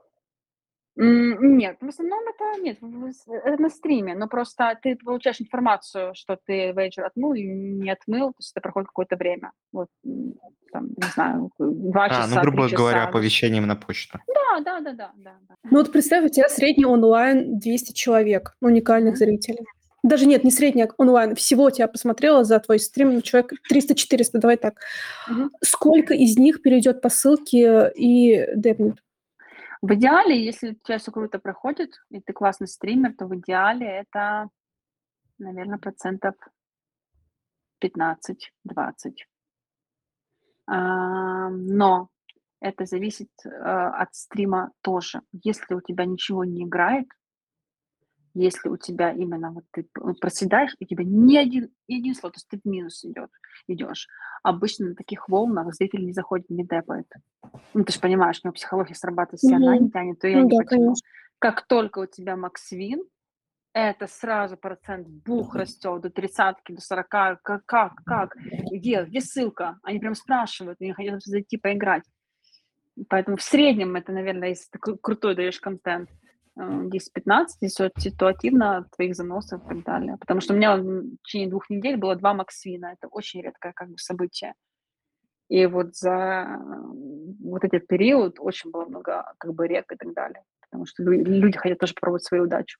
[0.96, 2.78] Нет, в основном это нет,
[3.44, 8.30] это на стриме, но просто ты получаешь информацию, что ты вейджер отмыл и не отмыл,
[8.30, 9.52] то есть это проходит какое-то время.
[9.72, 9.88] Вот,
[10.72, 14.18] там, не знаю, два часа, А, ну, грубо говоря, оповещением на почту.
[14.26, 15.54] Да, да, да, да, да.
[15.64, 19.18] Ну вот представь, у тебя средний онлайн 200 человек, уникальных mm-hmm.
[19.18, 19.66] зрителей.
[20.02, 21.34] Даже нет, не средний а онлайн.
[21.34, 24.74] Всего тебя посмотрела за твой стрим ну, человек 300-400, давай так.
[25.30, 25.50] Угу.
[25.62, 28.96] Сколько из них перейдет по ссылке и депнет?
[29.82, 33.86] В идеале, если у тебя все круто проходит, и ты классный стример, то в идеале
[33.86, 34.50] это,
[35.38, 36.34] наверное, процентов
[37.82, 38.26] 15-20.
[40.68, 42.10] Но
[42.60, 45.22] это зависит э, от стрима тоже.
[45.32, 47.08] Если у тебя ничего не играет,
[48.34, 49.86] если у тебя именно вот ты
[50.20, 53.30] проседаешь, и у тебя ни один, ни один слот, то есть ты в минус идет,
[53.66, 54.08] идешь.
[54.42, 57.06] Обычно на таких волнах зритель не заходит, не депает.
[57.74, 60.44] Ну, ты же понимаешь, у него психология срабатывает, если она не тянет, то я Ну
[60.44, 60.82] не да, потяну.
[60.86, 61.08] конечно.
[61.38, 63.02] Как только у тебя Максвин,
[63.72, 67.38] это сразу процент бух растет до тридцатки, до сорока.
[67.42, 68.36] Как, как, как?
[68.70, 69.78] Где, где ссылка?
[69.82, 72.04] Они прям спрашивают, они хотят зайти поиграть.
[73.08, 76.10] Поэтому в среднем это, наверное, если ты кру- крутой даешь контент,
[76.60, 80.16] 10-15, если ситуативно твоих заносов и так далее.
[80.18, 82.94] Потому что у меня в течение двух недель было два Максвина.
[82.98, 84.54] Это очень редкое как бы событие.
[85.48, 86.56] И вот за э,
[87.42, 90.44] вот этот период очень было много как бы рек и так далее.
[90.60, 92.78] Потому что лю- люди хотят тоже попробовать свою удачу.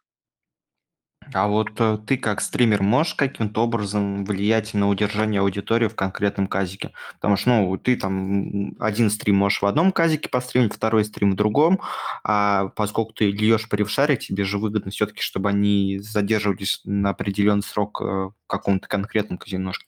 [1.32, 6.46] А вот э, ты как стример можешь каким-то образом влиять на удержание аудитории в конкретном
[6.48, 6.92] казике?
[7.14, 11.36] Потому что, ну, ты там один стрим можешь в одном казике постримить, второй стрим в
[11.36, 11.80] другом,
[12.24, 17.62] а поскольку ты льешь при шаре, тебе же выгодно все-таки, чтобы они задерживались на определенный
[17.62, 19.86] срок э, в каком-то конкретном казиношке.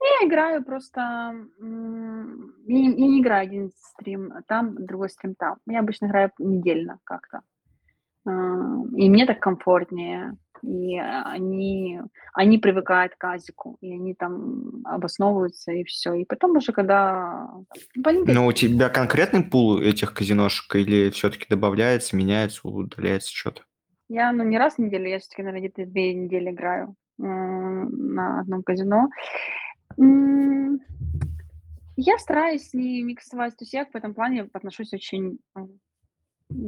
[0.00, 1.00] Я играю просто...
[1.00, 1.66] Я
[2.66, 5.56] не, я не играю один стрим там, другой стрим там.
[5.66, 7.40] Я обычно играю недельно как-то.
[8.26, 10.36] И мне так комфортнее.
[10.62, 12.00] И они,
[12.32, 16.14] они привыкают к Азику, и они там обосновываются, и все.
[16.14, 17.50] И потом уже, когда...
[17.94, 23.62] Но у тебя конкретный пул этих казиношек или все-таки добавляется, меняется, удаляется что-то?
[24.08, 28.62] Я, ну, не раз в неделю, я все-таки, наверное, где-то две недели играю на одном
[28.62, 29.10] казино.
[31.96, 35.38] Я стараюсь не миксовать, то есть я в этом плане отношусь очень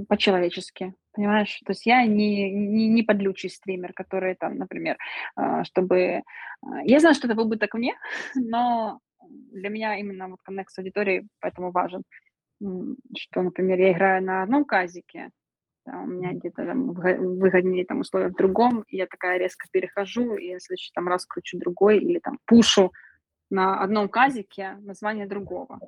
[0.09, 1.61] по-человечески, понимаешь?
[1.65, 4.97] То есть я не, не, не подлючий стример, который там, например,
[5.35, 6.23] а, чтобы...
[6.63, 7.95] а, Я знаю, что это был бы так мне,
[8.35, 12.03] но для меня именно вот коннект с аудиторией поэтому важен.
[13.19, 15.31] Что, например, я играю на одном казике,
[15.85, 19.67] да, у меня где-то там выго- выгоднее там условия в другом, и я такая резко
[19.71, 22.93] перехожу, и я в следующий там раз кручу другой, или там пушу
[23.51, 25.79] на одном казике название другого.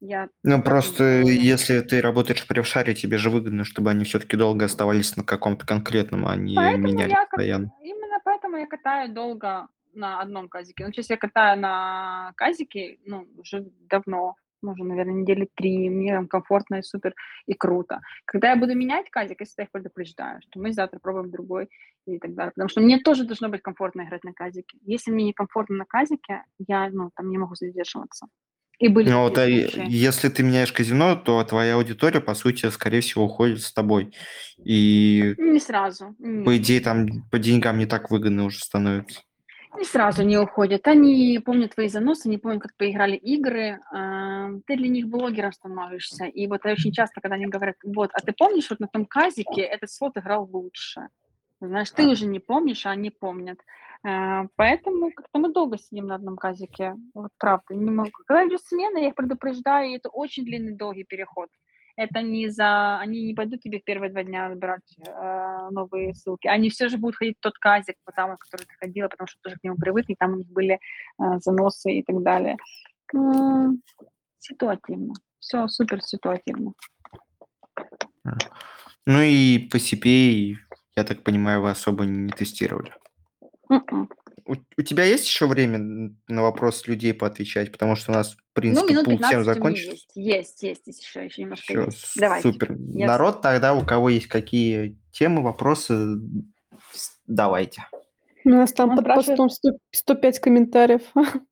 [0.00, 4.64] Я Ну, просто если ты работаешь при шаре, тебе же выгодно, чтобы они все-таки долго
[4.64, 7.72] оставались на каком-то конкретном, а не Поэтому менялись я постоянно.
[7.82, 10.86] именно поэтому я катаю долго на одном казике.
[10.86, 16.28] Ну, сейчас я катаю на казике, ну, уже давно, уже, наверное, недели три, мне там
[16.28, 17.14] комфортно и супер,
[17.46, 18.00] и круто.
[18.24, 21.68] Когда я буду менять казик, я всегда их предупреждаю, что мы завтра пробуем другой
[22.06, 22.52] и так далее.
[22.52, 24.78] Потому что мне тоже должно быть комфортно играть на казике.
[24.82, 28.26] Если мне не комфортно на казике, я, ну, там не могу задерживаться.
[28.80, 29.86] И были Ну, вот, а е- случаи.
[29.90, 34.12] если ты меняешь казино, то твоя аудитория, по сути, скорее всего, уходит с тобой.
[34.64, 36.16] И, Не сразу.
[36.44, 39.20] по идее, там по деньгам не так выгодно уже становится.
[39.76, 40.88] Не сразу не уходят.
[40.88, 43.78] Они помнят твои заносы, не помнят, как поиграли игры.
[43.92, 46.24] а, Ты для них блогером становишься.
[46.24, 49.60] И вот очень часто, когда они говорят, вот, а ты помнишь, вот на том казике
[49.60, 51.08] этот слот играл лучше.
[51.60, 53.58] Знаешь, ты уже не помнишь, а они помнят.
[54.02, 56.96] А, Поэтому как-то мы долго сидим на одном казике.
[57.14, 57.74] Вот правда.
[57.74, 58.10] Не могу.
[58.26, 61.48] Когда идет смена, я их предупреждаю, и это очень длинный, долгий переход.
[61.96, 62.98] Это не за...
[62.98, 66.46] Они не пойдут тебе в первые два дня отбирать э, новые ссылки.
[66.46, 69.56] Они все же будут ходить в тот казик, потому, который ты ходила, потому что тоже
[69.56, 72.56] к нему привыкли, там у них были э, заносы и так далее.
[73.14, 73.82] М,
[74.38, 75.12] Ситуативно.
[75.38, 76.72] Все супер ситуативно.
[79.06, 80.56] Ну и по CPA,
[80.96, 82.92] я так понимаю, вы особо не тестировали.
[84.46, 87.70] У, у тебя есть еще время на вопрос людей поотвечать?
[87.70, 89.90] Потому что у нас, в Ну, принципе, минут пул 15 всем у меня закончился.
[89.92, 90.10] есть.
[90.16, 92.12] Есть, есть, есть еще, еще немножко Все, есть.
[92.16, 92.50] Давайте.
[92.50, 92.76] супер.
[92.94, 96.16] Я Народ, тогда у кого есть какие темы, вопросы,
[97.26, 97.86] давайте.
[98.44, 101.02] У нас там Он под спрашивает- постом 100 105 комментариев.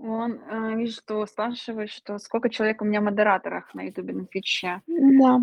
[0.00, 4.26] Он, э, вижу, что спрашивает, что сколько человек у меня в модераторах на Ютубе, на
[4.26, 4.80] Твиче.
[4.86, 5.40] Да.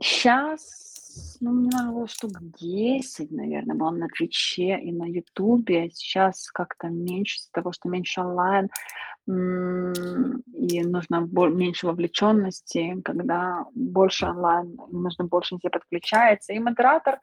[0.00, 5.90] Сейчас, ну, мне надо было штук 10, наверное, было на Твиче и на Ютубе.
[5.90, 8.68] Сейчас как-то меньше из-за того, что меньше онлайн.
[9.26, 16.52] И нужно меньше вовлеченности, когда больше онлайн, нужно больше людей подключается.
[16.52, 17.20] И модератор,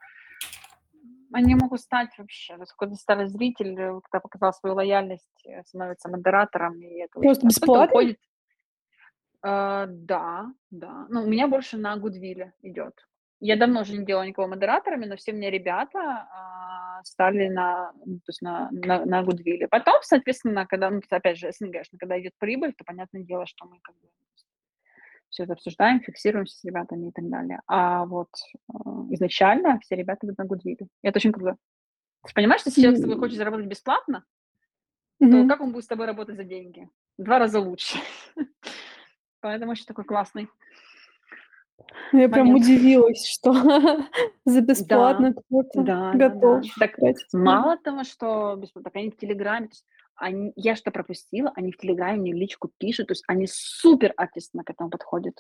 [1.36, 6.80] они могут стать вообще, какой-то старый зритель, э, когда показал свою лояльность, э, становится модератором.
[6.80, 7.88] И это Просто бесплатно?
[7.88, 8.20] уходит.
[9.46, 11.06] Э, да, да.
[11.10, 13.08] Ну, у меня больше на Гудвилле идет.
[13.40, 18.16] Я давно уже не делала никого модераторами, но все мне ребята а, стали на, ну,
[18.18, 19.68] то есть на, на, на Гудвилле.
[19.68, 23.80] Потом, соответственно, когда, ну, опять же, СНГшно, когда идет прибыль, то понятное дело, что мы
[23.82, 24.08] как бы
[25.30, 27.60] все это обсуждаем, фиксируемся с ребятами и так далее.
[27.68, 28.30] А вот
[28.74, 28.74] э,
[29.12, 30.88] изначально все ребята идут на Гудвилле.
[31.04, 31.58] И это очень круто.
[32.26, 34.24] Ты понимаешь, что если человек с тобой хочет заработать бесплатно,
[35.20, 35.50] то Мгм.
[35.50, 36.90] как он будет с тобой работать за деньги?
[37.18, 37.98] Два раза лучше.
[39.46, 40.50] Поэтому очень такой классный.
[42.12, 43.54] Я прям удивилась, что
[44.46, 46.70] за бесплатно Да, кто-то да, да, готов да.
[46.80, 47.46] Так тратить время.
[47.46, 49.70] мало того, что бесплатно, так они в Телеграме,
[50.16, 54.14] они, я что пропустила, они в Телеграме мне в личку пишут, то есть они супер
[54.18, 55.40] ответственно к этому подходят.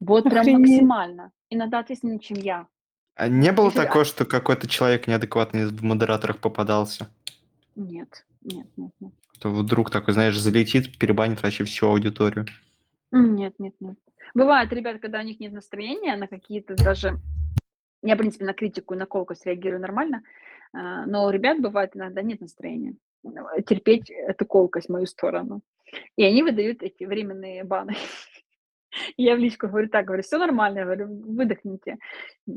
[0.00, 0.70] Вот прям Охренеть.
[0.70, 1.30] максимально.
[1.50, 2.66] Иногда ответственнее, чем я.
[3.14, 7.06] А не было Если- такого, что какой-то человек неадекватный в модераторах попадался?
[7.76, 9.12] Нет, нет, нет, нет.
[9.38, 12.46] То вдруг такой, знаешь, залетит, перебанит вообще всю аудиторию.
[13.14, 13.96] Нет, нет, нет.
[14.34, 17.20] Бывает, ребят, когда у них нет настроения на какие-то даже...
[18.02, 20.22] Я, в принципе, на критику на колкость реагирую нормально,
[20.72, 25.62] а, но у ребят бывает иногда нет настроения э, терпеть эту колкость в мою сторону.
[26.16, 27.94] И они выдают эти временные баны.
[29.16, 31.96] Я в личку говорю, так, говорю, все нормально, я говорю, выдохните.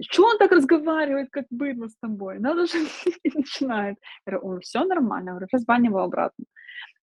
[0.01, 2.38] Что он так разговаривает, как быдло с тобой?
[2.39, 2.77] Надо же,
[3.23, 3.97] начинает.
[4.25, 6.45] Я говорю, все нормально, я говорю, разбань его обратно.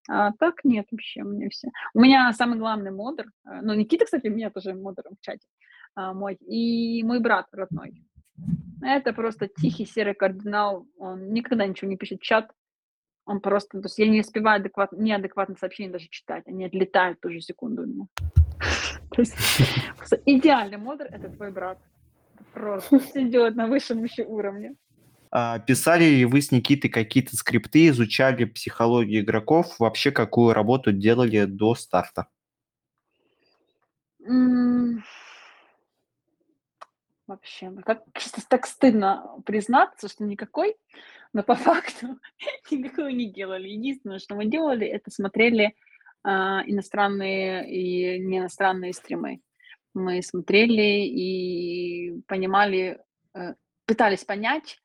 [0.07, 1.69] А так нет вообще, у меня все.
[1.93, 5.47] У меня самый главный модер, э, ну, Никита, кстати, у меня тоже модер в чате
[5.95, 8.03] а, мой, и мой брат родной.
[8.81, 12.51] Это просто тихий серый кардинал, он никогда ничего не пишет в чат,
[13.25, 17.31] он просто, то есть я не успеваю адекватно, неадекватно сообщения даже читать, они отлетают ту
[17.31, 18.05] же секунду у меня.
[19.09, 19.35] То есть
[20.25, 21.79] идеальный модер– это твой брат.
[22.53, 24.75] Просто делает на высшем еще уровне.
[25.37, 31.43] А писали ли вы с Никитой какие-то скрипты, изучали психологию игроков, вообще какую работу делали
[31.43, 32.27] до старта?
[37.27, 38.03] Вообще, ну, как
[38.47, 40.77] так стыдно признаться, что никакой,
[41.33, 42.17] но по факту
[42.71, 43.67] никакой не делали.
[43.67, 45.75] Единственное, что мы делали, это смотрели
[46.23, 49.41] а, иностранные и не иностранные стримы.
[49.93, 53.01] Мы смотрели и понимали,
[53.33, 53.55] э,
[53.85, 54.79] пытались понять,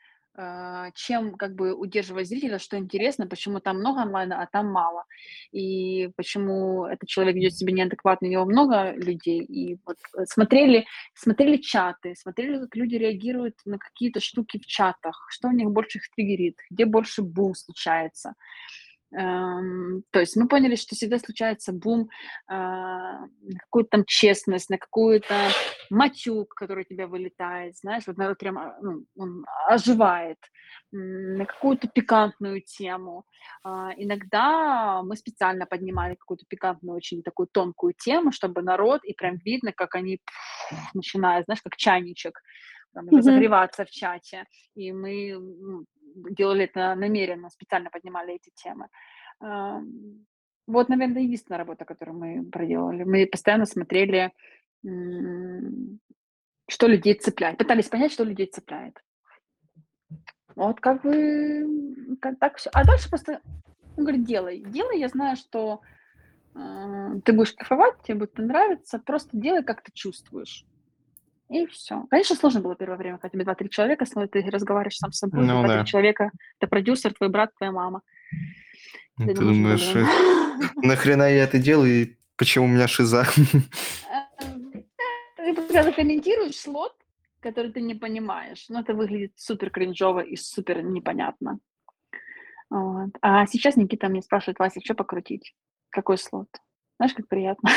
[0.94, 5.04] чем как бы удерживать зрителя, что интересно, почему там много онлайна, а там мало.
[5.52, 9.42] И почему этот человек ведет себя неадекватно, у него много людей.
[9.42, 15.26] И вот э, смотрели, смотрели чаты, смотрели, как люди реагируют на какие-то штуки в чатах,
[15.30, 18.34] что у них больше их триггерит, где больше бум случается.
[19.12, 22.08] Эм, то есть мы поняли, что всегда случается бум
[22.46, 25.34] а, на какую-то там честность, на какую-то
[25.90, 30.38] матюк, который тебя вылетает, знаешь, вот народ прям а, ну, он оживает,
[30.92, 33.24] на какую-то пикантную тему.
[33.64, 39.38] А, иногда мы специально поднимали какую-то пикантную, очень такую тонкую тему, чтобы народ, и прям
[39.44, 40.20] видно, как они
[40.94, 42.40] начинают, знаешь, как чайничек,
[42.92, 43.18] там, Мгм.
[43.18, 44.44] разогреваться в чате.
[44.74, 45.36] И мы
[46.14, 48.88] делали это намеренно, специально поднимали эти темы.
[50.66, 53.04] Вот, наверное, единственная работа, которую мы проделали.
[53.04, 54.32] Мы постоянно смотрели,
[56.68, 57.58] что людей цепляет.
[57.58, 59.02] Пытались понять, что людей цепляет.
[60.54, 62.70] Вот как бы как так все.
[62.72, 63.40] А дальше просто
[63.96, 64.60] он говорит, делай.
[64.60, 65.80] Делай, я знаю, что
[66.54, 68.98] э, ты будешь кайфовать, тебе будет нравиться.
[68.98, 70.64] Просто делай, как ты чувствуешь.
[71.50, 72.06] И все.
[72.10, 75.40] Конечно, сложно было первое время, когда тебе два-три человека смотрят, ты разговариваешь сам с собой,
[75.44, 75.84] Ну два-три да.
[75.84, 78.02] человека, ты продюсер, твой брат, твоя мама.
[79.18, 83.26] Ты думаешь, думаешь, нахрена я это делаю и почему у меня шиза?
[83.52, 84.72] Эм,
[85.36, 86.94] Ты когда комментируешь слот,
[87.40, 91.58] который ты не понимаешь, но это выглядит супер кринжово и супер непонятно.
[92.70, 93.10] Вот.
[93.20, 95.56] А сейчас Никита мне спрашивает, Вася, что покрутить?
[95.90, 96.48] Какой слот?
[96.98, 97.70] Знаешь, как приятно.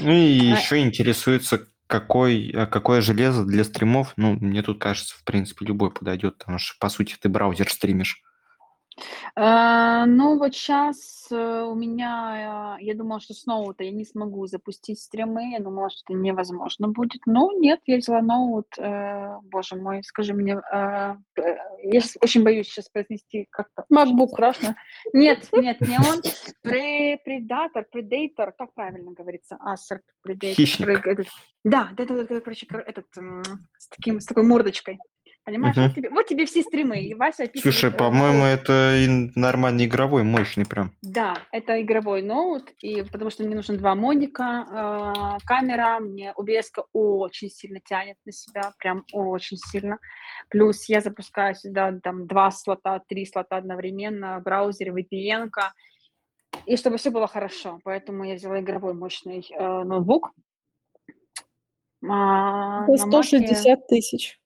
[0.00, 4.12] Ну и А- еще интересуется, какой, а какое железо для стримов.
[4.16, 8.22] Ну, мне тут кажется, в принципе, любой подойдет, потому что, по сути, ты браузер стримишь.
[9.34, 14.46] А, Ну, вот сейчас у меня, э, я думала, что с ноута я не смогу
[14.46, 17.22] запустить стримы, я думала, что это невозможно будет.
[17.26, 22.68] Но нет, я взяла ноут, э, боже мой, скажи мне, э, э, я очень боюсь
[22.68, 24.28] сейчас произнести как-то MacBook.
[24.28, 24.76] страшно.
[25.12, 26.20] Нет, нет, не он,
[26.64, 30.64] Пре- предатор, предейтор, как правильно говорится, ассер, предейтор.
[30.64, 31.26] Хищник.
[31.64, 34.98] Да, да, да, да, короче, кор- этот, с, таким, с такой мордочкой.
[35.46, 35.86] Понимаешь, Мгм.
[35.86, 40.24] вот, тебе, вот тебе все стримы, и Вася описывает, Слушай, по-моему, это и нормальный игровой,
[40.24, 40.90] мощный прям.
[41.02, 46.82] Да, это игровой ноут, и потому что мне нужно два модика, э, камера, мне OBS
[46.92, 50.00] очень сильно тянет на себя, прям очень сильно.
[50.48, 55.70] Плюс я запускаю сюда там два слота, три слота одновременно, браузер, VPN, -ка,
[56.66, 57.78] и чтобы все было хорошо.
[57.84, 60.32] Поэтому я взяла игровой мощный э, ноутбук.
[62.02, 64.40] А, За на Маке 160 тысяч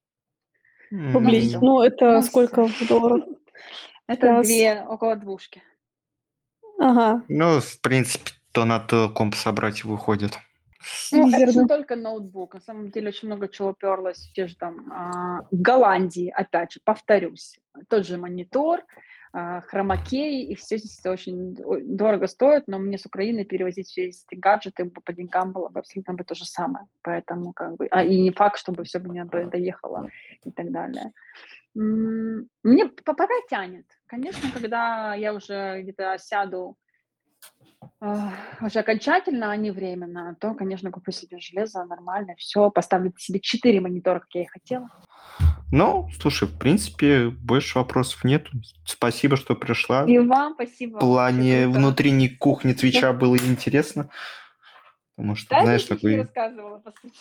[0.90, 1.48] рублей.
[1.48, 1.60] всё.
[1.60, 3.24] Ну, это Ну, сколько в долларах?
[4.06, 4.46] это Раз.
[4.46, 5.62] две, около двушки.
[6.78, 7.22] Ага.
[7.28, 10.38] Ну, в принципе, то на то комп собрать выходит.
[11.12, 12.54] Ну, это не только ноутбук.
[12.54, 14.30] На самом деле очень много чего уперлось.
[14.34, 18.80] Те же там а, в Голландии, опять же, повторюсь, тот же монитор,
[19.32, 21.54] хромакей, и все здесь очень
[21.96, 26.14] дорого стоит, но мне с Украины перевозить все эти гаджеты по деньгам было бы абсолютно
[26.14, 26.86] бы то же самое.
[27.02, 27.86] Поэтому как бы...
[27.90, 30.08] А, и не факт, чтобы все бы мне доехало
[30.44, 31.12] и так далее.
[31.74, 33.86] Мне пока тянет.
[34.06, 36.76] Конечно, когда я уже где-то сяду
[38.00, 43.80] уже окончательно, а не временно, то, конечно, куплю себе железо нормально, все, поставлю себе 4
[43.80, 44.88] монитора, как я и хотела.
[45.72, 48.48] Ну, слушай, в принципе, больше вопросов нет.
[48.84, 50.04] Спасибо, что пришла.
[50.04, 50.96] И вам спасибо.
[50.96, 54.10] В плане внутренней кухни Твича было интересно.
[55.16, 56.22] Потому что, да, знаешь, такой...
[56.22, 57.20] рассказывала, по сути.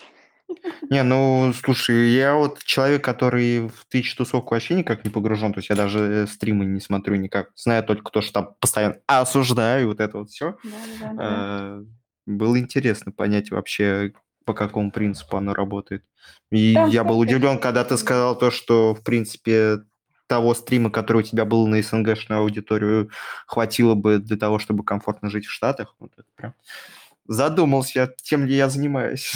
[0.90, 5.60] Не, ну, слушай, я вот человек, который в тысячу тусовку вообще никак не погружен, то
[5.60, 9.88] есть я даже э, стримы не смотрю никак, знаю только то, что там постоянно осуждаю,
[9.88, 10.58] вот это вот все.
[10.64, 10.70] Да,
[11.00, 11.24] да, да.
[11.24, 11.84] Э,
[12.26, 14.14] было интересно понять вообще,
[14.46, 16.04] по какому принципу оно работает.
[16.52, 19.80] И да, я был удивлен, когда ты сказал то, что, в принципе,
[20.28, 23.10] того стрима, который у тебя был на СНГшную аудиторию,
[23.48, 25.96] хватило бы для того, чтобы комфортно жить в Штатах.
[26.00, 26.54] Вот это прям
[27.28, 29.34] задумался, тем ли я занимаюсь.